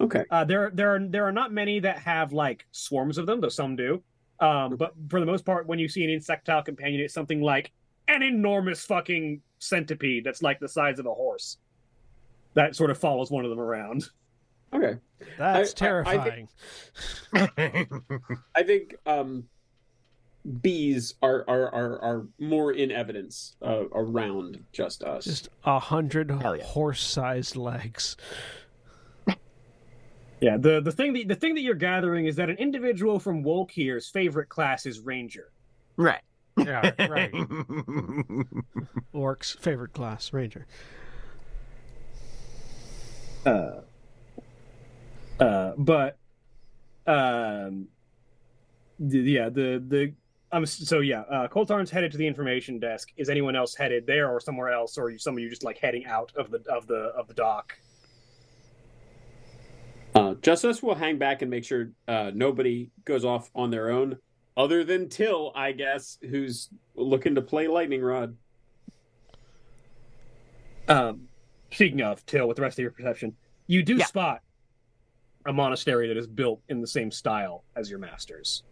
[0.00, 0.24] Okay.
[0.30, 3.48] Uh, there there are there are not many that have like swarms of them, though
[3.48, 4.02] some do.
[4.40, 7.72] Um, but for the most part, when you see an insectile companion, it's something like
[8.08, 11.58] an enormous fucking centipede that's like the size of a horse.
[12.54, 14.08] That sort of follows one of them around.
[14.72, 14.96] Okay.
[15.38, 16.48] That's I- I terrifying.
[17.34, 19.44] I think um,
[20.62, 25.24] bees are, are are are more in evidence uh, around Justice.
[25.24, 26.62] Just a hundred yeah.
[26.62, 28.16] horse-sized legs.
[30.40, 33.42] Yeah, the the thing that the thing that you're gathering is that an individual from
[33.42, 35.50] Wolkir's favorite class is Ranger.
[35.96, 36.20] right.
[36.68, 37.32] Yeah, right.
[39.14, 40.66] Orc's favorite class, ranger.
[43.46, 43.80] Uh,
[45.40, 46.18] uh, but
[47.06, 47.88] um,
[48.98, 50.12] the, yeah, the the
[50.52, 53.12] um, so yeah, uh, Koltarn's headed to the information desk.
[53.16, 55.64] Is anyone else headed there or somewhere else, or are you some of you just
[55.64, 57.78] like heading out of the of the of the dock?
[60.14, 64.18] Uh, Justice will hang back and make sure uh, nobody goes off on their own,
[64.58, 68.36] other than Tyll, I guess, who's looking to play lightning rod.
[70.88, 71.28] Um,
[71.70, 73.36] speaking of Tyll, with the rest of your perception,
[73.68, 74.04] you do Yeah.
[74.06, 74.42] spot
[75.46, 78.64] a monastery that is built in the same style as your master's.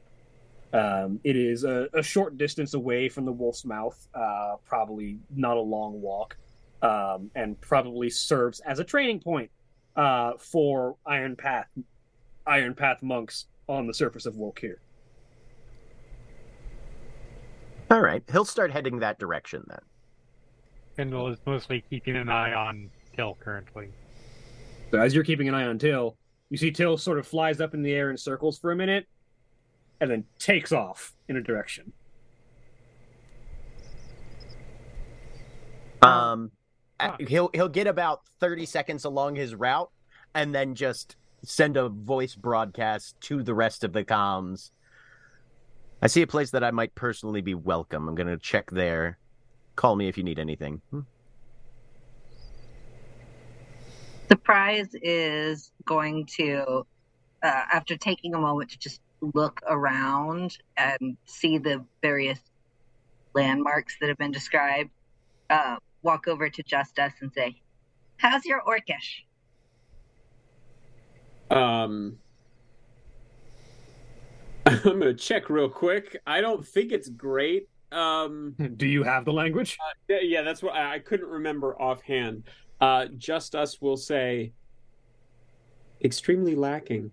[0.73, 5.57] Um, it is a, a short distance away from the Wolf's Mouth, uh, probably not
[5.57, 6.37] a long walk,
[6.83, 9.51] um, and probably serves as a training point
[9.95, 11.69] uh, for Iron Path,
[12.47, 14.77] Iron Path monks on the surface of Wolkir.
[17.91, 18.23] All right.
[18.31, 19.79] He'll start heading that direction then.
[20.97, 23.91] Kendall is mostly keeping an eye on Tyll currently.
[24.91, 26.17] So as you're keeping an eye on Tyll,
[26.51, 29.07] you see Tyll sort of flies up in the air in circles for a minute,
[30.01, 31.93] and then takes off in a direction.
[36.03, 36.53] Um,
[36.99, 37.17] Ah.
[37.21, 39.91] he'll he'll get about thirty seconds along his route,
[40.35, 44.71] and then just send a voice broadcast to the rest of the comms.
[46.03, 48.09] I see a place that I might personally be welcome.
[48.09, 49.19] I'm gonna check there.
[49.77, 50.81] Call me if you need anything.
[50.91, 51.01] Hmm.
[54.29, 56.85] Surprise is going to,
[57.43, 59.01] uh, after taking a moment to just
[59.35, 62.41] look around and see the various
[63.35, 64.91] landmarks that have been described,
[65.51, 67.61] uh, walk over to Justice and say,
[68.17, 69.25] How's your Orcish?
[71.51, 72.19] Um,
[74.85, 76.21] I'm gonna check real quick.
[76.27, 77.69] I don't think it's great.
[77.93, 79.79] Um, Do you have the language?
[80.09, 82.49] yeah, yeah, that's what I, I couldn't remember offhand.
[82.81, 84.53] Uh, Justice will say
[86.03, 87.13] extremely lacking.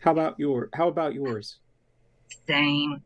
[0.00, 0.70] How about your?
[0.74, 1.60] How about yours?
[2.48, 3.04] Same.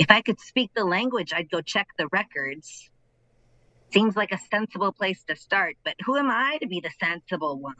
[0.00, 2.90] If I could speak the language, I'd go check the records.
[3.92, 7.58] Seems like a sensible place to start, but who am I to be the sensible
[7.58, 7.74] one?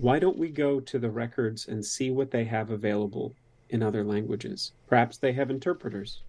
[0.00, 3.34] Why don't we go to the records and see what they have available
[3.68, 4.72] in other languages?
[4.86, 6.22] Perhaps they have interpreters.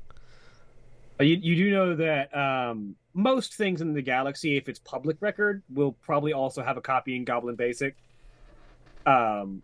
[1.18, 5.16] Uh, You, you do know that um, most things in the galaxy, if it's public
[5.22, 7.96] record, will probably also have a copy in Goblin Basic.
[9.06, 9.62] Um,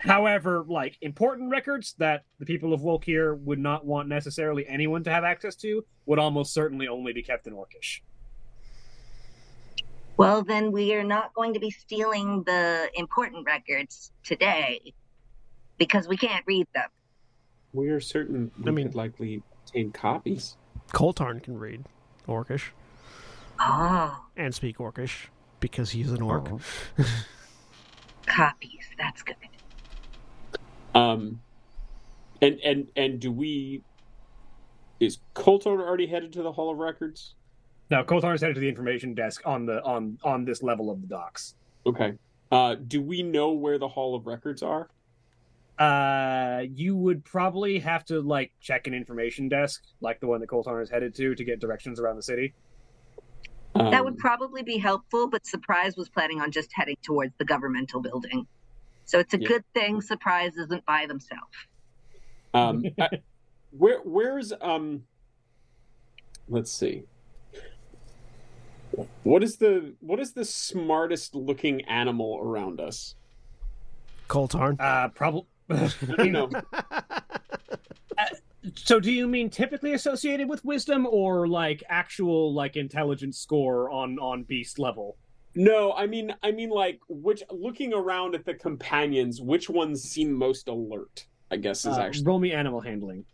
[0.00, 5.10] however, like important records that the people of Wolkir would not want necessarily anyone to
[5.10, 8.00] have access to would almost certainly only be kept in Orcish.
[10.18, 14.92] Well, then we are not going to be stealing the important records today
[15.78, 16.88] because we can't read them.
[17.72, 20.56] We are certain we I mean- could likely obtain copies.
[20.92, 21.84] Koltarn can read
[22.26, 22.70] Orcish
[23.60, 25.26] Oh, and speak Orcish
[25.60, 26.48] because he's an orc.
[26.50, 26.60] Oh.
[28.26, 28.86] copies.
[28.98, 29.36] That's good.
[30.94, 31.40] Um,
[32.40, 33.82] and and and do we?
[34.98, 37.34] Is Koltarn already headed to the Hall of Records?
[37.90, 41.00] Now, Koltarn is headed to the information desk on the on on this level of
[41.00, 41.54] the docks.
[41.86, 42.14] Okay.
[42.50, 44.88] Uh, do we know where the Hall of Records are?
[45.78, 50.48] Uh, you would probably have to like check an information desk, like the one that
[50.48, 52.52] Koltarn is headed to, to get directions around the city.
[53.74, 57.44] Um, That would probably be helpful, but Surprise was planning on just heading towards the
[57.44, 58.46] governmental building.
[59.04, 59.48] So it's a Yeah.
[59.48, 61.54] good thing Surprise isn't by themselves.
[62.54, 63.08] Um, uh,
[63.70, 65.04] where where's um?
[66.48, 67.04] Let's see.
[69.22, 73.14] What is the what is the smartest looking animal around us?
[74.28, 74.80] Koltarn.
[74.80, 75.46] Uh, probably.
[76.18, 76.48] No,
[78.74, 84.18] so, do you mean typically associated with wisdom, or like actual like intelligence score on
[84.18, 85.16] on beast level?
[85.54, 85.92] no.
[85.92, 90.68] I mean, I mean, like which looking around at the companions, which ones seem most
[90.68, 91.26] alert?
[91.50, 93.24] I guess is Uh, actually roll me animal handling.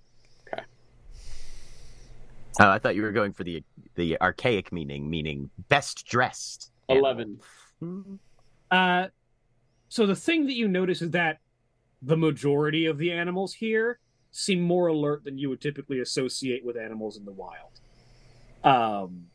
[2.61, 3.63] Oh, I thought you were going for the
[3.97, 6.71] the archaic meaning, meaning best dressed.
[6.89, 7.41] eleven.
[8.71, 9.09] Uh,
[9.89, 11.39] so the thing that you notice is that
[12.03, 13.99] the majority of the animals here
[14.31, 17.71] seem more alert than you would typically associate with animals in the wild.
[18.63, 19.27] Um,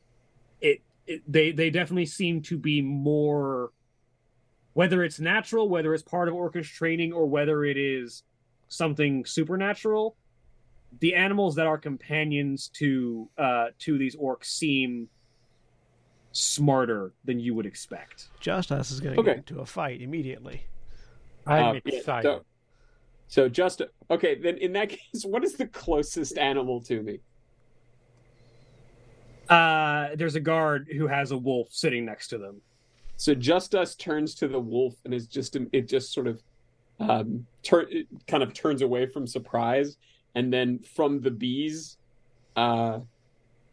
[0.61, 3.71] it, it they they definitely seem to be more,
[4.73, 8.23] whether it's natural, whether it's part of Orcish training, or whether it is
[8.67, 10.15] something supernatural.
[10.99, 15.07] The animals that are companions to uh to these orcs seem
[16.31, 18.27] smarter than you would expect.
[18.39, 19.29] Justice is going to Okay.
[19.31, 20.63] get into a fight immediately.
[21.47, 22.23] I'm Uh, yeah, excited.
[22.23, 22.45] so,
[23.27, 24.35] so just okay.
[24.39, 27.19] Then in that case, what is the closest animal to me?
[29.47, 32.61] Uh, there's a guard who has a wolf sitting next to them.
[33.17, 36.41] So Justice turns to the wolf and is just it just sort of
[36.99, 39.97] um turn it kind of turns away from surprise
[40.35, 41.97] and then from the bees
[42.55, 42.99] uh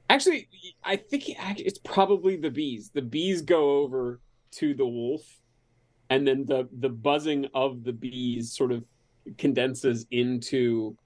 [0.08, 0.48] actually
[0.84, 2.90] I think it's probably the bees.
[2.90, 4.20] The bees go over
[4.52, 5.22] to the wolf
[6.10, 8.84] and then the the buzzing of the bees sort of
[9.38, 10.96] condenses into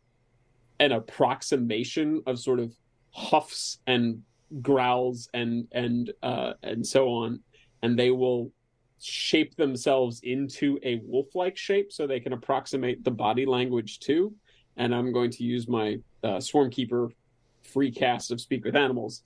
[0.79, 2.75] an approximation of sort of
[3.13, 4.23] huffs and
[4.61, 7.41] growls and and uh and so on
[7.83, 8.51] and they will
[9.01, 14.35] shape themselves into a wolf-like shape so they can approximate the body language too
[14.77, 17.11] and i'm going to use my uh, swarmkeeper
[17.63, 19.23] free cast of speak with animals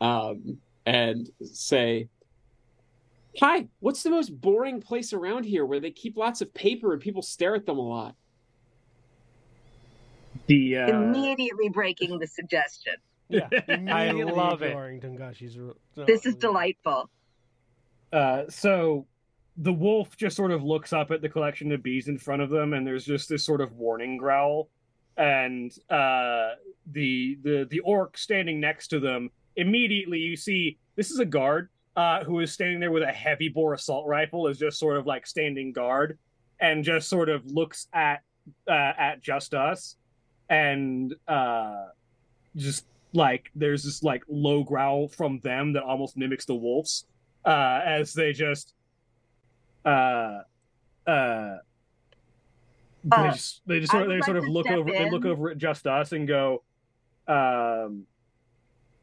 [0.00, 2.08] um, and say
[3.40, 7.00] hi what's the most boring place around here where they keep lots of paper and
[7.00, 8.14] people stare at them a lot
[10.46, 12.94] The uh, Immediately breaking the suggestion.
[13.28, 13.48] Yeah,
[13.88, 14.66] I love it.
[14.66, 17.08] ignoring Tungashi's ru- This is uh, delightful.
[18.12, 19.06] uh, so
[19.56, 22.50] the wolf just sort of looks up at the collection of bees in front of
[22.50, 24.68] them, and there's just this sort of warning growl,
[25.16, 26.50] and uh,
[26.92, 31.68] the the the orc standing next to them immediately you see this is a guard
[31.96, 35.06] uh, who is standing there with a heavy bore assault rifle, is just sort of
[35.06, 36.18] like standing guard,
[36.60, 38.22] and just sort of looks at
[38.68, 39.96] uh, at Justice,
[40.48, 41.84] and uh,
[42.56, 47.06] just like there's this like low growl from them that almost mimics the wolves
[47.44, 48.74] uh as they just
[49.84, 50.40] uh
[51.06, 51.56] uh
[53.04, 55.10] they Uh, just they just sort of, they like sort of look step over they
[55.10, 56.62] look over at Justice and go
[57.28, 58.06] um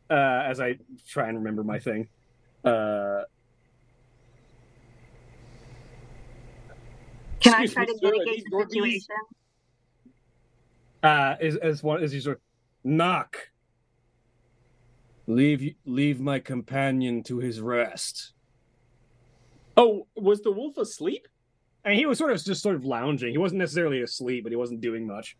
[0.10, 2.10] uh as I try and remember my thing
[2.65, 3.22] uh
[7.41, 9.15] Can I try me, to mitigate the situation?
[11.03, 12.41] uh as as one as you sort of
[12.84, 13.49] knock
[15.28, 18.34] leave leave my companion to his rest
[19.78, 21.28] Oh, was the wolf asleep?
[21.86, 24.56] And he was sort of just sort of lounging he wasn't necessarily asleep but he
[24.56, 25.38] wasn't doing much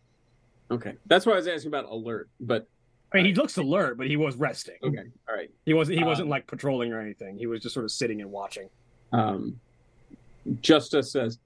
[0.70, 2.30] Okay, that's why I was asking about alert.
[2.40, 2.66] But
[3.12, 5.50] i mean he looks alert but he was resting okay, all right.
[5.66, 8.20] he wasn't he wasn't Um, like patrolling or anything he was just sort of sitting
[8.22, 8.68] and watching
[9.12, 9.60] Um,
[10.60, 11.38] Justice says,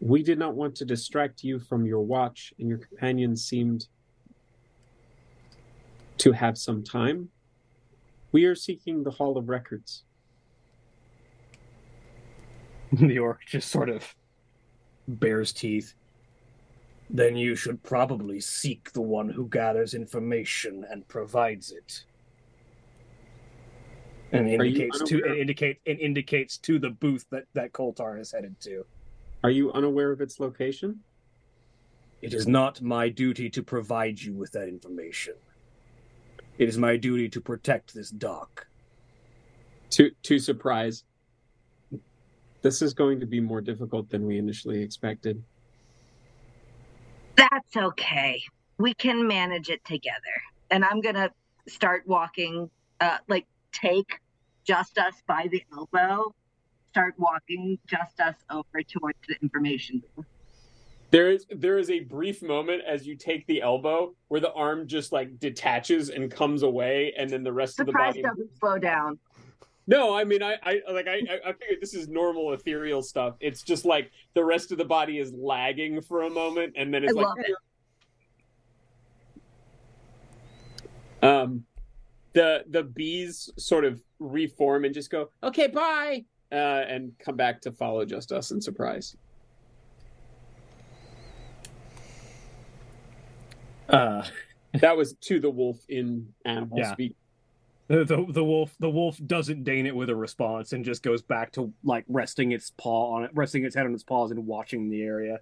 [0.00, 3.86] "We did not want to distract you from your watch, and your companion seemed
[6.18, 7.28] to have some time.
[8.32, 10.04] We are seeking the Hall of Records."
[13.08, 14.14] the orc just sort of
[15.06, 15.94] bares teeth
[17.12, 22.04] then you should probably seek the one who gathers information and provides it
[24.32, 28.32] and you indicates to it indicate it indicates to the booth that that Koltarn is
[28.32, 28.84] headed to.
[29.42, 31.00] Are you unaware of its location?
[32.22, 35.34] It is not my duty to provide you with that information.
[36.58, 38.66] It is my duty to protect this dock.
[39.90, 41.04] To to surprise,
[42.62, 45.42] this is going to be more difficult than we initially expected.
[47.36, 48.42] That's okay.
[48.78, 50.16] We can manage it together.
[50.70, 51.30] And I'm gonna
[51.66, 52.70] start walking,
[53.00, 54.20] uh, like take
[54.64, 56.34] Justice by the elbow,
[56.90, 60.26] start walking Justice over towards the information booth.
[61.10, 64.86] There is there is a brief moment as you take the elbow where the arm
[64.86, 68.36] just like detaches and comes away, and then the rest Surprise of the body.
[68.36, 69.18] doesn't slow down.
[69.86, 73.34] No, I mean I, I like I I I figured this is normal ethereal stuff.
[73.40, 77.02] It's just like the rest of the body is lagging for a moment, and then
[77.04, 77.26] it's I like.
[77.26, 77.56] love it.
[81.22, 81.64] Um,
[82.32, 87.60] the the bees sort of reform and just go okay bye, uh, and come back
[87.62, 89.16] to follow Justice in surprise.
[93.88, 94.24] Uh,
[94.74, 96.92] That was to the wolf in animal Yeah.
[96.92, 97.16] speak.
[97.90, 101.22] The, the the wolf the wolf doesn't deign it with a response and just goes
[101.22, 104.46] back to like resting its paw on it, resting its head on its paws and
[104.46, 105.38] watching the area.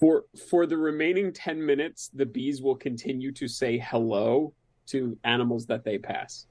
[0.00, 4.52] For for the remaining ten minutes, the bees will continue to say hello
[4.86, 6.46] to animals that they pass.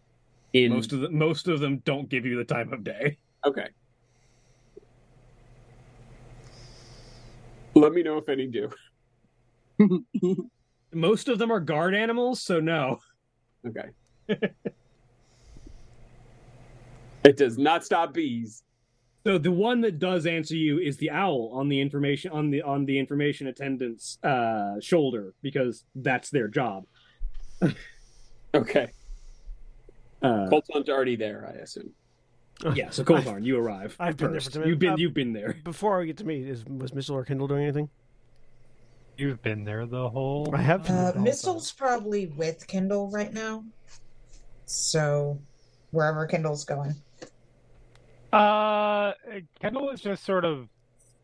[0.53, 3.17] In Most of the most of them don't give you the time of day.
[3.45, 3.67] okay.
[7.75, 8.69] Let me know if any do.
[10.93, 12.99] Most of them are guard animals, so no.
[13.67, 13.89] Okay.
[17.23, 18.63] it does not stop bees.
[19.25, 22.61] So the one that does answer you is the owl on the information on the
[22.63, 26.85] on the information attendant's uh, shoulder because that's their job.
[28.53, 28.89] Okay.
[30.21, 31.91] Uh, Koltarn's already there, I assume.
[32.75, 33.95] yeah, so Koltarn, you arrive.
[33.97, 34.53] I've been there first.
[34.53, 34.67] for a.
[34.67, 35.55] You've been Uh, you've been there.
[35.63, 37.89] Before I get to me, is was Mistyl or Kendall doing anything?
[39.17, 40.53] You've been there the whole.
[40.53, 40.87] I have been.
[40.95, 40.97] time.
[40.97, 43.63] the Uh, whole Mistyl's probably with Kendall right now.
[44.65, 45.39] So
[45.91, 46.93] wherever Kendall's going.
[48.31, 49.13] Uh,
[49.59, 50.67] Kendall is just sort of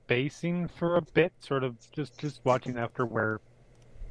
[0.04, 3.40] spacing for a bit, sort of just just watching after where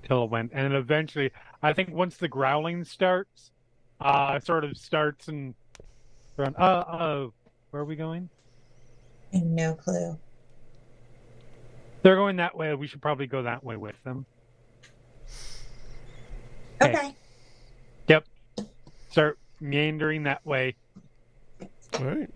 [0.06, 1.30] Tyll went, and eventually,
[1.62, 3.50] I think once the growling starts,
[4.00, 5.54] uh, sort of starts and
[6.36, 6.54] run.
[6.58, 7.28] Uh, uh,
[7.70, 8.28] where are we going?
[9.32, 10.18] I have no clue.
[12.02, 12.74] They're going that way.
[12.74, 14.24] We should probably go that way with them.
[16.80, 17.14] Okay.
[18.08, 18.24] Okay.
[19.10, 20.76] Start meandering that way.
[21.98, 22.30] All right.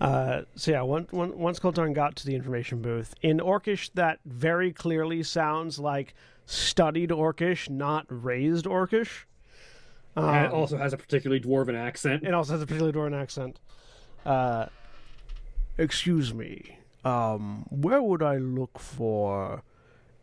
[0.00, 4.72] Uh, so yeah, once once Koltarn got to the information booth in Orcish, that very
[4.72, 6.14] clearly sounds like
[6.46, 9.24] studied Orcish, not raised Orcish.
[10.16, 12.22] Um, And it also has a particularly dwarven accent.
[12.24, 13.58] it also has a particularly Doran accent.
[14.24, 14.66] Uh,
[15.76, 16.78] excuse me.
[17.04, 19.62] Um, where would I look for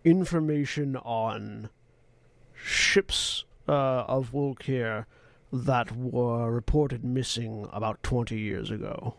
[0.04, 1.70] information on
[2.54, 3.72] ships uh,
[4.08, 5.06] of Wolkir
[5.52, 9.16] that were reported missing about twenty years ago?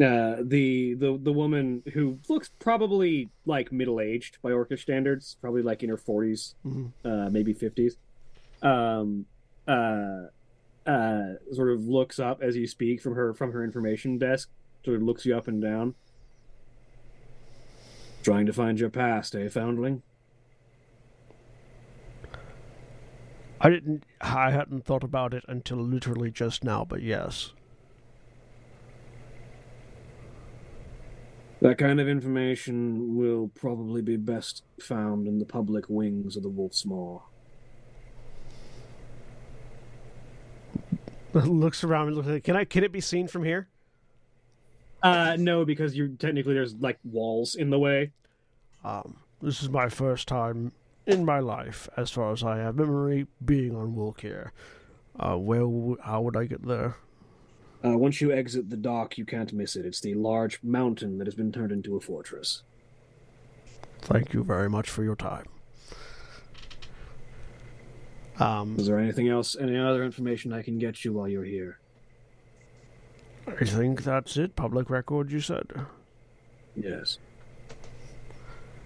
[0.00, 5.60] Uh, the the the woman who looks probably like middle aged by Orcish standards, probably
[5.62, 6.92] like in her 40s Mhm.
[7.04, 7.96] uh, maybe fifties.
[8.62, 9.26] Um,
[9.68, 10.28] uh,
[10.86, 14.48] uh, sort of looks up as you speak from her from her information desk.
[14.84, 15.94] Sort of looks you up and down.
[18.22, 20.02] Trying to find your past, eh, Foundling?
[23.60, 24.04] I didn't.
[24.22, 27.52] I hadn't thought about it until literally just now, but yes.
[31.60, 36.48] That kind of information will probably be best found in the public wings of the
[36.48, 37.20] Wolf's Maw.
[41.34, 42.64] looks around and looks like, can I?
[42.64, 43.68] Can it be seen from here?
[45.02, 48.12] Uh, no, because you technically there's like walls in the way.
[48.84, 50.72] Um, this is my first time
[51.06, 54.50] in my life, as far as I have memory, being on Wolkir.
[55.18, 55.96] Uh, where?
[56.02, 56.96] How would I get there?
[57.82, 59.86] Uh, once you exit the dock, you can't miss it.
[59.86, 62.62] It's the large mountain that has been turned into a fortress.
[64.02, 65.46] Thank you very much for your time.
[68.38, 71.78] Um, Is there anything else, any other information I can get you while you're here?
[73.46, 74.56] I think that's it.
[74.56, 75.72] Public record, you said.
[76.74, 77.18] Yes.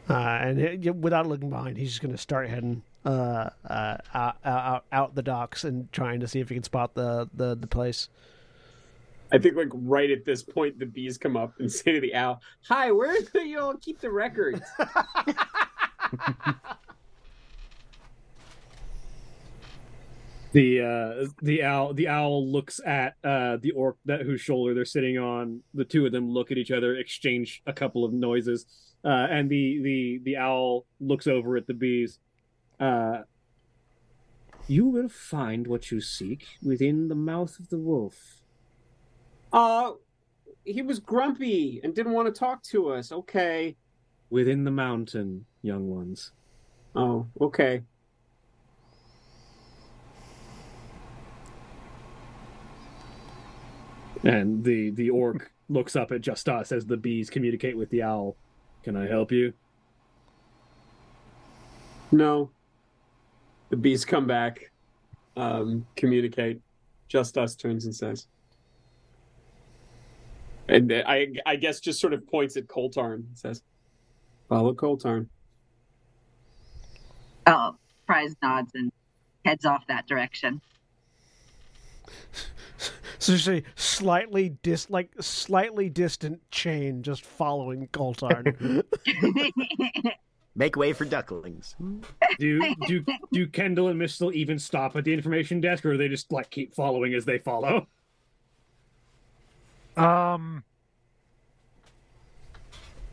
[0.08, 4.84] Uh, and without looking behind, he's just going to start heading uh, uh, out, out
[4.92, 8.08] out the docks and trying to see if he can spot the the, the place.
[9.34, 12.14] I think like right at this point, the bees come up and say to the
[12.14, 14.60] owl, "Hi, where do you all keep the records?"
[20.52, 24.84] The uh, the owl the owl looks at uh, the orc that whose shoulder they're
[24.84, 25.64] sitting on.
[25.74, 28.64] The two of them look at each other, exchange a couple of noises,
[29.04, 32.20] uh, and the the the owl looks over at the bees.
[32.78, 33.22] Uh,
[34.68, 38.43] you will find what you seek within the mouth of the wolf.
[39.54, 39.92] Uh,
[40.64, 43.12] he was grumpy and didn't want to talk to us.
[43.12, 43.76] Okay.
[44.28, 46.32] Within the mountain, young ones.
[46.96, 47.82] Oh, okay.
[54.24, 58.36] And the the orc looks up at Justice as the bees communicate with the owl.
[58.82, 59.52] Can I help you?
[62.10, 62.50] No.
[63.70, 64.72] The bees come back,
[65.36, 66.60] um, communicate.
[67.08, 68.26] Justice turns and says.
[70.68, 73.62] And I, I guess just sort of points at Koltarn and says,
[74.48, 75.28] "Follow Koltarn."
[77.46, 77.76] Oh,
[78.06, 78.90] Prize nods and
[79.44, 80.60] heads off that direction.
[83.20, 88.82] So there's a slightly dis like slightly distant chain just following Koltarn.
[90.54, 91.74] Make way for ducklings.
[92.38, 96.08] Do do do Kendall and Mistyl even stop at the information desk, or do they
[96.08, 97.86] just like keep following as they follow?
[99.96, 100.64] Um,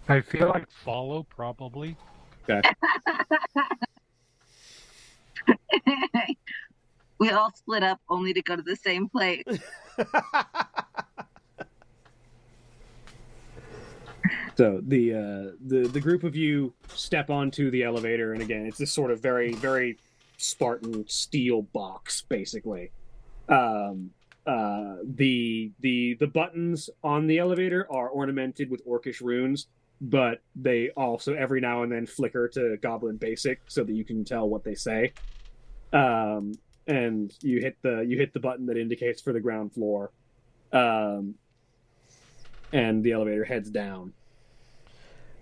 [0.08, 1.96] I feel like follow probably.
[2.50, 2.62] Okay.
[7.20, 9.44] we all split up only to go to the same place.
[14.58, 18.78] So the uh, the the group of you step onto the elevator, and again, it's
[18.78, 19.98] this sort of very very
[20.38, 22.92] Spartan steel box, basically.
[23.50, 24.12] Um,
[24.46, 29.68] uh, the the the buttons on the elevator are ornamented with orcish runes,
[30.00, 34.26] but they also every now and then flicker to Goblin Basic so that you can
[34.26, 35.14] tell what they say.
[35.94, 36.54] Um,
[36.88, 40.12] and you hit the you hit the button that indicates for the ground floor,
[40.74, 41.36] um,
[42.74, 44.14] and the elevator heads down.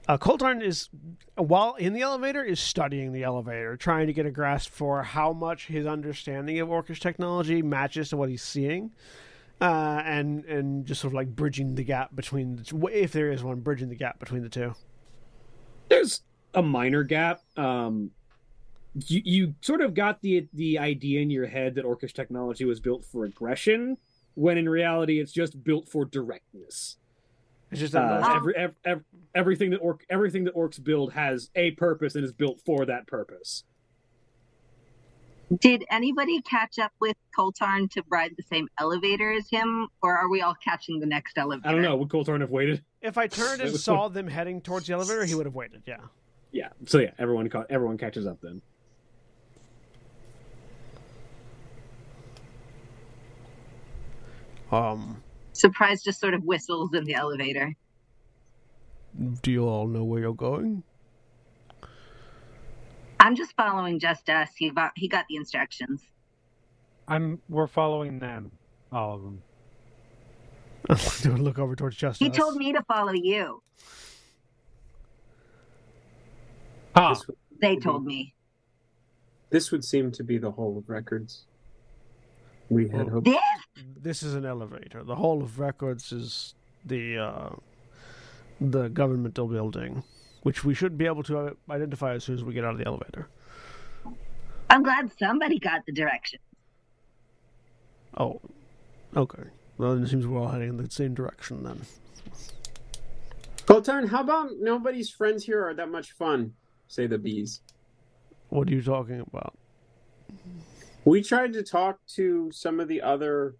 [0.09, 0.89] Uh, Koltarn is,
[1.35, 5.33] while in the elevator, is studying the elevator, trying to get a grasp for how
[5.33, 8.91] much his understanding of Orcish technology matches to what he's seeing,
[9.61, 13.31] uh, and and just sort of like bridging the gap between the two, if there
[13.31, 14.73] is one, bridging the gap between the two.
[15.89, 16.21] there's
[16.55, 17.43] a minor gap.
[17.55, 18.09] Um,
[19.05, 22.79] you you sort of got the the idea in your head that Orcish technology was
[22.79, 23.95] built for aggression,
[24.33, 26.97] when in reality it's just built for directness.
[27.71, 29.03] It's just that Uh, most- every, ev ev
[29.35, 33.05] everything that orc everything that orcs build has a purpose and is built for that
[33.07, 33.63] purpose.
[35.59, 40.29] Did anybody catch up with Koltarn to ride the same elevator as him, or are
[40.29, 41.67] we all catching the next elevator?
[41.67, 41.95] I don't know.
[41.95, 42.83] Would Koltarn have waited?
[43.01, 45.81] if I turned and saw them heading towards the elevator, he would have waited.
[45.87, 45.97] Yeah.
[46.51, 46.69] Yeah.
[46.85, 48.61] So yeah, everyone caught everyone catches up then.
[54.71, 55.23] Um.
[55.63, 57.75] Surprise just sort of whistles in the elevator.
[59.41, 60.83] Do you all know where you're going?
[63.19, 64.51] I'm just following Justice.
[64.57, 66.01] He got, he got the instructions.
[67.09, 67.41] I'm.
[67.49, 68.51] We're following them,
[68.93, 69.41] all of them.
[71.23, 72.25] Don't look over towards Justice.
[72.25, 73.61] He told me to follow you.
[76.95, 77.25] Ah, This,
[77.59, 78.33] They told me.
[79.49, 81.43] this would seem to be the whole of records.
[82.69, 83.25] We had hoped.
[83.25, 83.39] This
[84.01, 85.03] this is an elevator.
[85.03, 86.53] The Hall of Records is
[86.85, 87.49] the uh,
[88.61, 90.03] the governmental building,
[90.43, 92.77] which we should be able to uh, identify as soon as we get out of
[92.77, 93.27] the elevator.
[94.69, 96.39] I'm glad somebody got the direction.
[98.17, 98.41] Oh,
[99.15, 99.43] okay.
[99.77, 101.81] Well, it seems we're all heading in the same direction then.
[103.65, 106.53] Koltarn, how about nobody's friends here are that much fun?
[106.87, 107.61] Say the bees.
[108.49, 109.55] What are you talking about?
[111.09, 113.55] We tried to talk to some of the other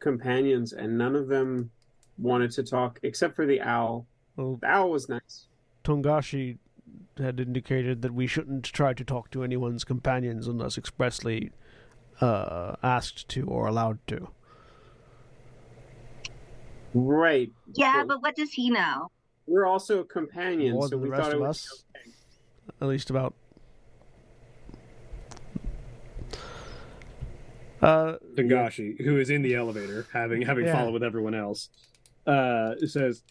[0.00, 1.70] companions, and none of them
[2.18, 4.04] wanted to talk except for the owl.
[4.36, 5.46] Well, The owl was nice.
[5.84, 6.58] Tungashi
[7.18, 11.52] had indicated that we shouldn't try to talk to anyone's companions unless expressly
[12.20, 14.26] uh, asked to or allowed to.
[16.94, 17.52] Right.
[17.74, 19.12] Yeah, Well, but what does he know?
[19.46, 21.84] we're also companions, More so we the rest thought it of us.
[21.96, 22.10] okay.
[22.80, 23.34] At least about.
[27.82, 30.74] Uh, Tungashi, who is in the elevator, having having Yeah.
[30.74, 31.68] followed with everyone else,
[32.26, 33.24] uh, says,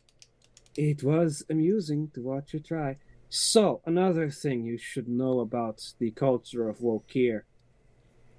[0.76, 2.98] "It was amusing to watch you try."
[3.30, 7.44] So, another thing you should know about the culture of Wolkir.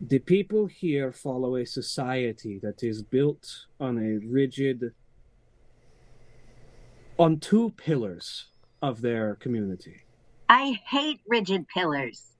[0.00, 4.92] The people here follow a society that is built on a rigid
[7.18, 8.48] on two pillars
[8.82, 10.02] of their community.
[10.48, 12.31] I hate rigid pillars.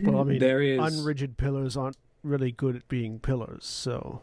[0.00, 4.22] Well, I mean, there is unrigid pillars aren't really good at being pillars, so.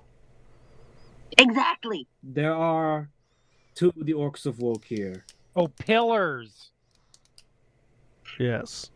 [1.38, 2.07] Exactly.
[2.23, 3.10] there are
[3.76, 5.22] two of the orcs of Wolkir.
[5.56, 6.72] Oh, pillars.
[8.39, 8.91] Yes.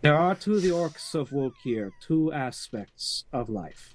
[0.00, 3.94] There are to the orcs of Wolkir two aspects of life.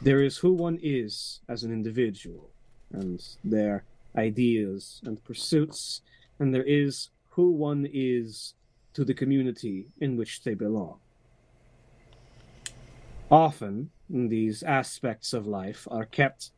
[0.00, 2.50] There is who one is as an individual,
[2.92, 3.84] and their
[4.16, 6.02] ideas and pursuits,
[6.38, 8.54] and there is who one is
[8.94, 10.98] to the community in which they belong.
[13.30, 16.50] Often, these aspects of life are kept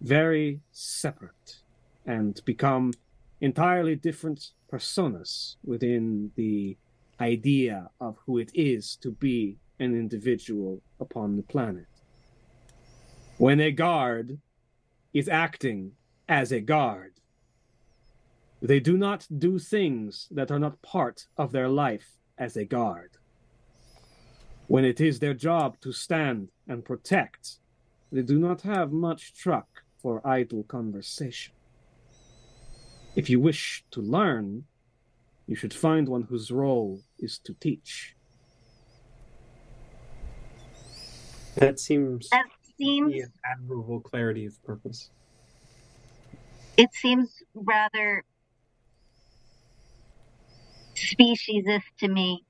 [0.00, 1.60] very separate
[2.06, 2.92] and become
[3.40, 6.76] entirely different personas within the
[7.20, 11.86] idea of who it is to be an individual upon the planet.
[13.38, 14.38] When a guard
[15.14, 15.92] is acting
[16.28, 17.12] as a guard,
[18.62, 22.08] they do not do things that are not part of their life
[22.38, 23.10] as a guard.
[24.68, 27.56] When it is their job to stand and protect,
[28.12, 29.66] they do not have much truck
[30.00, 31.54] for idle conversation.
[33.16, 34.64] If you wish to learn,
[35.48, 38.14] you should find one whose role is to teach.
[41.56, 45.10] That seems That to seems be an admirable clarity of purpose.
[46.76, 48.24] it seems rather
[50.94, 52.44] speciesist to me.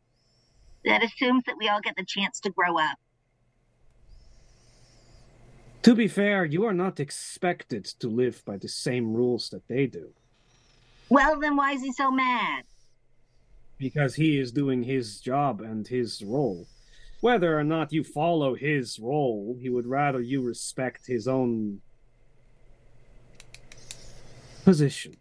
[0.84, 2.98] That assumes that we all get the chance to grow up.
[5.82, 9.86] To be fair, you are not expected to live by the same rules that they
[9.86, 10.12] do,
[11.08, 12.64] Well, then why is he so mad?
[13.78, 16.68] because he is doing his job and his role.
[17.20, 21.80] Whether or not you follow his role, he would rather you respect his own
[24.64, 25.16] position.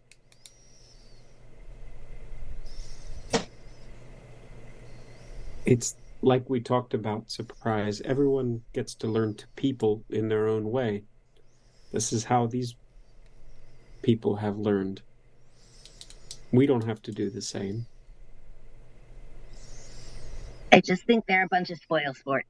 [5.64, 8.00] It's like we talked about surprise.
[8.02, 11.04] Everyone gets to learn to people in their own way.
[11.92, 12.74] This is how these
[14.02, 15.02] people have learned.
[16.50, 17.86] We don't have to do the same.
[20.72, 22.48] I just think they're a bunch of spoil sports.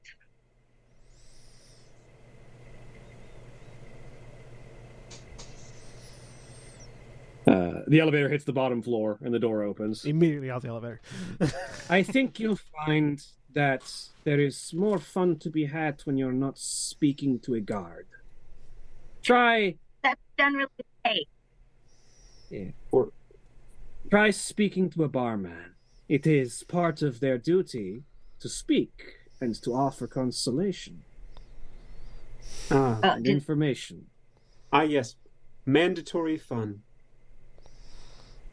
[7.73, 10.05] Uh, the elevator hits the bottom floor and the door opens.
[10.05, 11.01] Immediately out the elevator.
[11.89, 13.83] I think you'll find that
[14.23, 18.07] there is more fun to be had when you're not speaking to a guard.
[19.23, 20.69] Try That's done really
[22.51, 22.73] great.
[22.91, 23.09] Or
[24.09, 25.73] try speaking to a barman.
[26.09, 28.03] It is part of their duty
[28.39, 28.93] to speak
[29.41, 31.01] and to offer consolation
[32.69, 34.07] ah, Uh, and did, information.
[34.71, 35.15] ah yes,
[35.65, 36.83] mandatory fun.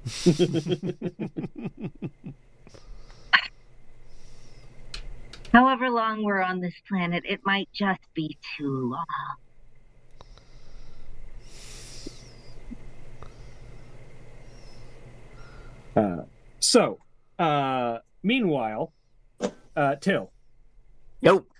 [5.52, 9.04] however long we're on this planet, it might just be too long.
[15.96, 16.22] Uh,
[16.60, 16.98] so,
[17.38, 18.92] uh, meanwhile,
[19.76, 20.30] uh, Tyll,
[21.22, 21.50] Nope.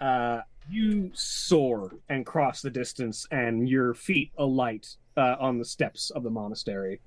[0.00, 0.40] uh,
[0.70, 6.22] you soar and cross the distance, and your feet alight uh, on the steps of
[6.22, 7.00] the monastery.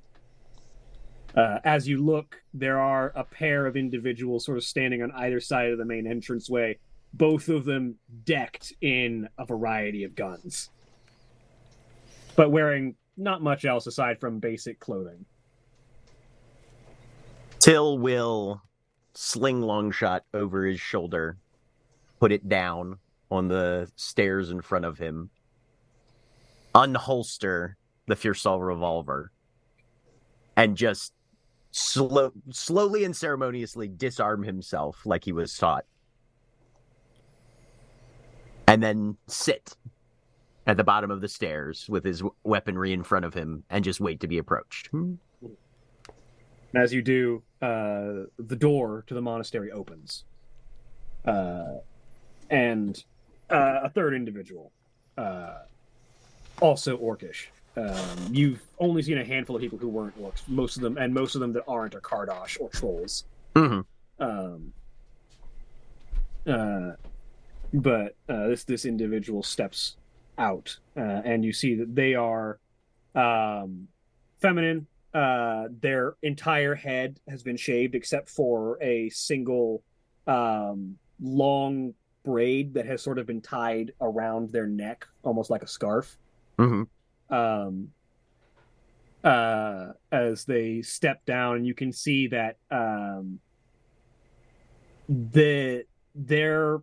[1.35, 5.39] Uh, as you look, there are a pair of individuals sort of standing on either
[5.39, 6.77] side of the main entranceway,
[7.13, 7.95] both of them
[8.25, 10.69] decked in a variety of guns,
[12.35, 15.25] but wearing not much else aside from basic clothing.
[17.59, 18.61] Tyll will
[19.13, 21.37] sling long shot over his shoulder,
[22.19, 22.97] put it down
[23.29, 25.29] on the stairs in front of him,
[26.75, 27.75] unholster
[28.07, 29.31] the Fiersal revolver,
[30.57, 31.13] and just
[31.72, 35.85] slow, slowly and ceremoniously disarm himself like he was taught.
[38.68, 39.76] And then sit
[40.68, 43.99] at the bottom of the stairs with his weaponry in front of him and just
[43.99, 44.89] wait to be approached.
[44.93, 45.18] And
[46.76, 50.23] as you do, uh, the door to the monastery opens,
[51.26, 51.80] uh,
[52.49, 53.03] and
[53.49, 54.72] uh, a third individual,
[55.18, 55.60] uh,
[56.61, 57.48] also orcish.
[57.77, 60.41] Um, you've only seen a handful of people who weren't orcs.
[60.48, 63.26] Most of them, and most of them that aren't, are Kardosh or trolls.
[63.56, 63.85] Mhm.
[64.19, 64.73] Um,
[66.45, 66.91] uh,
[67.73, 69.95] but uh, this this individual steps
[70.38, 72.60] out, uh, and you see that they are
[73.15, 73.88] um,
[74.41, 74.88] feminine.
[75.14, 79.84] Uh, their entire head has been shaved except for a single
[80.26, 81.93] um, long
[82.23, 86.18] braid that has sort of been tied around their neck, almost like a scarf.
[86.57, 86.84] hmm
[87.31, 87.91] Um,
[89.23, 93.39] uh, as they step down, and you can see that um,
[95.07, 95.85] the
[96.15, 96.81] they're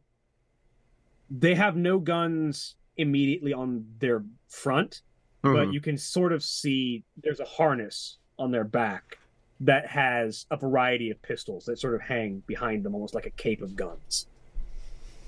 [1.31, 5.03] they have no guns immediately on their front,
[5.43, 9.19] but you can sort of see there's a harness on their back
[9.61, 13.31] that has a variety of pistols that sort of hang behind them, almost like a
[13.31, 14.27] cape of guns.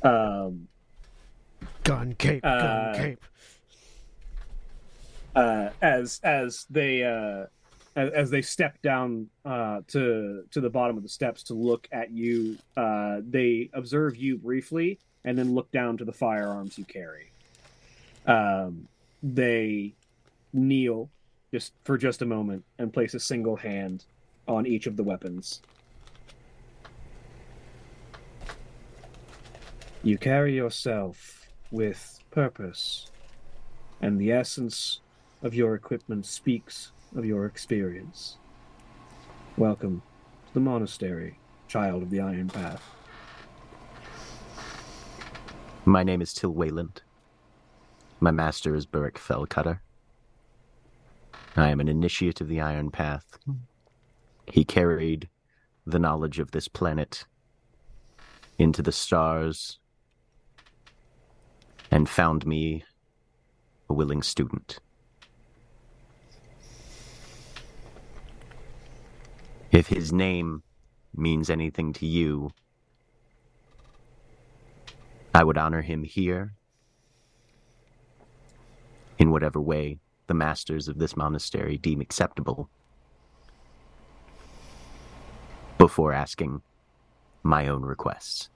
[0.02, 0.68] Um,
[1.84, 3.24] Gun cape, gun Uh, cape.
[5.35, 7.47] Uh, as as they uh,
[7.97, 11.89] as, as they step down uh, to to the bottom of the steps to look
[11.93, 16.85] at you, uh, they observe you briefly and then look down to the firearms you
[16.85, 17.31] carry.
[18.27, 18.89] Um,
[19.23, 19.94] they
[20.52, 21.11] kneel
[21.52, 24.05] just for just a moment and place a single hand
[24.48, 25.61] on each of the weapons.
[30.02, 33.11] You carry yourself with purpose,
[34.01, 35.01] and the essence
[35.43, 38.37] of your equipment speaks of your experience.
[39.57, 40.03] Welcome
[40.49, 42.83] to the monastery, child of the Iron Path.
[45.87, 47.01] My name is Tyll Wayland.
[48.21, 49.81] My master is Beric Fellcutter.
[51.57, 53.39] I am an initiate of the Iron Path.
[54.47, 55.31] He carried
[55.87, 57.25] the knowledge of this planet
[58.59, 59.79] into the stars
[61.91, 62.85] and found me
[63.89, 64.81] a willing student.
[69.72, 70.64] If his name
[71.14, 72.51] means anything to you,
[75.32, 76.55] I would honor him here
[79.16, 82.68] in whatever way the masters of this monastery deem acceptable
[85.78, 86.62] before asking
[87.44, 88.48] my own requests.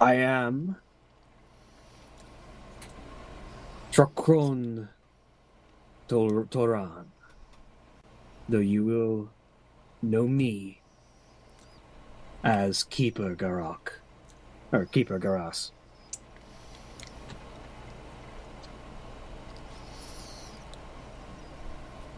[0.00, 0.76] I am
[3.90, 4.88] Trakron
[6.10, 7.04] Tor- Toran,
[8.48, 9.30] though you will
[10.02, 10.80] know me
[12.42, 13.92] as Keeper Garak,
[14.72, 15.70] or Keeper Garas.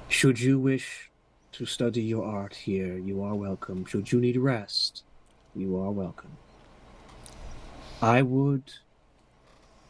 [0.08, 1.10] Should you wish
[1.52, 3.84] to study your art here, you are welcome.
[3.84, 5.02] Should you need rest,
[5.54, 6.38] you are welcome.
[8.00, 8.72] I would,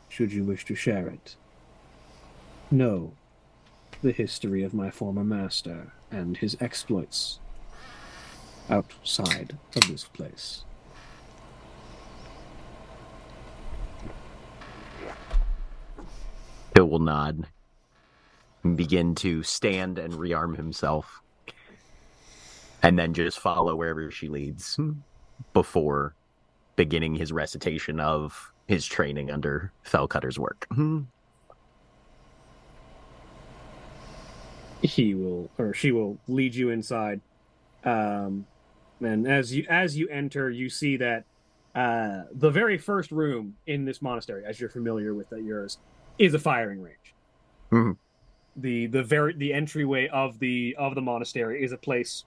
[0.09, 1.37] should you wish to share it,
[2.69, 3.13] know
[4.03, 7.39] the history of my former master and his exploits
[8.69, 10.65] outside of this place.
[16.75, 17.47] Tyll will nod
[18.65, 21.23] and begin to stand and rearm himself,
[22.83, 24.79] and then just follow wherever she leads
[25.53, 26.15] before
[26.77, 30.67] beginning his recitation of his training under Fellcutter's work.
[34.83, 37.21] He will or she will lead you inside
[37.85, 38.45] um
[39.01, 41.25] and as you as you enter you see that
[41.75, 45.79] uh the very first room in this monastery as you're familiar with that yours
[46.19, 47.15] is a firing range
[47.71, 47.97] Mhm.
[48.57, 52.25] the the very the entryway of the of the monastery is a place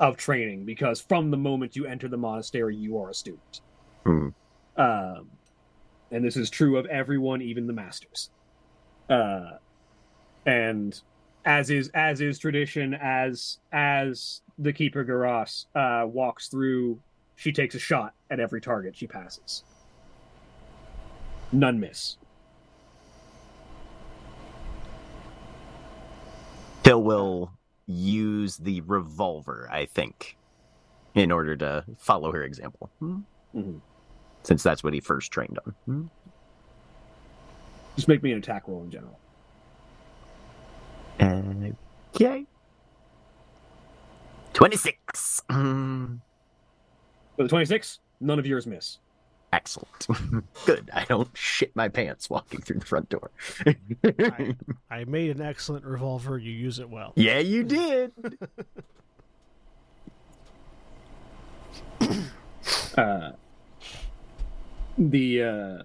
[0.00, 3.60] of training because from the moment you enter the monastery you are a student
[4.06, 4.34] Mhm.
[4.76, 5.30] um
[6.10, 8.30] and this is true of everyone even the masters
[9.10, 9.50] uh
[10.46, 11.00] and
[11.44, 16.98] as is as is tradition as as the keeper garas uh walks through
[17.36, 19.64] she takes a shot at every target she passes
[21.52, 22.16] none miss
[26.82, 27.52] Tyll will
[27.86, 30.36] use the revolver, I think,
[31.14, 32.90] in order to follow her example.
[32.98, 33.18] Hmm?
[33.54, 33.80] Mhm.
[34.42, 35.74] Since that's what he first trained on.
[35.84, 36.06] Hmm?
[37.96, 39.18] Just make me an attack roll in general.
[41.20, 42.46] Okay.
[44.52, 45.42] 26.
[45.50, 46.16] Hmm.
[47.36, 48.98] For the 26, none of yours miss.
[49.52, 50.06] Excellent.
[50.66, 50.90] Good.
[50.92, 53.30] I don't shit my pants walking through the front door.
[54.04, 54.54] I,
[54.90, 56.38] I made an excellent revolver.
[56.38, 57.12] You use it well.
[57.16, 58.12] yeah, you did.
[62.96, 63.32] uh,
[64.98, 65.82] the uh,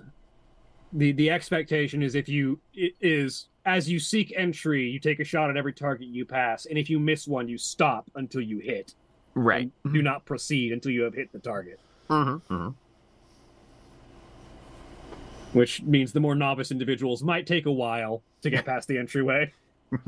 [0.93, 5.23] the the expectation is if you i- is as you seek entry, you take a
[5.23, 8.59] shot at every target you pass, and if you miss one, you stop until you
[8.59, 8.93] hit.
[9.33, 9.71] Right.
[9.83, 11.79] And do not proceed until you have hit the target.
[12.09, 12.55] Mm-hmm.
[12.55, 12.69] hmm
[15.53, 19.51] Which means the more novice individuals might take a while to get past the entryway.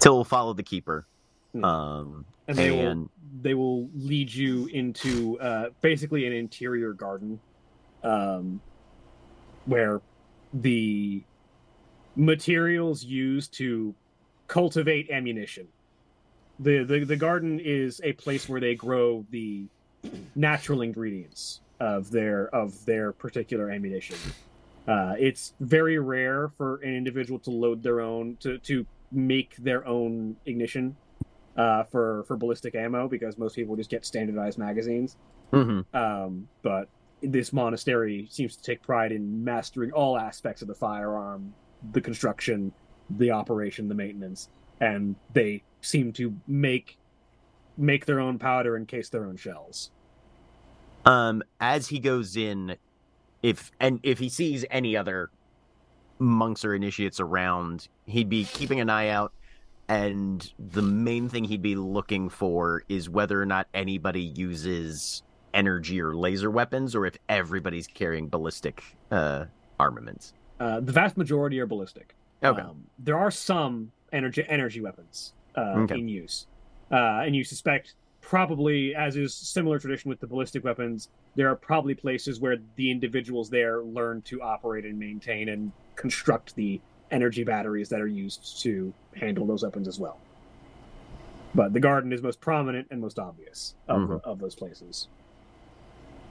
[0.00, 1.06] Tyll will follow the keeper.
[1.52, 1.64] Hmm.
[1.64, 3.08] Um, And they will and
[3.42, 7.40] they will lead you into uh, basically an interior garden
[8.02, 8.60] um,
[9.64, 10.00] where
[10.52, 11.22] the
[12.14, 13.94] materials used to
[14.46, 15.66] cultivate ammunition.
[16.58, 19.66] The, the the garden is a place where they grow the
[20.34, 24.16] natural ingredients of their of their particular ammunition.
[24.88, 29.86] Uh, it's very rare for an individual to load their own to to make their
[29.86, 30.96] own ignition
[31.56, 35.16] uh, for for ballistic ammo because most people just get standardized magazines.
[35.52, 35.84] mhm.
[35.94, 36.88] Um, but
[37.22, 41.54] this monastery seems to take pride in mastering all aspects of the firearm,
[41.92, 42.72] the construction,
[43.10, 44.48] the operation, the maintenance,
[44.80, 46.98] and they seem to make
[47.78, 49.90] make their own powder and case their own shells.
[51.04, 52.76] um, as he goes in,
[53.42, 55.30] if and if he sees any other
[56.18, 59.32] monks or initiates around, he'd be keeping an eye out.
[59.88, 65.22] And the main thing he'd be looking for is whether or not anybody uses
[65.54, 69.44] energy or laser weapons, or if everybody's carrying ballistic uh,
[69.78, 70.34] armaments.
[70.60, 72.14] Uh, the vast majority are ballistic.
[72.42, 72.60] Okay.
[72.60, 75.98] Um, there are some energy energy weapons uh, Okay.
[75.98, 76.46] in use,
[76.90, 81.56] uh, and you suspect probably, as is similar tradition with the ballistic weapons, there are
[81.56, 86.80] probably places where the individuals there learn to operate and maintain and construct the
[87.10, 90.18] energy batteries that are used to handle those weapons as well.
[91.54, 94.20] But the garden is most prominent and most obvious of, Mhm.
[94.24, 95.08] of those places.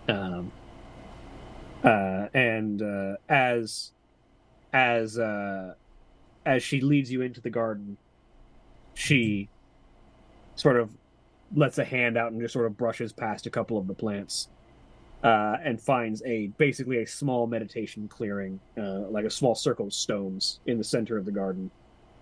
[0.07, 0.51] Um,
[1.83, 3.91] uh, and uh, as
[4.73, 5.73] as uh,
[6.45, 7.97] as she leads you into the garden,
[8.93, 9.49] she
[10.55, 10.91] sort of
[11.55, 14.49] lets a hand out and just sort of brushes past a couple of the plants,
[15.25, 19.93] uh, and finds a basically a small meditation clearing, uh, like a small circle of
[19.93, 21.71] stones in the center of the garden,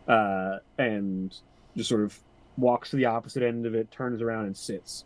[0.08, 1.36] uh, and
[1.76, 2.18] just sort of
[2.58, 5.04] walks to the opposite end of it, turns around and sits.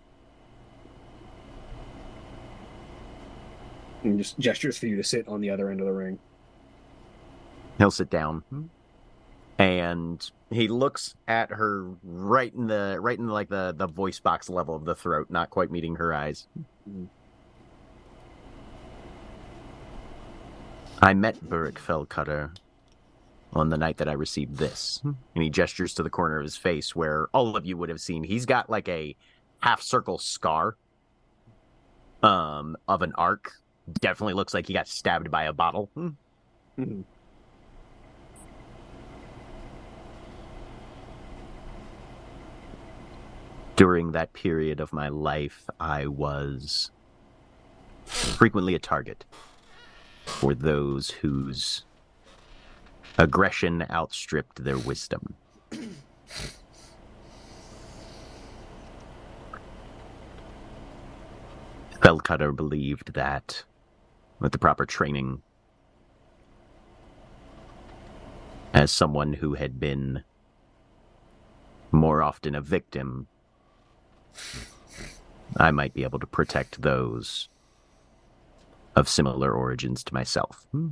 [4.03, 6.19] And just gestures for you to sit on the other end of the ring.
[7.79, 8.43] He'll sit down,
[9.57, 14.51] and he looks at her right in the right in like the the voice box
[14.51, 16.47] level of the throat, not quite meeting her eyes.
[16.87, 17.07] Mhm.
[21.01, 22.55] I met Burrick Fellcutter
[23.53, 26.57] on the night that I received this, and he gestures to the corner of his
[26.57, 28.23] face where all of you would have seen.
[28.23, 29.15] He's got like a
[29.59, 30.75] half circle scar,
[32.23, 33.53] um, of an arc.
[34.01, 35.89] Definitely looks like he got stabbed by a bottle.
[35.95, 36.15] Mhm.
[43.75, 46.89] during that period of my life, I was
[48.05, 49.23] frequently a target
[50.27, 51.83] for those whose
[53.17, 55.33] aggression outstripped their wisdom.
[62.01, 63.63] Fellcutter believed that
[64.39, 65.41] with the proper training,
[68.73, 70.23] as someone who had been
[71.91, 73.27] more often a victim
[75.55, 77.49] I might be able to protect those
[78.97, 80.65] of similar origins to myself.
[80.71, 80.89] Hmm.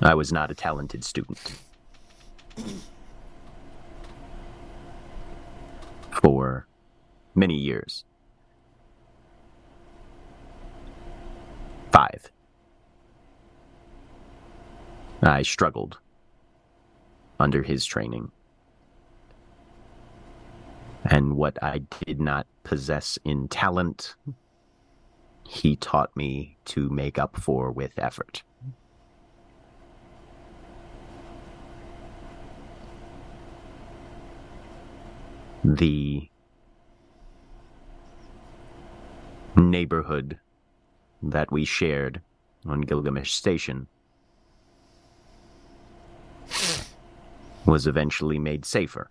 [0.00, 1.54] I was not a talented student.
[6.10, 6.66] For
[7.36, 8.04] many years.
[11.92, 12.28] Five.
[15.22, 15.98] I struggled
[17.38, 18.32] under his training.
[21.04, 24.14] And what I did not possess in talent,
[25.46, 28.42] he taught me to make up for with effort.
[35.64, 36.28] The
[39.56, 40.38] neighborhood
[41.22, 42.20] that we shared
[42.66, 43.86] on Gilgamesh Station
[47.64, 49.08] was eventually made safer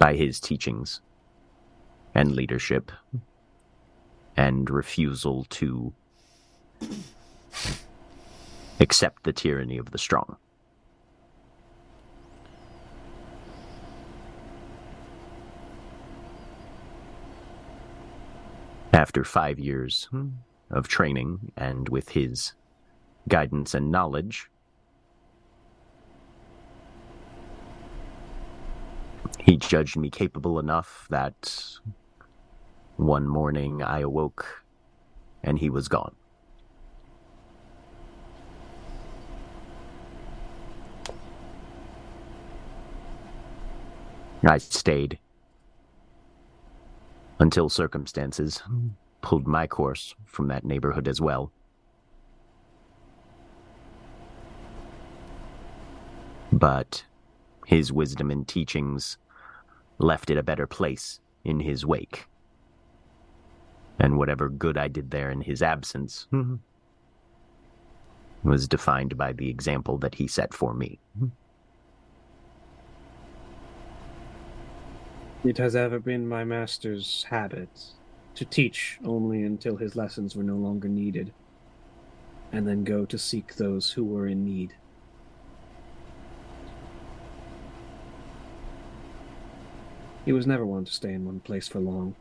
[0.00, 1.02] by his teachings
[2.14, 2.90] and leadership
[4.34, 5.92] and refusal to
[8.80, 10.36] accept the tyranny of the strong.
[18.94, 20.08] After five years
[20.70, 22.54] of training and with his
[23.28, 24.50] guidance and knowledge,
[29.50, 31.76] he judged me capable enough that
[32.96, 34.62] one morning I awoke
[35.42, 36.14] and he was gone.
[44.44, 45.18] I stayed
[47.40, 48.62] until circumstances
[49.20, 51.50] pulled my course from that neighborhood as well.
[56.52, 57.04] But
[57.66, 59.18] his wisdom and teachings
[60.00, 62.26] left it a better place in his wake.
[63.98, 66.56] And whatever good I did there in his absence mm-hmm.
[68.48, 70.98] was defined by the example that he set for me.
[71.16, 71.26] Mm-hmm.
[75.48, 77.68] It has ever been my master's habit
[78.34, 81.32] to teach only until his lessons were no longer needed,
[82.52, 84.74] and then go to seek those who were in need.
[90.30, 92.14] He was never one to stay in one place for long.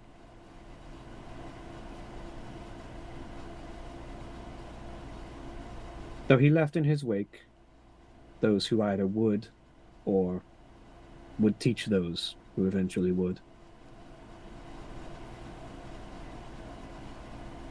[6.28, 7.42] Though he left in his wake
[8.42, 9.50] those who either would
[10.06, 10.42] or
[11.38, 13.42] would teach those who eventually would.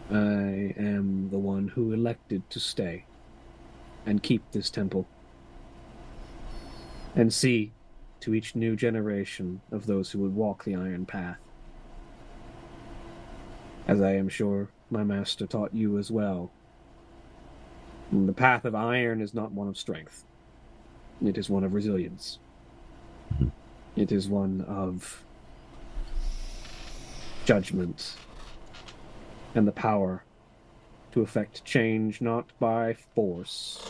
[0.09, 3.07] I am the one who elected to stay
[4.07, 5.09] and keep this temple
[7.17, 7.73] and see
[8.21, 11.39] to each new generation of those who would walk the iron path.
[13.87, 16.51] As I am sure my master taught you as well.
[18.11, 20.25] The path of iron is not one of strength,
[21.25, 22.39] it is one of resilience.
[23.97, 25.25] It is one of
[27.45, 28.15] judgment
[29.55, 30.23] and the power
[31.13, 33.83] to effect change not by force,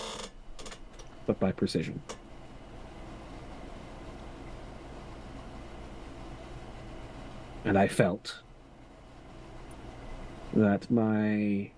[1.26, 2.00] but by precision.
[7.68, 8.38] And I felt
[10.54, 11.70] that my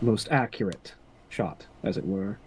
[0.00, 0.94] most accurate
[1.28, 2.38] shot, as it were,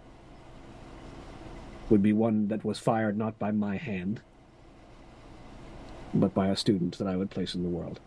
[1.88, 4.20] would be one that was fired not by my hand,
[6.12, 8.00] but by a student that I would place in the world.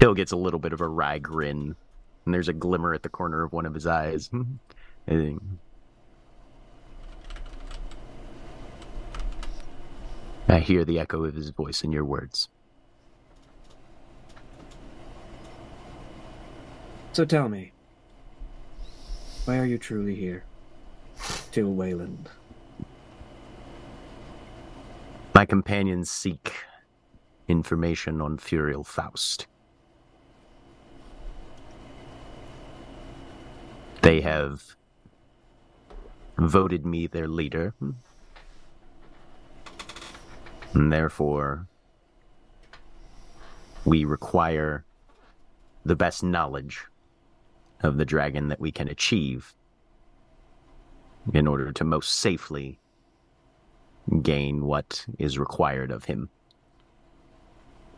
[0.00, 1.76] Tyll gets a little bit of a wry grin,
[2.24, 4.30] and there's a glimmer at the corner of one of his eyes.
[10.50, 12.48] I hear the echo of his voice in your words.
[17.12, 17.72] So tell me,
[19.44, 20.44] why are you truly here?
[21.52, 22.30] Tyll Wayland.
[25.34, 26.52] My companions seek
[27.46, 29.46] information on Furiel Faust.
[34.02, 34.76] They have
[36.38, 37.74] voted me their leader.
[40.74, 41.66] And therefore,
[43.84, 44.84] we require
[45.84, 46.84] the best knowledge
[47.82, 49.54] of the dragon that we can achieve
[51.32, 52.78] in order to most safely
[54.22, 56.28] gain what is required of him.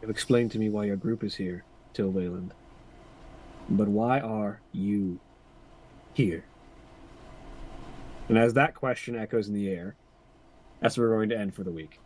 [0.01, 2.53] You've explained to me why your group is here, Tyll Wayland.
[3.69, 5.21] But why are you
[6.15, 6.45] here?
[8.29, 9.95] And as that question echoes in the air,
[10.81, 11.99] that's where we're going to end for the week.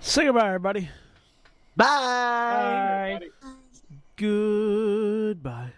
[0.00, 0.88] Say goodbye, everybody.
[1.76, 3.18] Bye.
[3.20, 3.48] Bye.
[4.16, 5.72] Goodbye.